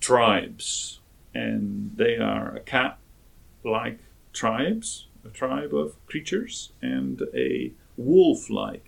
[0.01, 1.01] tribes,
[1.35, 3.99] and they are a cat-like
[4.33, 8.87] tribes, a tribe of creatures, and a wolf-like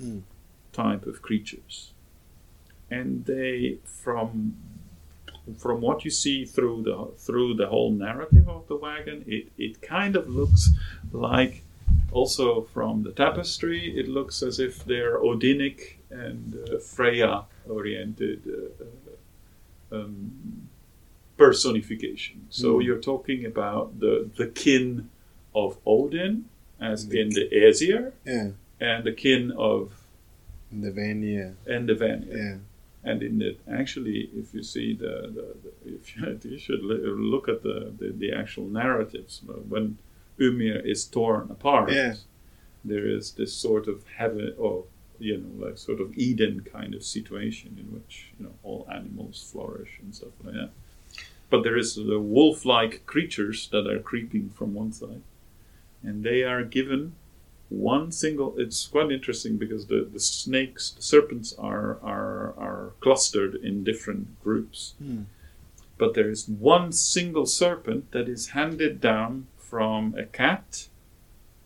[0.00, 0.22] Mm.
[0.72, 1.92] type of creatures.
[2.90, 4.56] And they from
[5.58, 9.82] from what you see through the through the whole narrative of the wagon, it, it
[9.82, 10.70] kind of looks
[11.12, 11.62] like
[12.12, 19.96] also from the tapestry, it looks as if they're Odinic and uh, Freya oriented uh,
[19.96, 20.68] um,
[21.36, 22.46] personification.
[22.50, 22.84] So Mm.
[22.84, 25.08] you're talking about the, the kin
[25.54, 26.44] of Odin,
[26.80, 28.50] as in the Aesir, Yeah.
[28.80, 29.92] and the kin of
[30.70, 31.54] The Vanya.
[31.66, 32.36] Endevania.
[32.36, 32.56] Yeah.
[33.04, 37.48] And in the actually, if you see the, the, the if you, you should look
[37.48, 39.98] at the, the, the actual narratives when
[40.46, 42.14] Ymir is torn apart, Yeah.
[42.84, 44.84] there is this sort of heaven or
[45.18, 49.36] you know like sort of Eden kind of situation in which you know all animals
[49.52, 50.70] flourish and stuff like that.
[51.50, 55.22] But there is the wolf-like creatures that are creeping from one side,
[56.02, 57.02] and they are given
[57.68, 63.54] one single it's quite interesting because the, the snakes the serpents are, are are clustered
[63.68, 65.22] in different groups Hmm.
[65.98, 70.88] but there is one single serpent that is handed down from a cat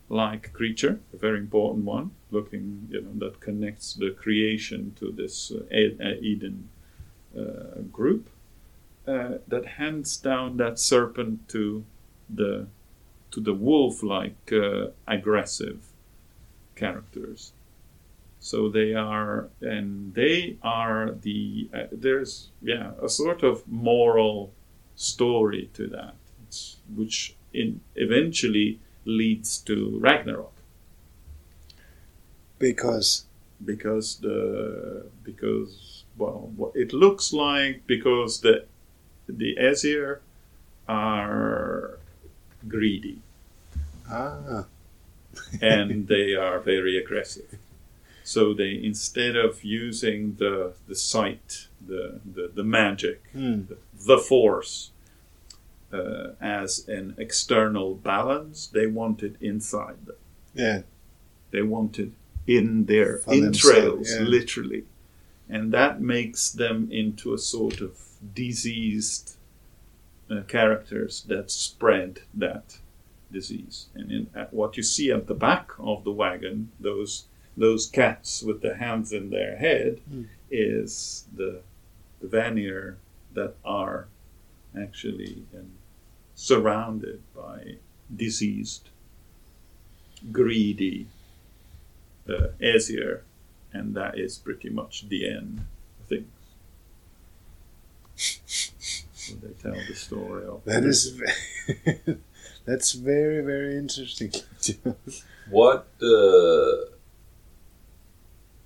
[0.08, 5.50] like creature a very important one looking you know that connects the creation to this
[5.50, 6.68] uh, uh, eden
[7.36, 8.24] uh, group
[9.06, 11.84] uh, that hands down that serpent to
[12.28, 12.66] the
[13.30, 15.78] to the wolf like uh, aggressive
[16.74, 17.52] characters.
[18.40, 21.68] So they are, and they are the.
[21.74, 24.52] Uh, there's yeah a sort of moral
[24.94, 26.14] story to that,
[26.46, 30.52] it's, which in eventually leads to Ragnarok
[32.58, 33.26] Because
[33.64, 38.66] because the because well what it looks like because the
[39.28, 40.20] the Aesir
[40.88, 41.98] are
[42.68, 43.18] greedy
[44.10, 44.66] ah,
[45.60, 47.58] and they are very aggressive.
[48.24, 53.62] So they instead of using the the sight, the the, the magic, hmm.
[53.68, 54.90] the, the force
[55.92, 60.16] uh, as an external balance, they want it inside them.
[60.54, 60.82] yeah,
[61.50, 62.10] They want it
[62.46, 64.20] in their For entrails, yeah.
[64.20, 64.84] literally,
[65.48, 67.98] and that makes them into a sort of
[68.34, 69.36] diseased
[70.30, 72.78] uh, characters that spread that
[73.32, 73.86] disease.
[73.94, 77.24] And in, at what you see at the back of the wagon, those
[77.58, 80.26] those cats with the hands in their head, Mm.
[80.50, 81.60] is the
[82.20, 82.96] the Vanir
[83.34, 84.08] that are
[84.76, 85.70] actually um,
[86.34, 87.76] surrounded by
[88.14, 88.88] diseased,
[90.32, 91.06] greedy
[92.28, 93.22] uh, Aesir,
[93.72, 95.64] and that is pretty much the end
[96.00, 96.26] of things.
[99.14, 101.08] So they tell the story of that is.
[101.10, 102.16] ve-
[102.64, 104.32] That's very very interesting.
[105.50, 106.90] What, uh,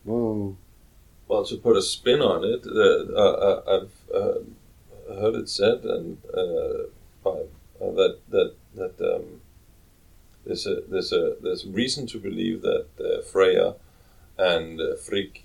[0.05, 0.57] Whoa.
[1.28, 4.39] well, to put a spin on it, uh, uh, I've uh,
[5.15, 6.85] heard it said and uh,
[7.24, 7.31] by,
[7.81, 9.41] uh, that that that um,
[10.47, 13.74] there's a there's a there's reason to believe that uh, Freya
[14.39, 15.43] and uh, Frigg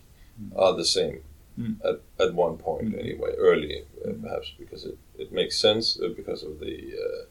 [0.56, 1.20] are the same
[1.58, 1.78] Mm.
[1.90, 3.00] at, at one point Mm.
[3.00, 6.76] anyway, early uh, perhaps because it, it makes sense uh, because of the,
[7.06, 7.24] uh,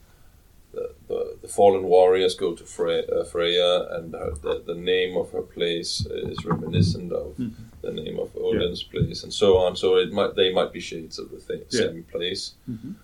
[0.73, 5.15] the the the fallen warriors go to Freya, uh, Freya and her, the the name
[5.19, 7.53] of her place is reminiscent of Mhm.
[7.85, 9.77] The name of Odin's place and so on.
[9.77, 11.81] So it might they might be shades of the thing, Yeah.
[11.89, 12.43] same place.
[12.71, 12.95] Mhm.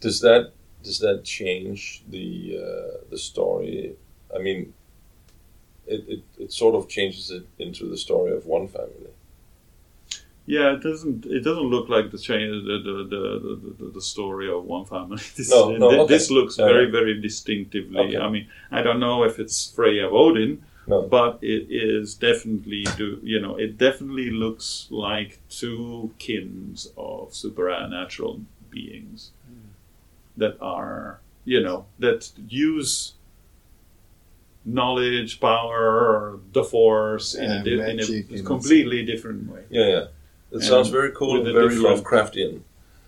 [0.00, 0.52] Does that
[0.82, 2.26] does that change the
[2.66, 3.94] uh, the story?
[4.36, 4.74] I mean,
[5.86, 9.12] it, it, it sort of changes it into the story of one family.
[10.46, 11.24] Yeah, it doesn't.
[11.24, 12.34] It doesn't look like the cha-
[12.68, 15.22] the the, the, the, the story of one family.
[15.36, 16.14] This, No, no, okay.
[16.14, 16.90] this looks Yeah, very yeah.
[16.98, 17.98] very distinctively.
[17.98, 18.18] Okay.
[18.18, 21.02] I mean, I don't know if it's Freya of Odin, No.
[21.02, 28.42] but it is definitely do you know it definitely looks like two kins of supernatural
[28.70, 29.68] beings hmm.
[30.36, 33.14] that are you know that use
[34.64, 39.64] knowledge, power, the force in, a, in a completely different way.
[39.70, 39.96] Yeah, yeah.
[39.96, 40.08] It
[40.52, 42.60] And sounds very cool, with a very Lovecraftian.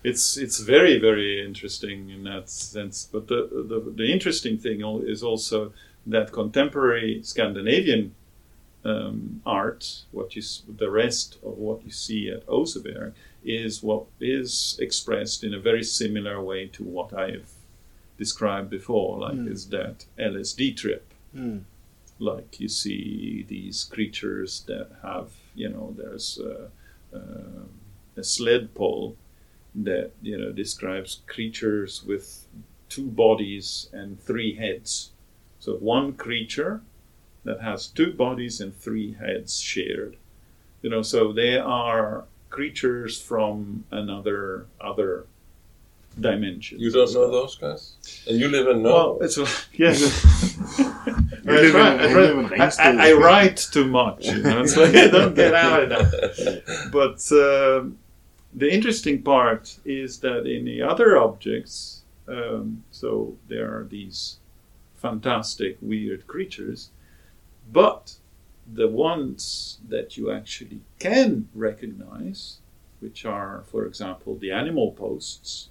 [0.03, 3.09] It's it's very very interesting in that sense.
[3.11, 5.73] But the the, the interesting thing is also
[6.07, 8.15] that contemporary Scandinavian
[8.85, 10.41] um, art, what you
[10.77, 13.13] the rest of what you see at Oseberg,
[13.43, 17.51] is what is expressed in a very similar way to what I've
[18.17, 19.19] described before.
[19.19, 19.51] Like Mm.
[19.51, 21.03] is that LSD trip
[21.35, 21.59] Hmm.
[22.19, 26.69] like you see these creatures that have you know there's a,
[28.15, 29.15] a sled pole
[29.75, 32.47] that you know describes creatures with
[32.89, 35.11] two bodies and three heads
[35.67, 36.79] so one creature
[37.43, 40.15] that has two bodies and three heads shared
[40.81, 45.25] you know so they are creatures from another other
[46.19, 47.93] dimension You don't know those guys?
[48.27, 49.37] And you live in well, it's
[49.73, 49.93] yeah.
[49.93, 51.89] Yeah, I, try,
[52.57, 54.25] I, I, I, write too much.
[54.25, 54.61] You know?
[54.61, 56.89] It's like I don't get out of that.
[56.91, 57.89] But uh,
[58.53, 64.37] the interesting part is that in the other objects, um, so there are these
[64.97, 66.89] fantastic, weird creatures,
[67.71, 68.15] but
[68.71, 72.57] the ones that you actually can recognize,
[72.99, 75.69] which are, for example, the animal posts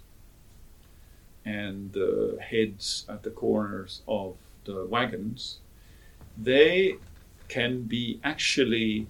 [1.45, 4.35] and the heads at the corners of
[4.65, 5.59] the wagons,
[6.37, 6.95] they
[7.47, 9.07] can be actually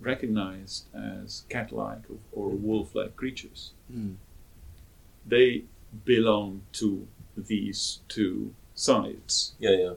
[0.00, 2.02] recognized as cat like
[2.32, 3.72] or wolf like creatures.
[3.92, 4.16] Mm.
[5.26, 5.64] They
[6.04, 9.54] belong to these two sides.
[9.58, 9.92] Yeah, yeah.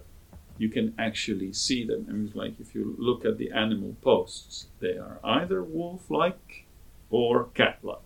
[0.57, 2.07] You can actually see them.
[2.09, 6.65] I mean, like if you look at the animal posts, they are either wolf like
[7.09, 7.99] or cat like.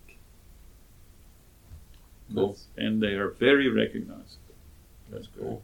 [2.34, 2.57] Cool.
[2.77, 4.56] and they are very recognizable.
[5.10, 5.61] That's cool.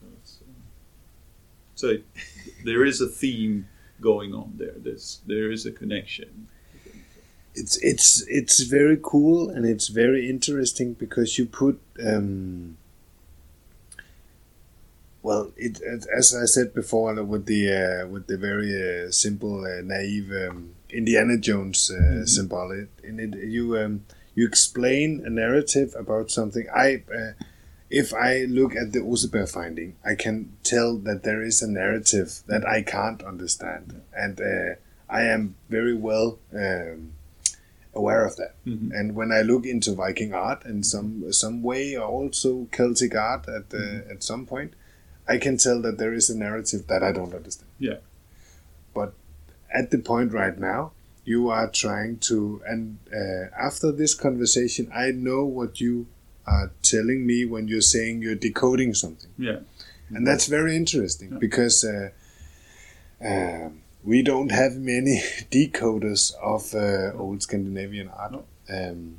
[0.00, 0.40] So, uh,
[1.74, 1.96] so
[2.64, 3.66] there is a theme
[4.00, 4.74] going on there.
[4.76, 6.48] There's there is a connection.
[7.54, 12.76] It's it's it's very cool and it's very interesting because you put um,
[15.24, 19.80] well, it as I said before with the uh, with the very uh, simple, uh,
[19.82, 22.24] naive um, Indiana Jones uh, mm-hmm.
[22.24, 26.66] symbol, it, in it you um, you explain a narrative about something.
[26.74, 27.32] I uh,
[27.88, 32.42] if I look at the Oseberg finding, I can tell that there is a narrative
[32.46, 34.74] that I can't understand, and uh,
[35.08, 36.38] I am very well.
[36.54, 37.14] Um,
[37.96, 38.56] aware of that.
[38.66, 38.90] Mm-hmm.
[38.90, 43.68] And when I look into Viking art in some some way, also Celtic art at
[43.68, 44.10] mm-hmm.
[44.10, 44.74] at some point,
[45.26, 47.70] I can tell that there is a narrative that I don't understand.
[47.78, 47.98] Yeah.
[48.94, 49.14] But
[49.74, 50.92] at the point right now,
[51.24, 56.06] you are trying to, and uh, after this conversation, I know what you
[56.46, 59.30] are telling me when you're saying you're decoding something.
[59.38, 59.60] Yeah.
[60.10, 61.38] And that's very interesting yeah.
[61.38, 62.10] because uh,
[63.24, 63.70] uh,
[64.04, 65.18] we don't have many
[65.50, 68.32] decoders of uh, old Scandinavian art.
[68.32, 68.44] No.
[68.68, 69.16] Um,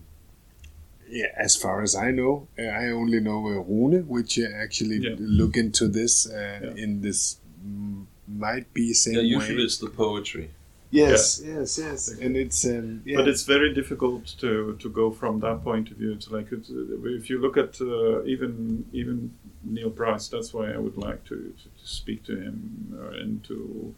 [1.10, 4.98] yeah, as far as I know, uh, I only know uh, Rune, which uh, actually
[4.98, 5.16] yeah.
[5.20, 6.84] look into this uh, yeah.
[6.84, 9.64] in this m- might be same yeah, usually way.
[9.64, 10.52] it's the poetry.
[10.92, 11.60] Yes, yeah.
[11.60, 13.18] yes, yes, and it's um, yeah.
[13.18, 16.14] but it's very difficult to to go from that point of view.
[16.14, 19.34] It's like it's, if you look at uh, even even
[19.64, 23.44] Neil Price, that's why I would like to to, to speak to him uh, and
[23.46, 23.94] to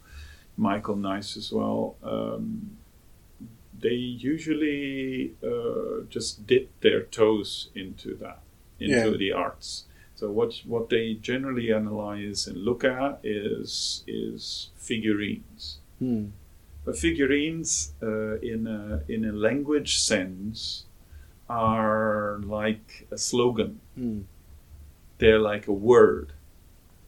[0.56, 1.96] Michael Neiss as well.
[2.02, 2.78] Um,
[3.80, 8.40] they usually uh, just dip their toes into that,
[8.78, 9.16] into yeah.
[9.16, 9.84] the arts.
[10.14, 15.78] So what what they generally analyze and look at is is figurines.
[15.98, 16.26] Hmm.
[16.84, 20.84] But figurines, uh, in a in a language sense,
[21.48, 23.80] are like a slogan.
[23.94, 24.22] Hmm.
[25.18, 26.32] They're like a word,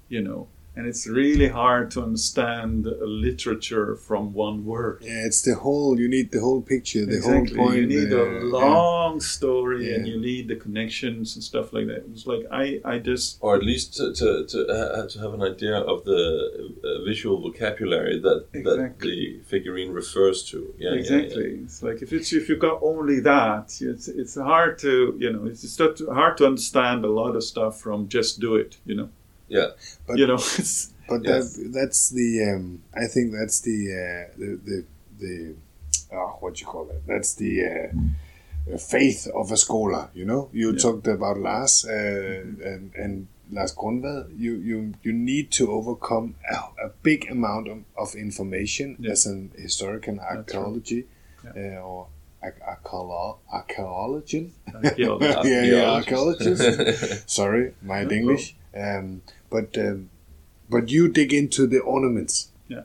[0.08, 5.02] you know and it's really hard to understand literature from one word.
[5.02, 5.98] Yeah, it's the whole.
[5.98, 7.56] You need the whole picture, the exactly.
[7.56, 7.80] whole point.
[7.80, 9.20] You need uh, a long yeah.
[9.20, 9.96] story, yeah.
[9.96, 12.04] and you need the connections and stuff like that.
[12.12, 15.42] It's like I, I just, or at least to to to, uh, to have an
[15.42, 18.76] idea of the uh, visual vocabulary that exactly.
[18.76, 20.72] that the figurine refers to.
[20.78, 21.56] Yeah, exactly.
[21.56, 25.32] Yeah, it's like if it's if you got only that, it's it's hard to you
[25.32, 28.78] know it's just hard to understand a lot of stuff from just do it.
[28.84, 29.08] You know.
[29.50, 29.70] Yeah,
[30.06, 30.36] but you know,
[31.08, 31.56] but yes.
[31.56, 34.84] that, that's the um, I think that's the uh, the the,
[35.18, 35.54] the
[36.12, 37.02] oh, what you call it?
[37.06, 40.08] That's the uh, faith of a scholar.
[40.14, 40.78] You know, you yeah.
[40.78, 44.38] talked about Lars uh, and and Lars Grundvad.
[44.38, 49.12] You you you need to overcome a, a big amount of, of information yeah.
[49.12, 51.06] as an historical archaeology
[51.44, 51.74] right.
[51.74, 52.06] uh, or
[53.52, 54.52] archaeologian.
[54.96, 57.28] yeah, yeah, archaeologist.
[57.28, 58.54] Sorry, my English.
[58.74, 60.10] Um, but um,
[60.68, 62.50] but you dig into the ornaments.
[62.68, 62.84] Yeah.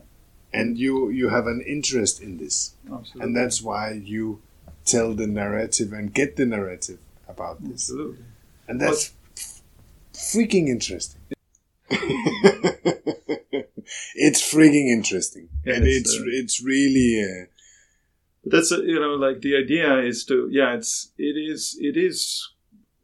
[0.52, 2.74] And you you have an interest in this.
[2.84, 3.22] Absolutely.
[3.22, 4.42] And that's why you
[4.84, 6.98] tell the narrative and get the narrative
[7.28, 7.90] about this.
[7.90, 8.24] Absolutely.
[8.68, 9.12] And that's
[10.12, 11.20] freaking interesting.
[14.16, 17.22] it's freaking interesting, yeah, and it's it's, uh, it's really.
[17.22, 17.46] Uh,
[18.44, 22.48] that's a, you know like the idea is to yeah it's it is it is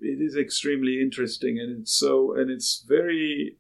[0.03, 3.57] it is extremely interesting and it's so and it's very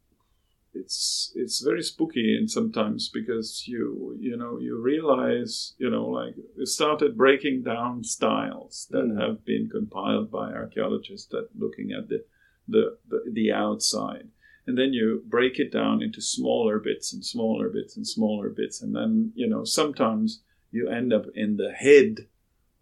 [0.74, 6.34] it's it's very spooky and sometimes because you you know you realize you know like
[6.56, 9.20] it started breaking down styles that mm.
[9.20, 12.24] have been compiled by archaeologists that looking at the,
[12.68, 14.28] the the the outside.
[14.64, 18.80] And then you break it down into smaller bits and smaller bits and smaller bits
[18.80, 22.28] and then you know sometimes you end up in the head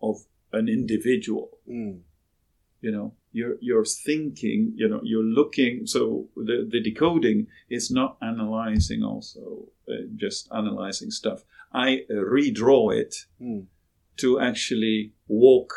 [0.01, 0.19] of
[0.53, 1.59] an individual.
[1.69, 2.03] Mm
[2.81, 8.17] you know you're you're thinking you know you're looking so the, the decoding is not
[8.23, 13.67] analyzing also uh, just analyzing stuff i uh, redraw it Mm.
[14.17, 15.73] to actually walk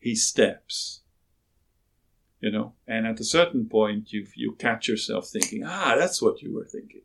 [0.00, 1.02] his steps
[2.40, 6.42] you know and at a certain point you you catch yourself thinking ah that's what
[6.42, 7.02] you were thinking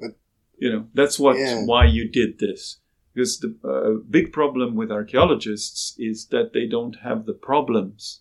[0.00, 0.16] But-
[0.58, 1.64] you know that's what Yeah.
[1.64, 2.80] why you did this
[3.14, 8.20] because the uh, big problem with archaeologists is that they don't have the problems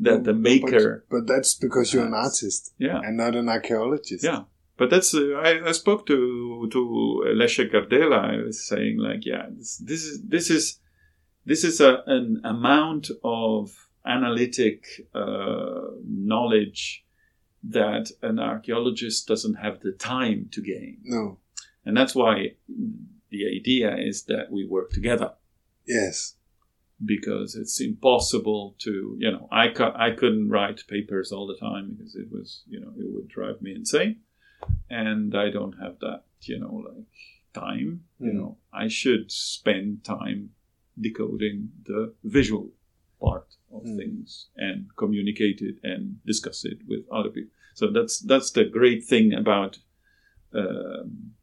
[0.00, 4.22] that the maker But, that's because you're an artist yeah and not an archaeologist.
[4.24, 4.42] yeah
[4.76, 6.80] but that's uh, I, I spoke to to
[7.40, 10.80] Leszek Gardela I was saying like yeah this, this is this is
[11.46, 13.70] this is a, an amount of
[14.04, 17.04] analytic uh, knowledge
[17.62, 21.38] that an archaeologist doesn't have the time to gain No.
[21.84, 22.34] and that's why
[23.30, 25.32] the idea is that we work together
[25.86, 26.34] Yes.
[27.04, 31.94] Because it's impossible to you know I cu- I couldn't write papers all the time
[31.96, 34.20] because it was you know it would drive me insane
[34.88, 37.06] and I don't have that you know like
[37.52, 38.36] time you Mm.
[38.38, 40.50] know I should spend time
[40.98, 42.70] decoding the visual
[43.20, 43.96] part of Mm.
[43.96, 49.04] things and communicate it and discuss it with other people so that's that's the great
[49.04, 49.78] thing about
[50.54, 51.34] um,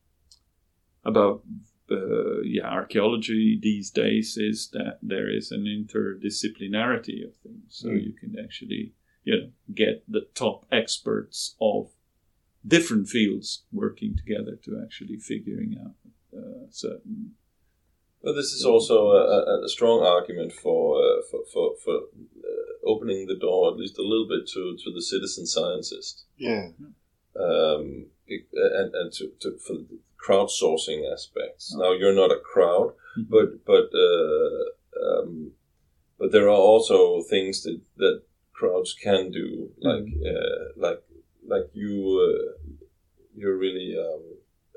[1.04, 1.44] about
[1.92, 8.04] uh, yeah archaeology these days is that there is an interdisciplinarity of things so Mm.
[8.06, 8.94] you can actually
[9.24, 11.90] you know get the top experts of
[12.66, 15.96] different fields working together to actually figuring out
[16.38, 17.36] uh, certain
[18.22, 22.92] Well, this is also a, a, a strong argument for uh, for for, for uh,
[22.92, 26.70] opening the door at least a little bit to, to the citizen scientist Yeah.
[27.36, 31.76] um, and and to, to for the crowdsourcing aspects.
[31.76, 33.30] Now you're not a crowd, Mhm.
[33.36, 34.64] but but uh,
[35.06, 35.52] um,
[36.20, 36.98] but there are also
[37.34, 38.18] things that that
[38.60, 39.48] crowds can do,
[39.90, 41.02] like uh, like
[41.54, 41.94] like you
[42.28, 42.72] uh,
[43.40, 44.24] you're really um,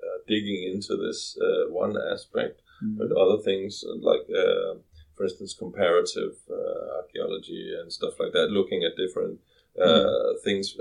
[0.04, 2.98] uh, digging into this uh, one aspect Mhm.
[2.98, 4.74] but other things uh, like, uh,
[5.16, 9.40] for instance, comparative uh, archaeology and stuff like that, looking at different
[9.80, 10.76] uh, things.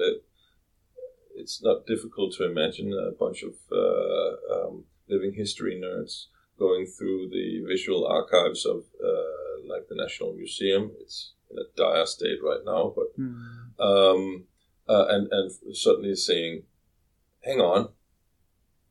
[1.36, 6.26] It's not difficult to imagine a bunch of uh, um, living history nerds
[6.58, 10.92] going through the visual archives of, uh, like the National Museum.
[11.02, 13.80] It's in a dire state right now, but Mhm.
[13.80, 14.48] um,
[14.88, 16.66] uh, and and certainly saying,
[17.44, 17.90] "Hang on,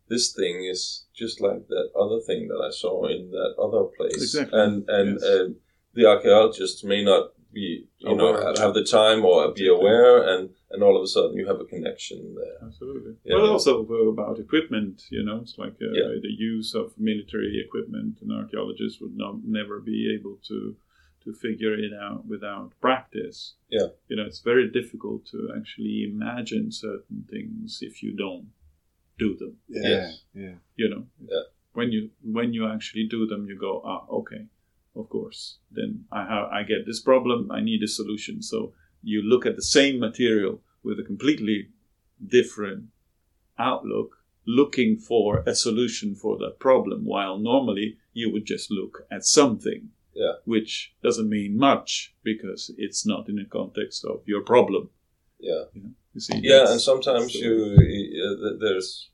[0.08, 4.22] this thing is just like that other thing that I saw in that other place."
[4.22, 4.60] Exactly.
[4.60, 5.22] And and Yes.
[5.24, 5.48] uh,
[5.94, 8.46] the archaeologists may not be, you know, Aware.
[8.46, 11.60] have, have the time or be aware, and and all of a sudden you have
[11.60, 12.56] a connection there.
[12.66, 13.14] Absolutely.
[13.24, 13.36] Yeah.
[13.36, 13.72] Well, also
[14.14, 16.08] about equipment, you know, it's like uh, Yeah.
[16.20, 18.18] the use of military equipment.
[18.22, 20.76] An archaeologist would not never be able to
[21.24, 23.54] to figure it out without practice.
[23.70, 23.88] Yeah.
[24.08, 28.48] You know, it's very difficult to actually imagine certain things if you don't
[29.18, 29.54] do them.
[29.68, 29.88] Yeah.
[29.88, 30.22] Yes.
[30.34, 30.54] Yeah.
[30.76, 31.04] You know.
[31.32, 31.44] Yeah.
[31.72, 34.42] When you when you actually do them, you go, ah, okay,
[34.96, 35.58] of course.
[35.70, 37.50] Then I have I get this problem.
[37.50, 38.42] I need a solution.
[38.42, 38.72] So
[39.02, 41.68] you look at the same material with a completely
[42.26, 42.84] different
[43.58, 49.24] outlook, looking for a solution for that problem, while normally you would just look at
[49.24, 50.34] something, Yeah.
[50.44, 54.90] which doesn't mean much because it's not in the context of your problem.
[55.40, 55.64] Yeah.
[56.14, 56.38] You see?
[56.42, 59.10] Yeah, and sometimes so- you uh, there's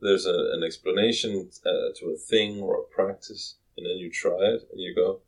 [0.00, 4.40] there's a, an explanation uh, to a thing or a practice, and then you try
[4.54, 5.20] it, and you go,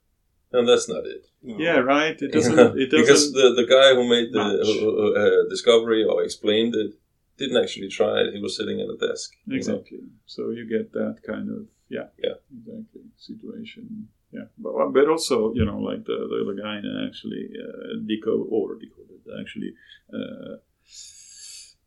[0.52, 1.56] "No, that's not it." No.
[1.58, 2.16] Yeah, right.
[2.26, 2.58] It doesn't.
[2.78, 3.00] It doesn't.
[3.02, 6.92] because the the guy who made the uh, uh, discovery or explained it
[7.38, 8.34] didn't actually try it.
[8.34, 9.28] He was sitting at a desk.
[9.46, 9.56] you know.
[9.58, 10.00] Exactly.
[10.26, 12.36] So you get that kind of yeah, Yeah.
[12.58, 14.08] exactly situation.
[14.32, 18.46] Yeah, but but also you know like the the, the guy that actually uh, decode
[18.50, 19.72] or decoded actually
[20.18, 20.56] uh,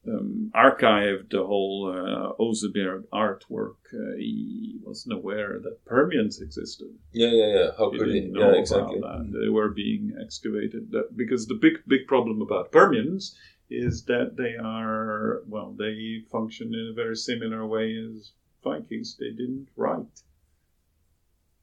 [0.09, 3.75] um, archived the whole uh, Oseberg artwork.
[3.93, 6.91] Uh, he wasn't aware that Permians existed.
[7.11, 7.71] Yeah, yeah, yeah.
[7.77, 8.13] How could he?
[8.21, 8.99] didn't know Yeah, about exactly.
[8.99, 9.39] that.
[9.39, 13.35] They were being excavated that, because the big big problem about Permians
[13.69, 18.31] is that they are well they function in a very similar way as
[18.63, 19.15] Vikings.
[19.19, 20.23] They didn't write.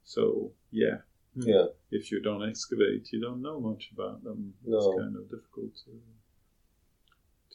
[0.04, 0.98] So yeah,
[1.34, 4.54] Yeah, if you don't excavate, you don't know much about them.
[4.64, 4.78] No.
[4.78, 5.92] It's kind of difficult to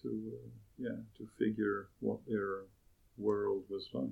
[0.01, 0.49] to uh,
[0.81, 2.63] yeah to figure what their
[3.17, 4.09] world was like.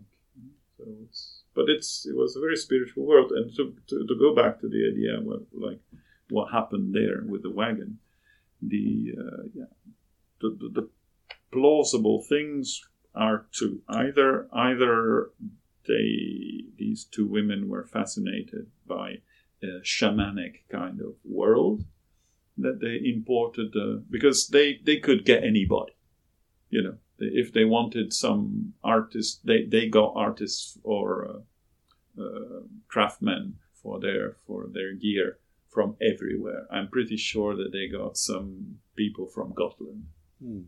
[0.77, 4.33] So it's but it's it was a very spiritual world, and to to, to go
[4.33, 5.81] back to the idea what like
[6.29, 7.99] what happened there with the wagon,
[8.61, 9.71] the uh, yeah
[10.41, 10.89] the, the the
[11.51, 12.81] plausible things
[13.15, 15.31] are to either either
[15.87, 19.15] they these two women were fascinated by
[19.61, 21.83] a shamanic kind of world
[22.57, 25.93] that they imported uh, because they they could get anybody,
[26.69, 26.97] you know.
[27.21, 31.43] If they wanted some artist, they, they got artists or
[32.17, 35.37] uh, uh, craftsmen for their for their gear
[35.67, 36.65] from everywhere.
[36.71, 40.05] I'm pretty sure that they got some people from Gotland,
[40.41, 40.61] Hmm.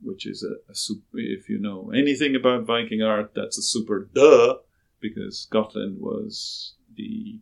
[0.00, 1.18] which is a, a super.
[1.18, 4.56] If you know anything about Viking art, that's a super duh,
[5.00, 7.40] because Gotland was the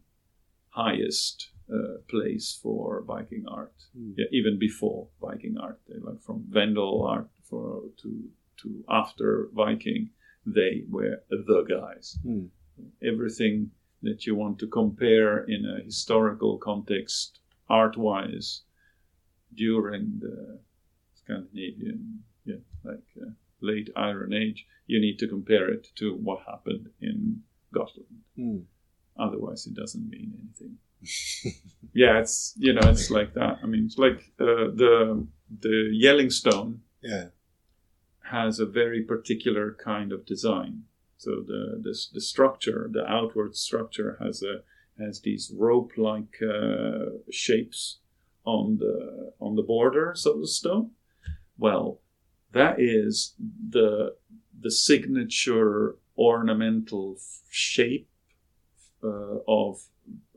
[0.70, 3.74] highest uh, place for Viking art.
[3.96, 4.12] Hmm.
[4.16, 8.10] Yeah, even before Viking art, they like from Vendel art for to
[8.62, 10.10] to after Viking,
[10.46, 12.46] they were the guys Hmm.
[13.02, 13.70] everything
[14.02, 18.62] that you want to compare in a historical context, art wise,
[19.54, 20.60] during the
[21.14, 23.30] Scandinavian, yeah, like uh,
[23.60, 28.20] late Iron Age, you need to compare it to what happened in Gotland.
[28.36, 28.58] Hmm.
[29.18, 30.78] Otherwise, it doesn't mean anything.
[31.92, 33.58] Yeah, it's you know, it's like that.
[33.62, 35.26] I mean, it's like uh, the
[35.60, 37.28] the Jelling stone Yeah.
[38.30, 40.84] has a very particular kind of design.
[41.18, 44.62] So the the, the structure, the outward structure, has a
[45.02, 47.98] has these rope-like uh, shapes
[48.44, 50.90] on the on the borders of the stone.
[51.56, 52.00] Well,
[52.52, 53.34] that is
[53.70, 54.16] the
[54.60, 58.08] the signature ornamental f- shape
[59.02, 59.80] uh, of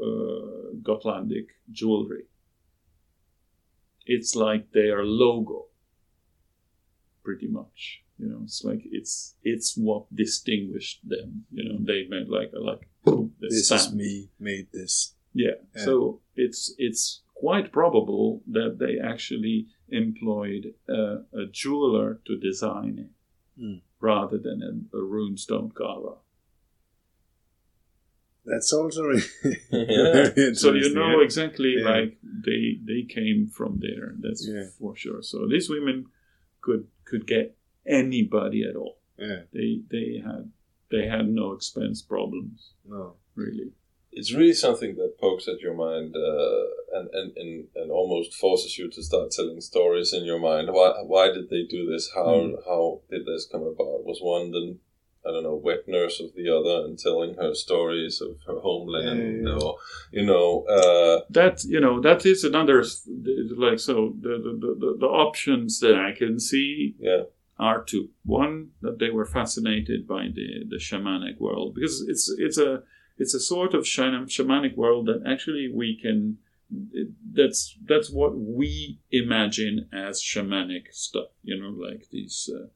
[0.02, 2.26] uh, Gotlandic jewelry.
[4.06, 5.66] It's like their logo
[7.24, 8.04] pretty much.
[8.18, 11.46] You know, it's like it's it's what distinguished them.
[11.52, 15.16] You know, they made like a like the This is me made this.
[15.34, 15.52] Yeah.
[15.76, 15.86] Yeah.
[15.86, 23.12] So it's it's quite probable that they actually employed a, a jeweler to design it
[23.60, 23.80] Hmm.
[24.00, 26.16] rather than a, a runestone carver.
[28.52, 29.28] That's also really
[29.72, 30.54] Yeah.
[30.54, 31.90] So you know exactly Yeah.
[31.96, 32.12] like
[32.48, 34.08] they they came from there.
[34.24, 34.66] That's Yeah.
[34.80, 35.22] for sure.
[35.22, 35.98] So these women
[36.66, 37.48] could could get
[37.86, 38.96] anybody at all.
[39.18, 39.42] Yeah.
[39.54, 40.44] They they had
[40.92, 43.04] they had no expense problems No.
[43.36, 43.70] really.
[44.20, 46.64] it's really something that pokes at your mind uh,
[46.98, 50.66] and, and, and, and almost forces you to start telling stories in your mind.
[50.78, 52.06] Why why did they do this?
[52.18, 52.30] How
[52.70, 54.00] how did this come about?
[54.10, 54.66] Was one the
[55.26, 59.46] I don't know wet nurse of the other and telling her stories of her homeland,
[59.46, 59.78] Yeah, or
[60.12, 62.84] you know, uh, that you know that is another
[63.58, 67.24] like so the the, the, the, the options that I can see yeah,
[67.58, 68.10] are two.
[68.24, 72.84] One that they were fascinated by the the shamanic world because it's it's a
[73.18, 76.38] it's a sort of shamanic world that actually we can
[77.34, 81.30] that's that's what we imagine as shamanic stuff.
[81.44, 82.50] You know, like these.
[82.54, 82.68] Uh,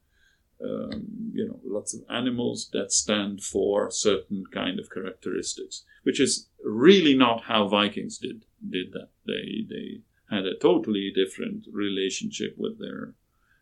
[0.62, 6.48] um, you know, lots of animals that stand for certain kind of characteristics, which is
[6.64, 9.08] really not how Vikings did did that.
[9.26, 13.14] They they had a totally different relationship with their,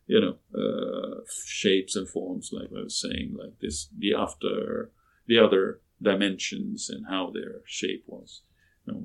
[0.06, 2.50] you know, uh, shapes and forms.
[2.52, 4.90] Like I was saying, like this, the after
[5.26, 8.42] the other dimensions and how their shape was.
[8.86, 9.04] Know,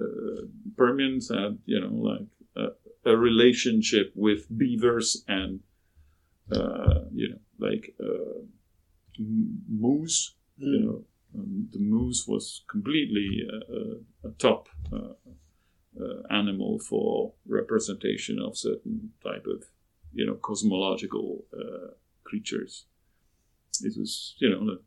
[0.00, 2.26] uh, Permians had, you know, like
[2.56, 5.60] a, a relationship with beavers and
[6.52, 8.40] uh, you know, like uh,
[9.68, 10.34] moose.
[10.56, 11.04] You know,
[11.34, 15.14] um, the moose was completely uh, uh, a top uh,
[16.00, 19.64] uh, animal for representation of certain type of,
[20.12, 21.92] you know, cosmological uh,
[22.24, 22.86] creatures.
[23.82, 24.78] It was, you know,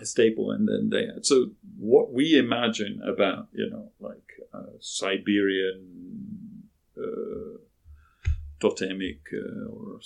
[0.00, 1.24] a, staple, and then they had.
[1.24, 6.64] So what we imagine about, you know, like uh, Siberian
[6.98, 7.58] uh,
[8.60, 10.00] totemic uh, or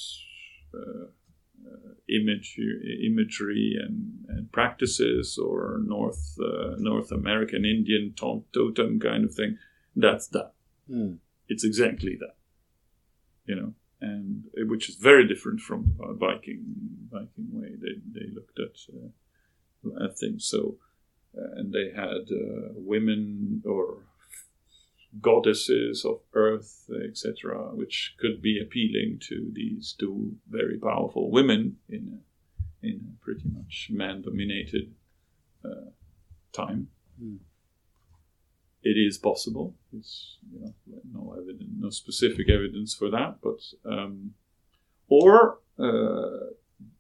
[2.08, 2.58] image,
[3.05, 9.58] imagery and, and practices, or North uh, North American Indian to- totem kind of thing.
[9.94, 10.52] That's that.
[10.89, 11.15] Hmm.
[11.49, 12.36] It's exactly that.
[13.44, 16.65] You know, and uh, which is very different from the Viking
[17.10, 20.47] Viking way they they looked at uh, at things.
[20.47, 20.76] So,
[21.36, 24.07] uh, and they had uh, women or
[25.20, 32.20] goddesses of earth, etc., which could be appealing to these two very powerful women in
[32.82, 34.94] a, in a pretty much man-dominated
[35.64, 35.90] uh,
[36.52, 36.89] time.
[37.18, 37.36] Hmm.
[38.82, 39.76] It is possible.
[39.92, 40.74] It's you know
[41.12, 44.32] no evidence, no specific evidence for that, but um,
[45.08, 46.55] or uh,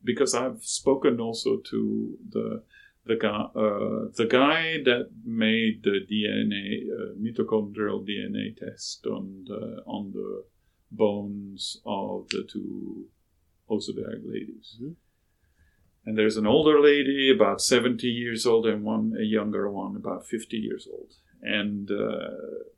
[0.04, 2.62] because I've spoken also to the
[3.10, 6.66] the guy, uh, the guy that made the DNA
[6.96, 10.30] uh, mitochondrial DNA test on the on the
[10.90, 13.06] bones of the two
[13.68, 14.68] Oseberg ladies.
[14.80, 14.94] Mhm.
[16.06, 20.22] And there's an older lady, about 70 years old, and one a younger one, about
[20.26, 21.12] 50 years old.
[21.42, 22.36] and uh,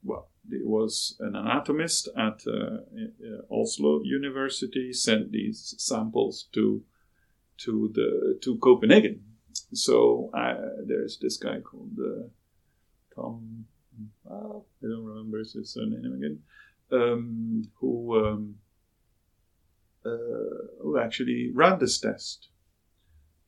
[0.09, 0.25] well,
[0.59, 6.65] it was an anatomist at uh, uh, Oslo University sent these samples to
[7.65, 9.19] to the to Copenhagen.
[9.75, 12.28] So uh, there's this guy called uh,
[13.15, 13.67] Tom.
[14.31, 16.41] I don't remember his surname again.
[16.91, 18.57] Um, who um,
[20.05, 22.49] uh, who actually ran this test,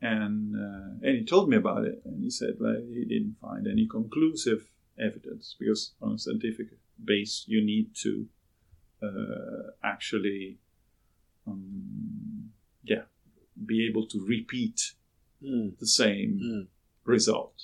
[0.00, 3.66] and uh, and he told me about it, and he said like he didn't find
[3.66, 6.68] any conclusive evidence because on a scientific
[7.04, 8.26] base you need to
[9.02, 10.58] uh, actually
[11.46, 12.50] um,
[12.82, 13.02] yeah
[13.66, 14.92] be able to repeat
[15.44, 15.78] Mm.
[15.78, 16.66] the same Mm.
[17.05, 17.56] result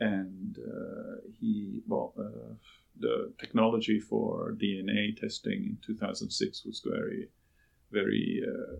[0.00, 2.54] and uh, he well uh,
[2.98, 7.28] the technology for dna testing in 2006 was very
[7.90, 8.76] very uh,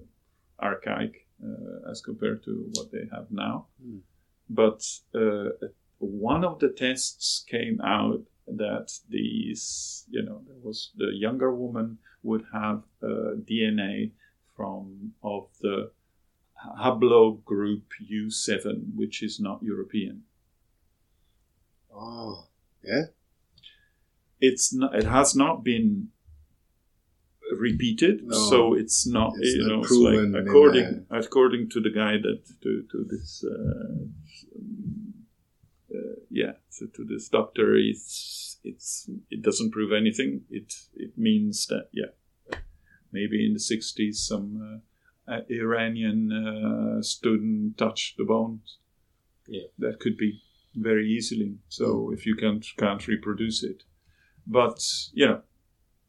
[0.65, 4.01] archaic uh, as compared to what they have now Mm.
[4.49, 4.83] but
[5.15, 5.51] uh,
[5.99, 11.99] one of the tests came out that these you know there was the younger woman
[12.23, 14.11] would have uh, dna
[14.57, 15.91] from of the
[16.83, 20.23] haplogroup u7 which is not european
[21.97, 22.47] Oh,
[22.83, 23.05] yeah.
[24.41, 26.09] it's not it has not been
[27.57, 28.35] repeated No.
[28.51, 32.15] so it's not It's you not know proven like in according according to the guy
[32.27, 34.05] that to, to this uh,
[35.95, 41.67] uh, yeah so to this doctor it's it's it doesn't prove anything it it means
[41.69, 42.13] that yeah
[43.13, 44.79] maybe in the 60s some uh,
[45.49, 48.79] iranian uh, student touched the bones
[49.47, 49.69] Yeah.
[49.79, 50.41] that could be
[50.75, 53.85] very easily so if you can't can't reproduce it
[54.47, 54.81] but
[55.13, 55.41] you know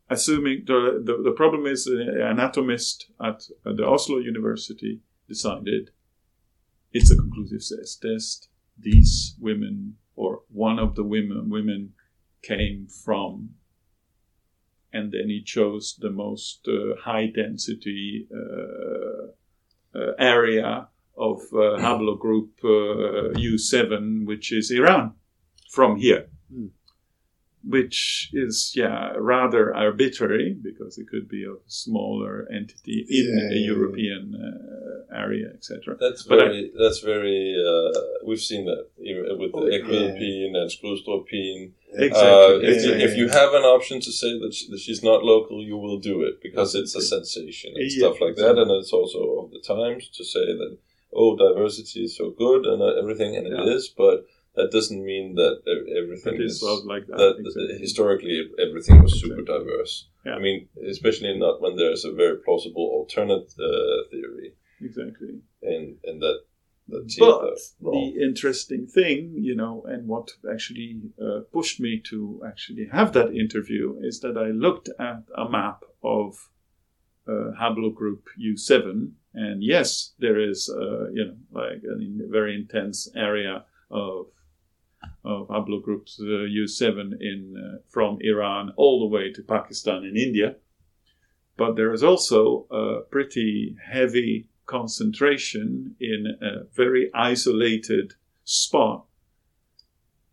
[0.10, 5.92] assuming the, the, the problem is an anatomist at uh, the Oslo University decided
[6.92, 8.02] it's a conclusive test.
[8.02, 8.50] test.
[8.78, 11.94] These women, or one of the women, women
[12.42, 13.52] came from,
[14.96, 21.40] and then he chose the most uh, high density uh, uh, area of
[21.86, 25.14] haplogroup uh, U7, which is Iran,
[25.70, 26.68] from here Hmm.
[27.68, 33.50] Which is yeah rather arbitrary because it could be a smaller entity in Yeah, a
[33.50, 33.74] yeah, yeah.
[33.74, 35.98] European uh, area, etc.
[36.00, 36.72] That's But I- very.
[36.82, 37.42] that's very.
[37.70, 39.80] Uh, we've seen that even with Oh, the yeah.
[39.80, 41.72] Egtvedpigen and Skrydstruppigen.
[41.94, 42.68] Exactly.
[42.68, 45.02] Uh, if, you, Yeah, if you have an option to say that, she, that she's
[45.02, 48.58] not local, you will do it because it's a sensation and Yeah, stuff like that.
[48.60, 50.78] And it's also of the times to say that
[51.14, 53.74] oh, diversity is so good and uh, everything, and it Yeah.
[53.76, 55.62] is, but that doesn't mean that
[56.02, 56.62] everything is.
[56.62, 57.18] is like that.
[57.18, 57.78] that exactly.
[57.80, 59.66] historically everything was super Exactly.
[59.66, 60.08] diverse.
[60.26, 60.36] Yeah.
[60.36, 65.42] I mean, especially not when there's a very plausible alternate uh, theory, exactly.
[65.62, 66.40] and and that
[66.88, 67.16] that
[67.82, 73.14] But the interesting thing, you know, and what actually uh, pushed me to actually have
[73.14, 76.36] that interview is that I looked at a map of
[77.28, 83.66] uh, haplogroup U7, and yes, there is, uh, you know, like a very intense area
[83.90, 84.28] of
[85.24, 90.56] of haplogroups uh, U7 in uh, from Iran all the way to Pakistan and India.
[91.58, 99.06] But there is also a pretty heavy concentration in a very isolated spot.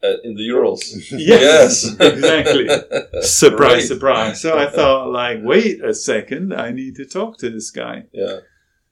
[0.05, 0.83] Uh, in the Urals.
[1.12, 2.67] Yes, exactly.
[3.23, 3.86] Surprise, Great.
[3.86, 4.41] surprise.
[4.41, 8.07] So I thought, like, wait a second, I need to talk to this guy.
[8.12, 8.39] Yeah,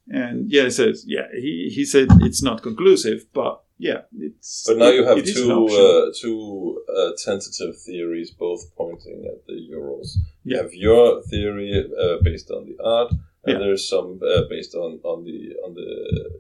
[0.08, 4.66] And yeah, he says, yeah, he, he said it's not conclusive, but yeah, it's.
[4.68, 9.24] but now you have it is an two uh, two uh, tentative theories, both pointing
[9.24, 10.18] at the Urals.
[10.44, 13.58] You have your theory uh, based on the art, and Yeah.
[13.64, 15.90] there's some uh, based on, on the on the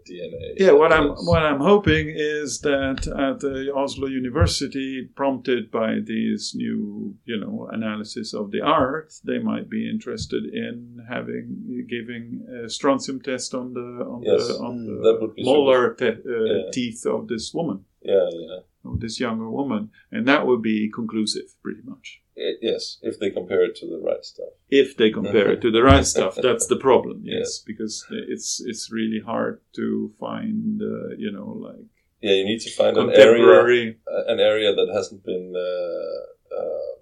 [0.08, 0.54] DNA.
[0.58, 6.52] Yeah, what I'm what I'm hoping is that at the Oslo University, prompted by these
[6.54, 12.68] new, you know, analysis of the art, they might be interested in having giving a
[12.68, 13.80] strontium test on the
[14.12, 16.70] on Yes, the on mm, the would be molar te- uh, Yeah.
[16.72, 18.58] teeth of this woman, Yeah, yeah.
[18.84, 22.22] This younger woman, and that would be conclusive, pretty much.
[22.36, 24.52] I- yes, if they compare it to the right stuff.
[24.70, 27.20] If they compare it to the right stuff, that's the problem.
[27.24, 27.58] Yes, Yes.
[27.66, 31.84] because it's it's really hard to find, uh, you know, like
[32.22, 36.20] Yeah, you need to find an area uh, an area that hasn't been uh,
[36.58, 36.92] uh,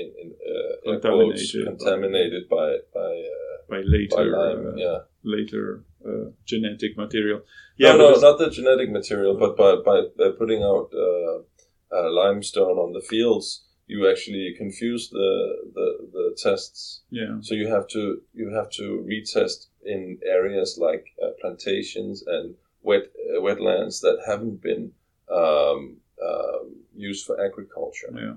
[0.00, 2.68] in, in, uh, in quotes, Contaminated by- contaminated by
[2.98, 4.66] by, uh, by by later lime.
[4.68, 7.40] uh, yeah, later uh, genetic material.
[7.76, 11.38] yeah, no, no, not the genetic material, but by by, by putting out uh,
[11.96, 17.02] uh, limestone on the fields, you actually confuse the, the the tests.
[17.10, 22.54] yeah, So you have to you have to retest in areas like uh, plantations and
[22.82, 24.92] wet uh, wetlands that haven't been
[25.30, 28.10] um, um, used for agriculture.
[28.14, 28.34] Yeah.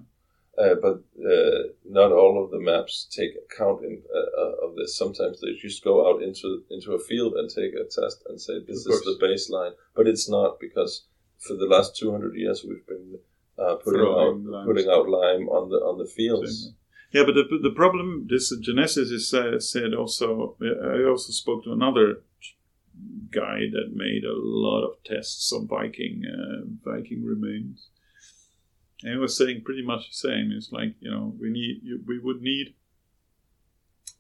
[0.58, 4.98] Uh, but uh, not all of the maps take account in, uh, uh, of this.
[4.98, 8.60] Sometimes they just go out into into a field and take a test and say
[8.66, 11.06] this Of is the baseline, but it's not because
[11.38, 13.20] for the last 200 years we've been
[13.60, 14.68] uh, putting Throwing out limes.
[14.68, 16.72] putting out lime on the on the fields.
[17.12, 20.58] Yeah, but the, the problem, this Genesis is uh, said also.
[20.62, 22.22] I also spoke to another
[23.32, 27.88] guy that made a lot of tests on Viking uh, Viking remains,
[29.04, 30.52] and he was saying pretty much the same.
[30.52, 32.76] It's like you know we need we would need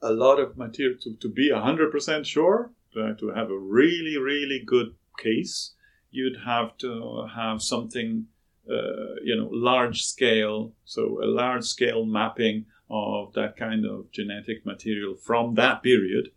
[0.02, 4.18] a lot of material to, to be hundred percent sure to, to have a really
[4.18, 5.74] really good case.
[6.12, 8.28] You'd have to have something
[8.70, 14.66] uh, you know large scale, so a large scale mapping of that kind of genetic
[14.66, 16.30] material from that period,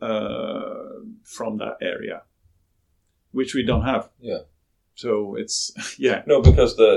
[0.00, 2.22] uh, from that area,
[3.32, 4.10] which we don't have.
[4.20, 4.40] Yeah.
[5.00, 6.92] So it's yeah, No, because the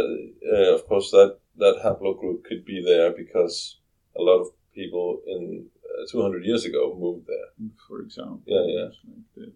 [0.53, 3.79] uh, of course that that haplogroup could be there because
[4.19, 7.49] a lot of people in uh, 200 years ago moved there
[7.87, 8.41] for example.
[8.45, 8.89] Yeah, yeah.
[9.37, 9.53] Like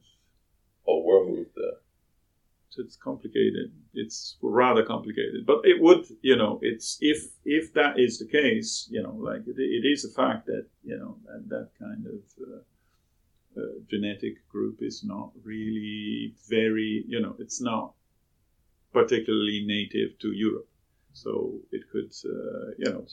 [0.85, 1.77] or were moved there.
[2.69, 3.71] So it's complicated.
[3.93, 8.87] It's rather complicated, but it would, you know, it's if if that is the case,
[8.89, 12.21] you know, like it, it is a fact that you know that that kind of
[12.47, 12.61] uh,
[13.59, 17.96] uh, genetic group is not really very, you know, it's not
[18.93, 20.69] particularly native to Europe,
[21.13, 23.05] so it could, uh, you know,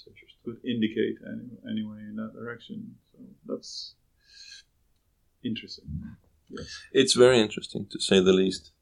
[0.45, 2.97] could indicate any, anyway in that direction.
[3.13, 3.95] So that's
[5.43, 5.87] interesting.
[6.51, 6.67] Yes.
[6.93, 8.73] It's very interesting to say the least.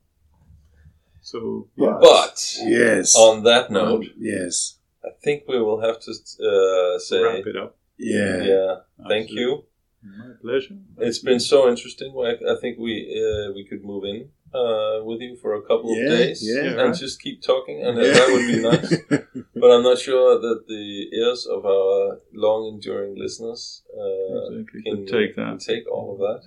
[1.21, 3.15] So But- But Yes.
[3.17, 4.79] on that note, yes.
[5.05, 7.77] I think we will have to uh, say wrap it up.
[7.99, 8.43] Yeah.
[8.45, 8.75] yeah.
[9.09, 9.41] Thank Absolutely.
[9.43, 9.65] you.
[10.03, 10.77] My pleasure.
[10.99, 12.11] It's been so interesting.
[12.31, 14.19] I, I think we uh, we could move in
[14.55, 16.69] uh, with you for a couple Yeah, of days yeah.
[16.71, 16.95] and Right.
[16.95, 18.93] just keep talking, and that would be nice.
[19.63, 24.83] But I'm not sure that the ears of our long enduring listeners uh, Exactly.
[24.83, 25.49] can take that.
[25.51, 26.41] can take all of that.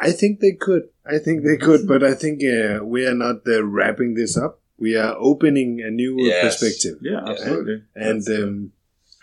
[0.00, 0.84] I think they could.
[1.06, 4.60] I think they could, but I think uh, we are not uh, wrapping this up.
[4.78, 6.42] We are opening a new Yes.
[6.60, 6.98] perspective.
[7.02, 7.82] Yeah, absolutely.
[7.94, 8.72] And That's, um,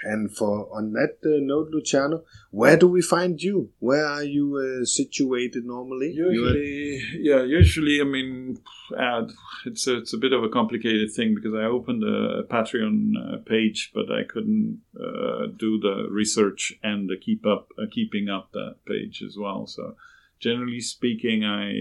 [0.06, 3.72] and for on that uh, note, Luciano, where do we find you?
[3.80, 6.12] Where are you uh, situated normally?
[6.12, 7.44] Usually, yeah.
[7.44, 8.60] Usually, I mean,
[8.98, 9.28] uh,
[9.66, 13.38] it's a, it's a bit of a complicated thing because I opened a Patreon uh,
[13.46, 18.52] page, but I couldn't uh, do the research and the keep up uh, keeping up
[18.54, 19.68] that page as well.
[19.68, 19.96] So,
[20.40, 21.72] generally speaking, I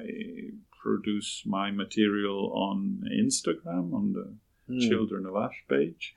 [0.00, 0.04] I
[0.82, 4.34] produce my material on Instagram on the
[4.68, 4.80] Hmm.
[4.80, 6.12] Children of Ash page.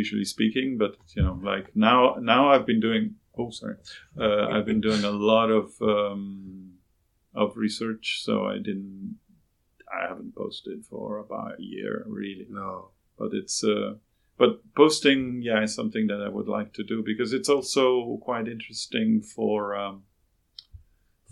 [0.00, 3.16] Usually speaking, but you know, like now, now I've been doing.
[3.36, 3.76] Oh, sorry,
[4.20, 6.74] uh, I've been doing a lot of um,
[7.34, 9.18] of research, so I didn't.
[9.96, 12.46] I haven't posted for about a year, really.
[12.48, 12.90] No.
[13.18, 13.62] But it's.
[13.62, 13.94] Uh,
[14.36, 18.48] but posting, yeah, is something that I would like to do because it's also quite
[18.48, 20.02] interesting for um,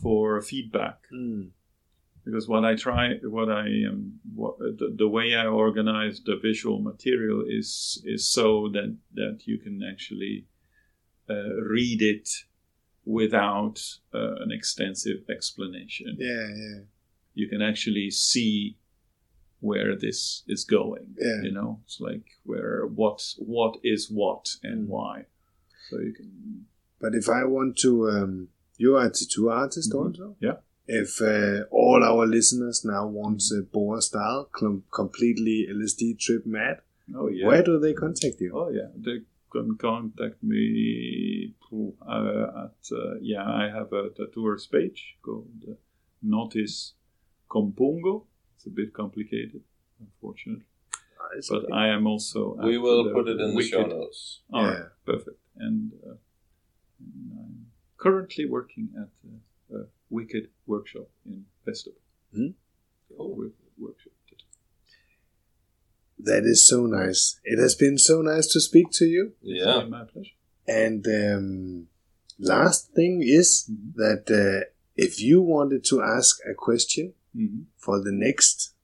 [0.01, 1.49] for feedback Hmm.
[2.25, 6.79] Because what I try, what I am, what, the, the way I organize the visual
[6.81, 10.47] material is is so that that you can actually
[11.29, 12.29] uh, read it
[13.05, 13.81] without
[14.15, 16.17] uh, an extensive explanation.
[16.19, 16.81] Yeah, yeah.
[17.35, 18.77] You can actually see
[19.61, 21.15] where this is going.
[21.19, 21.43] Yeah.
[21.43, 24.89] You know, it's like where what what is what and Mm.
[24.89, 25.27] why.
[25.89, 26.67] So you can
[27.01, 29.99] But if I want to, um, you are a tattoo artist Mhm.
[30.01, 30.37] also.
[30.41, 30.59] Yeah.
[30.87, 36.81] If uh, all our listeners now want a Borre style, com- completely LSD trip mad,
[37.17, 37.47] oh yeah.
[37.47, 38.53] where do they contact you?
[38.55, 39.21] Oh yeah, they
[39.53, 43.45] can contact me through, uh, at uh, yeah.
[43.45, 45.75] I have a tattooers page called uh,
[46.27, 46.93] Notis
[47.49, 48.25] Compungo.
[48.57, 49.63] It's a bit complicated,
[50.01, 50.65] unfortunately,
[51.21, 51.73] Ah, it's but okay.
[51.73, 52.57] I am also.
[52.63, 54.41] We will put it in the show notes.
[54.53, 54.85] All right, Yeah.
[55.05, 55.39] perfect.
[55.57, 56.15] And, uh,
[56.99, 57.67] and I'm
[57.99, 59.52] currently working at uh, a
[60.17, 61.99] Wicked workshop in Festival.
[62.35, 62.51] Hmm?
[63.09, 63.35] Cool.
[63.37, 64.13] Wicked workshop.
[66.19, 67.41] That is so nice.
[67.45, 69.33] It has been so nice to speak to you.
[69.43, 69.83] Yeah.
[69.85, 70.37] my pleasure.
[70.69, 71.89] And um,
[72.39, 73.95] last thing is Mhm.
[74.03, 74.61] that uh,
[75.07, 77.63] if you wanted to ask a question Mm-hmm.
[77.85, 78.75] for the next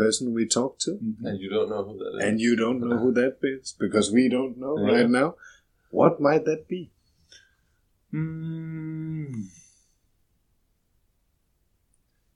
[0.00, 1.26] person we talk to, Mm-hmm.
[1.26, 2.24] And you don't know who that is.
[2.26, 4.92] and you don't know who that is because we don't know Yeah.
[4.94, 5.28] right now,
[5.90, 6.82] what might that be?
[8.12, 9.48] Mm.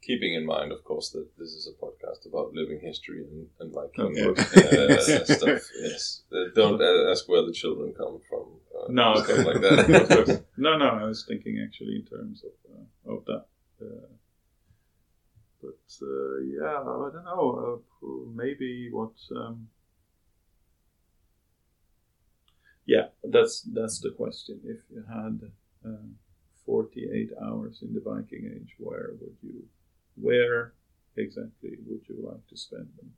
[0.06, 3.72] Keeping in mind, of course, that this is a podcast about living history and, and
[3.72, 4.56] course.
[4.56, 5.62] uh, stuff.
[5.80, 6.22] Yes.
[6.30, 8.46] Uh, don't ask where the children come from.
[8.76, 10.44] Uh, No, stuff like that.
[10.58, 10.88] no, no.
[10.88, 13.46] I was thinking actually in terms of uh, of that.
[13.80, 14.08] Uh,
[15.62, 17.82] but uh, yeah, I don't know.
[18.02, 19.12] Uh, maybe what?
[19.34, 19.68] Um,
[22.86, 24.60] yeah, that's that's the question.
[24.64, 25.40] If you had
[25.86, 26.08] uh,
[26.66, 29.62] 48 hours in the Viking Age, where would you,
[30.16, 30.72] where
[31.16, 33.12] exactly would you like to spend them?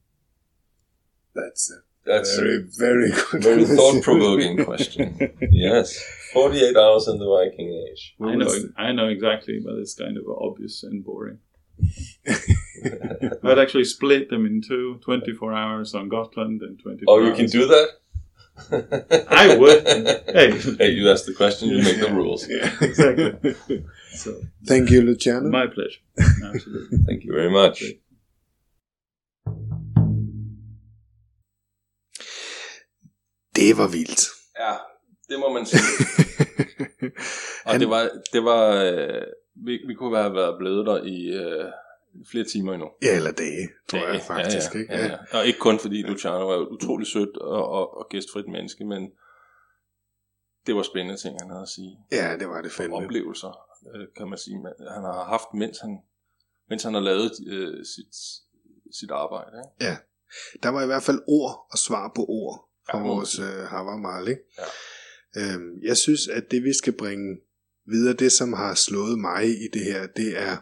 [1.35, 3.77] That's a That's very, a very good very question.
[3.77, 5.39] thought-provoking question.
[5.51, 5.99] yes,
[6.33, 8.15] 48 hours in the Viking Age.
[8.23, 11.39] I know, I know exactly, but it's kind of obvious and boring.
[13.45, 17.37] I'd actually split them into 24 hours on Gotland and 24 Oh, you hours.
[17.37, 17.89] can do that?
[19.31, 19.87] I would.
[20.37, 20.51] Hey.
[20.79, 22.47] hey, you ask the question, you make the rules.
[22.49, 22.71] Yeah.
[22.81, 23.85] Exactly.
[24.13, 25.49] So, Thank you, Luciano.
[25.51, 26.01] my pleasure.
[26.55, 26.97] Absolutely.
[27.07, 27.79] Thank you very much.
[33.57, 34.21] Det var vildt.
[34.59, 34.73] Ja,
[35.29, 35.81] det må man sige.
[37.67, 39.23] Og Han- det var, det var øh,
[39.55, 41.73] vi, vi kunne have været blevet der i øh,
[42.31, 42.89] flere timer endnu.
[43.03, 44.75] Ja, eller dage, tror jeg Ja, faktisk.
[44.75, 44.95] ja, ikke?
[44.95, 45.39] ja, ja.
[45.39, 49.11] Og ikke kun fordi Luciano var utrolig sødt og, og, og gæstfrit menneske, men
[50.67, 51.99] det var spændende ting, han havde at sige.
[52.13, 52.97] ja, det var det fandme.
[52.97, 53.53] Oplevelser,
[53.95, 54.57] øh, kan man sige,
[54.95, 55.99] han har haft, mens han,
[56.71, 58.15] mens han har lavet øh, sit,
[58.99, 59.57] sit arbejde.
[59.81, 59.85] Ikke?
[60.63, 63.45] Der var i hvert fald ord og svar på ord fra Ja, ja, vores øh,
[63.47, 64.43] Havarmal, ikke?
[64.59, 65.55] Ja.
[65.55, 67.37] Øhm, jeg synes, at det vi skal bringe
[67.87, 70.57] videre, det som har slået mig i det her, det er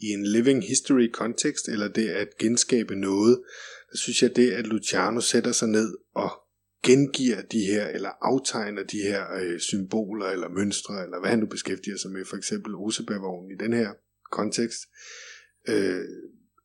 [0.00, 3.42] i en living history kontekst, eller det at genskabe noget,
[3.90, 6.30] der synes jeg det, at Luciano sætter sig ned og
[6.84, 11.46] gengiver de her, eller aftegner de her øh, symboler, eller mønstre, eller hvad han nu
[11.46, 13.90] beskæftiger sig med, for eksempel Osebærvognen i den her
[14.34, 14.80] kontekst,
[15.68, 16.04] øh,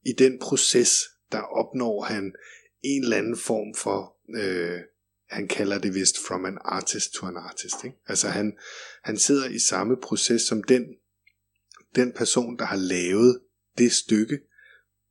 [0.05, 0.91] i den proces,
[1.31, 2.33] der opnår han
[2.81, 4.79] en eller anden form for, øh,
[5.29, 7.83] han kalder det vist from an artist to an artist.
[7.85, 7.97] Ikke?
[8.07, 8.57] Altså han,
[9.03, 10.83] han sidder i samme proces som den,
[11.95, 13.41] den person, der har lavet
[13.77, 14.39] det stykke,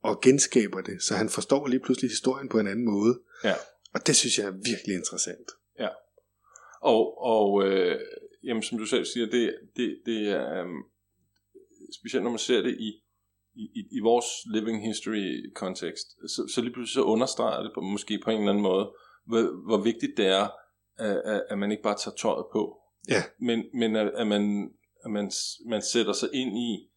[0.01, 3.19] og genskaber det, så han forstår lige pludselig historien på en anden måde.
[3.43, 3.53] Ja.
[3.93, 5.51] Og det synes jeg er virkelig interessant.
[6.81, 7.99] Og, og øh,
[8.43, 10.85] jamen, som du selv siger, det, det, det er um,
[11.99, 12.89] specielt når man ser det i,
[13.55, 18.19] i, i vores living history kontekst, så, så lige pludselig så understreger det på, måske
[18.23, 18.91] på en eller anden måde,
[19.27, 20.47] hvor, hvor vigtigt det er,
[20.97, 22.75] at, at, man ikke bare tager tøjet på,
[23.09, 23.23] Ja.
[23.39, 24.69] men, men at, at, man,
[25.05, 25.31] at man,
[25.65, 26.89] man sætter sig ind i,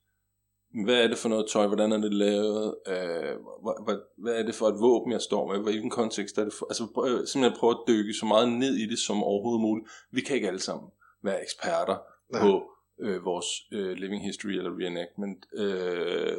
[0.84, 4.42] hvad er det for noget tøj, hvordan er det lavet, øh, hvad, hvad, hvad er
[4.42, 7.58] det for et våben, jeg står med, hvilken kontekst er det for, altså prøv, simpelthen
[7.58, 9.88] prøve at dykke så meget ned i det som overhovedet muligt.
[10.10, 10.90] Vi kan ikke alle sammen
[11.22, 11.96] være eksperter
[12.32, 12.42] Nej.
[12.42, 12.71] på
[13.02, 16.36] øh, vores øh, living history eller reenactment øh,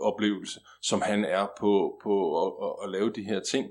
[0.00, 3.70] oplevelse, som han er på, på at, at, at lave de her ting.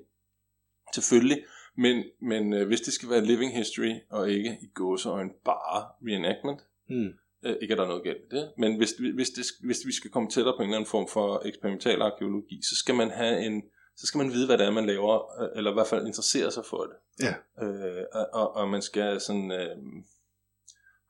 [0.93, 1.45] Selvfølgelig,
[1.77, 6.61] men, men øh, hvis det skal være living history, og ikke i gåseøjne bare reenactment,
[6.89, 7.13] Mm.
[7.45, 9.91] Øh, ikke at der er noget galt med det, men hvis, hvis, det, hvis vi
[9.91, 13.45] skal komme tættere på en eller anden form for eksperimental arkeologi, så skal man have
[13.45, 13.63] en,
[13.97, 16.51] så skal man vide, hvad det er, man laver, øh, eller i hvert fald interessere
[16.51, 17.25] sig for det.
[17.25, 17.33] Ja.
[17.65, 19.77] Øh, og, og, og man skal sådan, øh,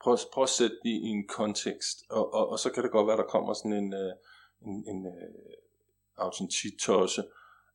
[0.04, 3.08] prøve, prøve at sætte det i en kontekst, og, og, og så kan det godt
[3.08, 4.14] være, der kommer sådan en, øh,
[4.66, 5.54] en, en øh,
[6.18, 7.24] autentik-tosse,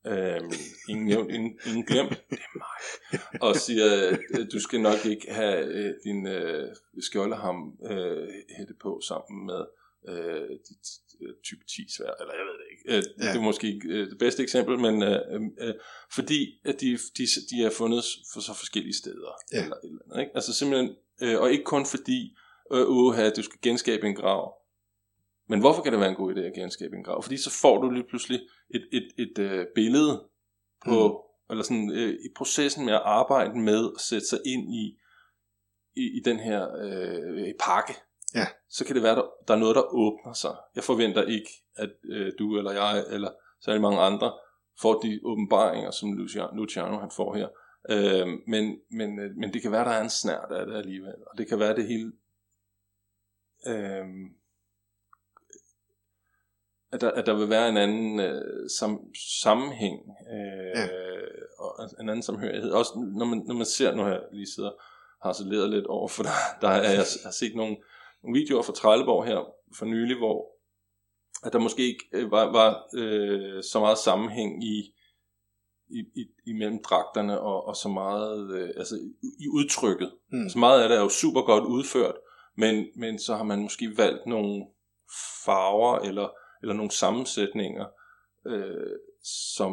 [0.06, 0.40] øh,
[0.88, 5.32] ingen nævnt, ingen, ingen glemt, det er mig, og siger, øh, du skal nok ikke
[5.32, 8.28] have øh, din øh, skjoldeham øh,
[8.58, 9.64] hætte på sammen med
[10.08, 10.86] øh, dit
[11.20, 12.96] øh, type 10 svær, eller jeg ved det ikke.
[12.96, 13.32] Øh, Ja.
[13.32, 15.74] Det er måske ikke øh, det bedste eksempel, men øh, øh,
[16.12, 19.32] fordi at de, de, de er fundet for så forskellige steder.
[19.52, 19.62] Ja.
[19.62, 20.32] Eller, eller andet, ikke?
[20.34, 22.36] Altså simpelthen, øh, og ikke kun fordi,
[22.72, 24.54] øh, uha, du skal genskabe en grav.
[25.48, 27.22] Men hvorfor kan det være en god idé at genskabe en grav?
[27.22, 30.28] Fordi så får du lige pludselig et, et, et øh, billede
[30.86, 31.50] på, mm.
[31.50, 34.98] eller sådan øh, i processen med at arbejde med at sætte sig ind i,
[35.96, 37.94] i, i den her øh, pakke.
[38.34, 38.46] Ja.
[38.68, 40.56] Så kan det være, der, der er noget, der åbner sig.
[40.74, 43.30] Jeg forventer ikke, at øh, du eller jeg, eller
[43.64, 44.32] særlig mange andre,
[44.80, 47.48] får de åbenbaringer, som Luciano, Luciano han får her.
[47.90, 51.14] Øh, men, men, øh, men det kan være, der er en snært af det alligevel.
[51.26, 52.12] Og det kan være, det hele...
[53.66, 54.06] Øh,
[56.92, 60.00] at der, at der vil være en anden øh, sam, sammenhæng
[60.32, 60.88] øh, Ja.
[61.58, 62.70] og en anden samhørighed.
[62.70, 64.70] Også når man, når man ser, nu jeg lige sidder
[65.22, 66.30] har harceleret lidt over, for der,
[66.60, 67.76] der er, jeg har set nogle,
[68.22, 70.54] nogle videoer fra Trelleborg her for nylig, hvor
[71.46, 74.93] at der måske ikke øh, var, var øh, så meget sammenhæng i,
[75.88, 78.96] i, i, imellem dragterne og, og så meget øh, altså
[79.40, 80.12] i, udtrykket.
[80.32, 80.48] Mm.
[80.48, 82.14] Så meget af det er jo super godt udført,
[82.56, 84.66] men, men så har man måske valgt nogle
[85.44, 86.28] farver eller,
[86.62, 87.86] eller nogle sammensætninger,
[88.46, 88.96] øh,
[89.52, 89.72] som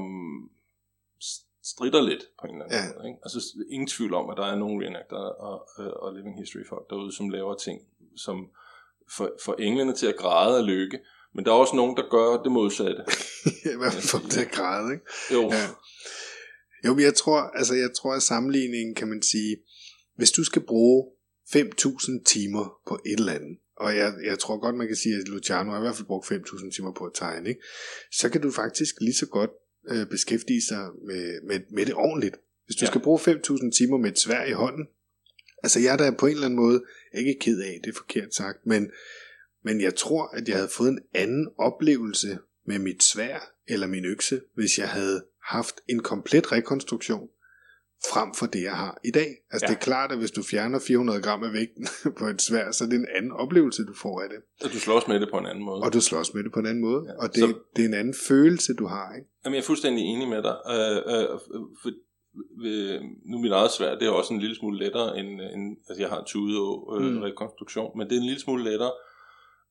[1.64, 2.95] strider lidt på en eller anden Ja.
[2.98, 3.07] måde.
[3.07, 3.19] Ikke?
[3.23, 6.90] Altså ingen tvivl om, at der er nogle reenactor og, øh, og living history folk
[6.90, 7.81] derude, som laver ting,
[8.15, 8.49] som
[9.17, 10.99] får, får englene til at græde af lykke,
[11.35, 13.01] Men der er også nogen, der gør det modsatte.
[13.73, 15.05] I hvert fald for det grad, ikke?
[15.33, 15.67] Jo, Ja.
[16.85, 19.57] Jo, men jeg tror, altså jeg tror, at sammenligningen kan man sige,
[20.15, 21.07] hvis du skal bruge
[21.55, 25.27] 5.000 timer på et eller andet, og jeg, jeg tror godt, man kan sige, at
[25.27, 27.61] Luciano har i hvert fald brugt 5.000 timer på at tegne, ikke?
[28.11, 29.49] så kan du faktisk lige så godt
[29.89, 32.35] øh, beskæftige sig med, med, med det ordentligt.
[32.65, 32.87] Hvis du Ja.
[32.91, 34.87] skal bruge 5.000 timer med et svær i hånden,
[35.63, 36.83] altså jeg er da på en eller anden måde
[37.17, 38.91] ikke ked af, det er forkert sagt, men,
[39.64, 44.06] men jeg tror, at jeg havde fået en anden oplevelse med mit svær eller min
[44.06, 47.27] økse, hvis jeg havde haft en komplet rekonstruktion
[48.14, 49.30] frem for det, jeg har i dag.
[49.51, 49.72] Altså Ja.
[49.72, 51.88] det er klart, at hvis du fjerner 400 gram af vægten
[52.19, 54.38] på et svær, så er det en anden oplevelse, du får af det.
[54.65, 55.81] og du slås med det på en anden måde.
[55.83, 57.03] Og du slås med det på en anden måde.
[57.07, 59.15] Ja, og det, så- det er en anden følelse, du har.
[59.15, 59.27] Ikke?
[59.45, 60.56] Jamen, jeg er fuldstændig enig med dig.
[60.75, 61.27] Øh, øh,
[61.81, 61.90] for,
[62.69, 65.77] øh, nu er mit eget svært, det er også en lille smule lettere end, end
[65.90, 66.53] altså jeg har en tude
[66.93, 67.22] øh, Mm.
[67.22, 68.91] rekonstruktion, men det er en lille smule lettere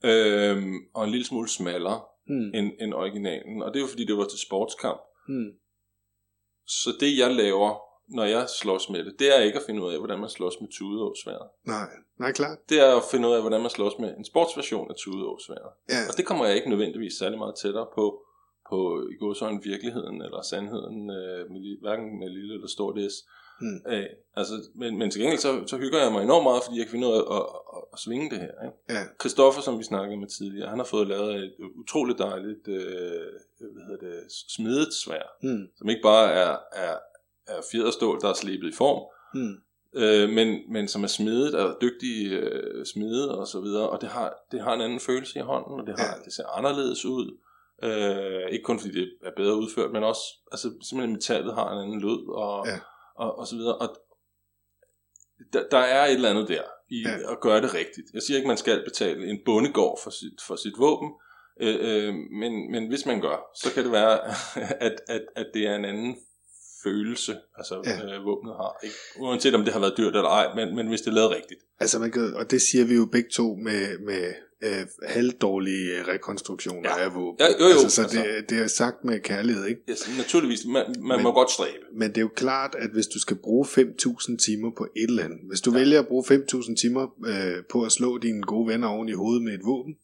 [0.05, 0.63] øh,
[0.95, 2.51] og en lille smule smallere Hmm.
[2.55, 3.63] end, end originalen.
[3.63, 5.01] Og det er jo fordi, det var til sportskamp.
[5.29, 5.51] Hmm.
[6.67, 7.71] Så det jeg laver,
[8.17, 10.55] når jeg slås med det, det er ikke at finde ud af, hvordan man slås
[10.61, 11.49] med tudeåsværet.
[11.67, 11.89] Nej,
[12.19, 12.59] nej, klart.
[12.69, 15.73] Det er at finde ud af, hvordan man slås med en sportsversion af tudeåsværet.
[15.89, 18.05] Ja, Og det kommer jeg ikke nødvendigvis særlig meget tættere på,
[18.71, 18.79] på
[19.15, 23.15] i går sådan virkeligheden eller sandheden, øh, med, hverken med lille eller stort S.
[23.61, 23.81] Mm.
[23.87, 24.09] Af.
[24.37, 26.91] Altså, men, men til gengæld så, så hygger jeg mig enormt meget, fordi jeg kan
[26.91, 27.43] finde ud af at,
[27.77, 28.65] at, at svinge det her.
[28.67, 28.77] Ikke?
[28.89, 33.27] ja, Christoffer, som vi snakkede med tidligere, han har fået lavet et utroligt dejligt øh,
[33.59, 35.69] hvad hedder det, smedet svær, hmm.
[35.77, 36.97] som ikke bare er, er,
[37.47, 39.57] er fjederstål, der er slebet i form, Hmm.
[40.03, 44.09] øh, men, men som er smedet af dygtige øh, smede og så videre, og det
[44.09, 46.25] har, det har en anden følelse i hånden, og det, har, Ja.
[46.25, 47.39] det ser anderledes ud.
[47.83, 50.23] Øh, ikke kun fordi det er bedre udført, men også
[50.53, 52.79] altså, simpelthen metallet har en anden lyd og, Ja.
[53.21, 53.77] Og, og så videre.
[53.79, 53.89] Og
[55.53, 57.33] der, der er et eller andet der i Ja.
[57.33, 58.07] at gøre det rigtigt.
[58.15, 61.11] Jeg siger ikke, man skal betale en bondegård for sit, for sit våben,
[61.61, 64.21] øh, øh, men, men hvis man gør, så kan det være,
[64.87, 66.17] at, at, at det er en anden
[66.83, 68.17] følelse, altså ja.
[68.17, 68.79] øh, våbnet har.
[68.83, 68.95] Ikke?
[69.19, 71.61] Uanset om det har været dyrt eller ej, men, men hvis det er lavet rigtigt.
[71.81, 76.09] Altså man kan, og det siger vi jo begge to med, med øh, halvdårlige øh,
[76.09, 77.05] rekonstruktioner Ja.
[77.05, 77.37] af våben.
[77.41, 78.19] Ja, jo, jo, altså, så altså.
[78.37, 79.81] det, det er sagt med kærlighed, ikke?
[79.91, 81.85] Yes, naturligvis, man, man Men- må godt stræbe.
[81.95, 85.25] Men det er jo klart, at hvis du skal bruge 5.000 timer på et eller
[85.25, 85.77] andet, hvis du Ja.
[85.77, 85.81] ja.
[85.83, 89.43] vælger at bruge 5.000 timer øh, på at slå dine gode venner oven i hovedet
[89.43, 89.95] med et våben,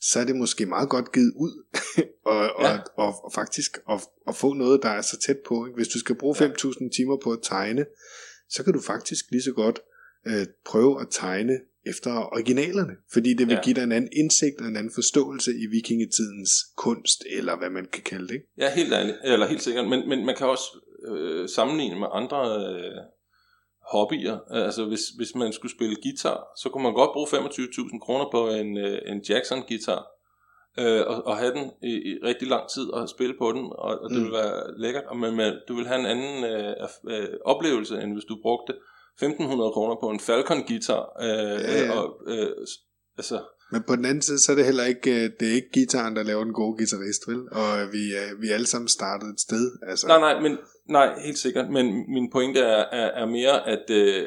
[0.00, 1.64] så er det måske meget godt givet ud,
[2.32, 2.78] og, og, Ja.
[2.96, 5.66] og, og faktisk at, at få noget, der er så tæt på.
[5.66, 5.76] Ikke?
[5.76, 6.48] Hvis du skal bruge Ja.
[6.48, 7.84] 5.000 timer på at tegne,
[8.50, 9.80] så kan du faktisk lige så godt
[10.26, 13.60] øh, prøve at tegne efter originalerne, fordi det vil Ja.
[13.64, 17.86] give dig en anden indsigt og en anden forståelse i vikingetidens kunst, eller hvad man
[17.92, 18.34] kan kalde det.
[18.34, 18.46] Ikke?
[18.58, 20.66] Ja, helt ærligt, eller helt sikkert, men, men man kan også
[21.10, 22.98] øh, sammenligne med andre øh,
[23.92, 24.38] hobbyer.
[24.50, 28.48] Altså hvis, hvis man skulle spille guitar, så kunne man godt bruge 25.000 kroner på
[28.48, 30.02] en, øh, en Jackson-guitar,
[30.80, 33.92] øh, og, og have den i, i rigtig lang tid og spille på den, og,
[34.02, 34.24] og det Mm.
[34.24, 36.74] vil være lækkert, og man, man, du vil have en anden øh,
[37.14, 38.74] øh, oplevelse, end hvis du brugte
[39.22, 41.04] 1.500 kroner på en Falcon-guitar.
[41.22, 41.98] Øh, Ja, ja.
[42.00, 42.50] Og, øh,
[43.18, 45.70] altså, Men på den anden side, så er det heller ikke, øh, det er ikke
[45.72, 47.40] gitaren, der laver den gode guitarist, vel?
[47.52, 49.70] Og øh, vi, er, vi alle sammen startet et sted.
[49.88, 51.70] Altså, Nej, nej, men nej, helt sikkert.
[51.70, 54.26] Men min pointe er, er, er mere, at, øh,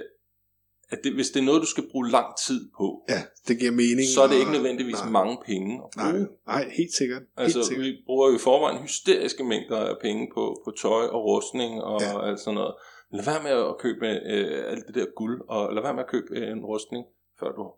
[0.90, 3.72] at det, hvis det er noget, du skal bruge lang tid på, Ja, det giver
[3.72, 4.08] mening.
[4.16, 6.28] så er det ikke nødvendigvis nej, mange penge at Nej, bruge.
[6.48, 7.22] nej, helt sikkert.
[7.22, 7.86] Helt Altså, sikkert.
[7.86, 12.02] vi bruger jo i forvejen hysteriske mængder af penge på, på tøj og rustning og
[12.02, 12.28] ja.
[12.30, 12.74] alt sådan noget.
[13.12, 16.10] Lad være med at købe øh, alt det der guld, og lad være med at
[16.10, 17.06] købe øh, en rustning,
[17.40, 17.72] før du,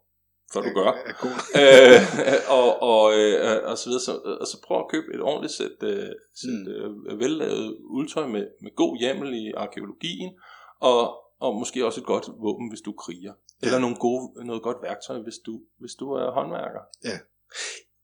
[0.53, 0.91] før du gør.
[1.61, 2.01] Øh,
[2.59, 4.01] og, og, øh, og så videre.
[4.01, 6.09] Så, og så prøv at købe et ordentligt sæt, øh,
[6.41, 6.67] sæt Mm.
[7.09, 10.31] øh, vellavet uldtøj med, med god hjemmel i arkeologien,
[10.79, 11.01] og,
[11.39, 13.33] og måske også et godt våben, hvis du kriger.
[13.61, 13.65] Ja.
[13.67, 16.83] Eller nogle gode, noget godt værktøj, hvis du, hvis du er håndværker.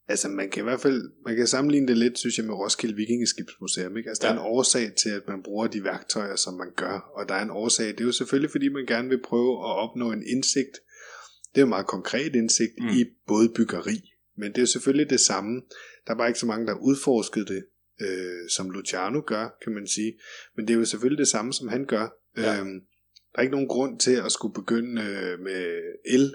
[0.07, 2.95] Altså, man kan i hvert fald man kan sammenligne det lidt, synes jeg, med Roskilde
[2.95, 3.97] Vikingeskibsmuseum.
[3.97, 4.09] Ikke?
[4.09, 4.39] Altså, der er Ja.
[4.39, 7.11] en årsag til, at man bruger de værktøjer, som man gør.
[7.15, 7.87] Og der er en årsag.
[7.87, 10.75] Det er jo selvfølgelig, fordi man gerne vil prøve at opnå en indsigt.
[11.55, 12.85] Det er jo meget konkret indsigt Mm.
[12.85, 12.91] mm.
[12.91, 14.11] i både byggeri.
[14.37, 15.61] Men det er jo selvfølgelig det samme.
[16.07, 17.65] Der er bare ikke så mange, der har udforsket det,
[18.01, 20.13] øh, som Luciano gør, kan man sige.
[20.55, 22.07] Men det er jo selvfølgelig det samme, som han gør.
[22.37, 22.59] Ja.
[22.59, 22.79] Øhm,
[23.31, 26.33] der er ikke nogen grund til at skulle begynde øh, med el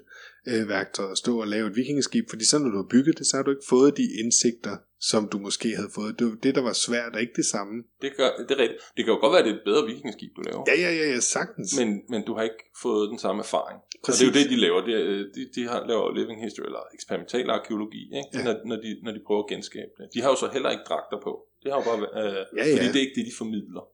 [0.49, 3.27] øh, værktøj at stå og lave et vikingeskib, fordi så når du har bygget det,
[3.27, 6.19] så har du ikke fået de indsigter, som du måske havde fået.
[6.19, 7.75] Det det, der var svært, er ikke det samme.
[8.03, 8.81] Det, gør, det er rigtigt.
[8.97, 10.63] Det kan jo godt være, at det er et bedre vikingeskib, du laver.
[10.71, 11.69] Ja, ja, ja, ja sagtens.
[11.81, 13.79] Men, men du har ikke fået den samme erfaring.
[14.05, 14.09] Præcis.
[14.09, 14.81] Og det er jo det, de laver.
[14.89, 15.05] Det er,
[15.35, 18.31] de, de har, laver living history, eller eksperimental arkeologi, ikke?
[18.35, 18.45] Ja.
[18.47, 20.05] Når, når, de, når de prøver at genskabe det.
[20.15, 21.33] De har jo så heller ikke dragter på.
[21.63, 22.93] Det har jo bare, øh, Ja, fordi ja.
[22.93, 23.85] det er ikke det, de formidler.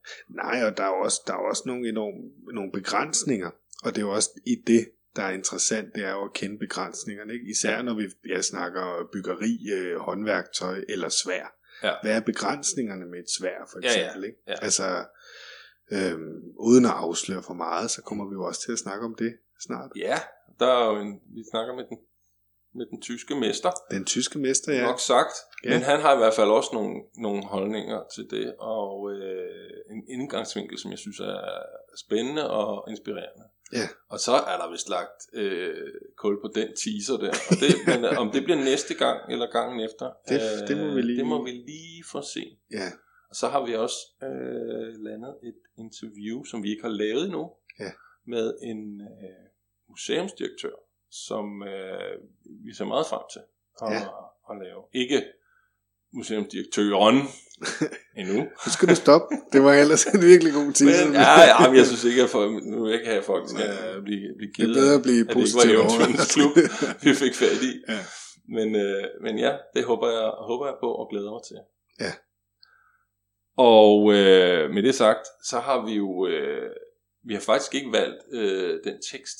[0.41, 2.19] Nej, og der er jo også, der er også nogle, enorme,
[2.57, 3.49] nogle begrænsninger,
[3.83, 4.83] og det er jo også i det,
[5.17, 7.33] der er interessant, det er jo at kende begrænsningerne.
[7.33, 7.45] Ikke?
[7.49, 11.45] Især når vi jeg snakker byggeri, øh, håndværktøj eller svær.
[11.83, 11.93] Ja.
[12.03, 14.05] Hvad er begrænsningerne med et svær, for Ja, ja.
[14.05, 14.27] eksempel?
[14.29, 14.39] Ikke?
[14.47, 14.55] Ja.
[14.61, 15.05] Altså,
[15.91, 19.15] øhm, uden at afsløre for meget, så kommer vi jo også til at snakke om
[19.15, 19.91] det snart.
[19.95, 20.17] Ja,
[20.59, 21.97] der er jo en, vi snakker med den,
[22.75, 24.79] med den tyske mester, Den tyske mester, ja.
[24.79, 24.85] ja.
[24.85, 25.33] nok sagt.
[25.63, 25.69] Ja.
[25.69, 25.75] Ja.
[25.75, 30.03] Men han har i hvert fald også nogle, nogle holdninger til det, og øh, en
[30.09, 31.39] indgangsvinkel, som jeg synes er
[32.05, 33.43] spændende og inspirerende.
[33.73, 33.87] Ja.
[34.09, 37.29] Og så er der vist lagt øh, kul på den teaser der.
[37.49, 40.77] Og det, men øh, om det bliver næste gang eller gangen efter, øh, Det- det
[40.77, 42.57] må vi lige- det må vi lige få se.
[42.71, 42.87] ja.
[43.29, 47.51] Og så har vi også øh, landet et interview, som vi ikke har lavet endnu,
[47.79, 47.91] Ja.
[48.25, 49.45] med en øh,
[49.89, 50.75] museumsdirektør,
[51.11, 52.21] som øh,
[52.65, 53.41] vi ser meget frem til
[53.81, 54.07] at, Ja.
[54.51, 54.83] at lave.
[54.93, 55.23] Ikke
[56.13, 57.17] museumsdirektøren
[58.19, 58.37] endnu.
[58.65, 59.35] Nu skal du stoppe.
[59.53, 61.05] Det var ellers en virkelig god teaser.
[61.05, 63.25] Men, ja, ja, men jeg synes ikke, at folk, nu vil jeg ikke have, at
[63.25, 63.69] folk skal
[64.03, 66.51] blive, blive det er givet bedre at blive at det var positiv eventyrens klub,
[67.03, 67.73] vi fik fat i.
[67.89, 67.99] Ja.
[68.55, 71.59] Men, øh, men ja, det håber jeg, håber jeg på og glæder mig til.
[72.05, 72.13] Ja.
[73.57, 76.69] Og øh, med det sagt, så har vi jo, øh,
[77.27, 79.39] vi har faktisk ikke valgt øh, den tekst,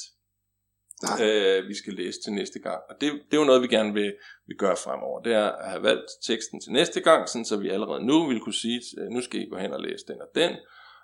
[1.03, 1.27] Nej.
[1.27, 2.82] øh, vi skal læse til næste gang.
[2.90, 4.14] Og det, det er jo noget, vi gerne vil,
[4.48, 5.22] vil gøre fremover.
[5.22, 8.40] Det er at have valgt teksten til næste gang, sådan, så vi allerede nu vil
[8.40, 10.56] kunne sige, at nu skal I gå hen og læse den og den,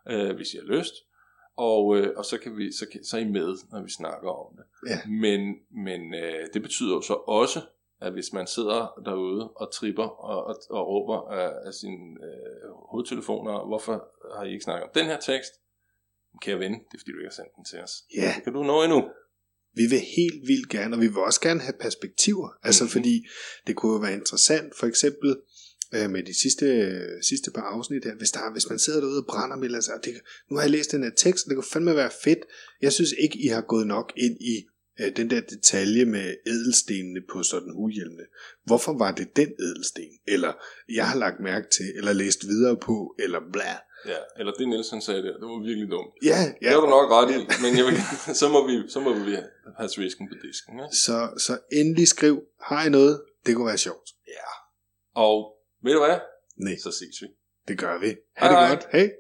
[0.10, 0.94] øh, hvis I har lyst.
[1.58, 4.30] Og, øh, og så, kan vi, så, kan, så er I med, når vi snakker
[4.30, 4.90] om det.
[4.90, 5.00] Ja.
[5.10, 5.56] Men,
[5.86, 7.62] men øh, det betyder jo så også,
[8.02, 12.72] at hvis man sidder derude og tripper og, og, og råber af, af sine øh,
[12.92, 14.08] hovedtelefoner, hvorfor
[14.38, 15.54] har I ikke snakket om den her tekst?
[16.42, 17.94] Kære ven, det er fordi du ikke har sendt den til os.
[18.16, 19.10] Ja, Kan du nå endnu?
[19.76, 22.50] Vi vil helt vildt gerne, og vi vil også gerne have perspektiver.
[22.64, 22.92] Altså Mhm.
[22.92, 23.26] fordi
[23.68, 25.36] det kunne jo være interessant, for eksempel
[25.96, 26.66] øh, med de sidste,
[27.30, 30.14] sidste par afsnit her, hvis, der, hvis man sidder derude og brænder med, altså, det,
[30.50, 32.40] nu har jeg læst den her tekst, og det kunne fandme være fedt.
[32.82, 34.56] Jeg synes ikke, I har gået nok ind i
[35.02, 38.24] øh, den der detalje med edelstenene på sådan huhjelmene.
[38.66, 40.04] Hvorfor var det den edelsten?
[40.28, 40.54] Eller
[40.94, 43.74] jeg har lagt mærke til, eller læst videre på, eller bla.
[44.06, 46.14] Ja, eller det Nielsen sagde der, det var virkelig dumt.
[46.24, 46.46] Ja, Ja.
[46.46, 46.76] Det ja.
[46.76, 47.96] var du nok ret i, men jeg vil,
[48.42, 49.36] så, må vi, så må vi
[49.78, 50.74] have svisken på disken.
[50.80, 50.96] Ikke?
[50.96, 53.22] Så, så endelig skriv, har I noget?
[53.46, 54.10] Det kunne være sjovt.
[54.28, 54.50] Ja.
[55.16, 56.20] Og ved du hvad?
[56.58, 57.28] Nej, Så ses vi.
[57.68, 58.16] det gør vi.
[58.38, 58.70] Ha' det Hej.
[58.70, 58.86] godt.
[58.92, 59.12] Hej.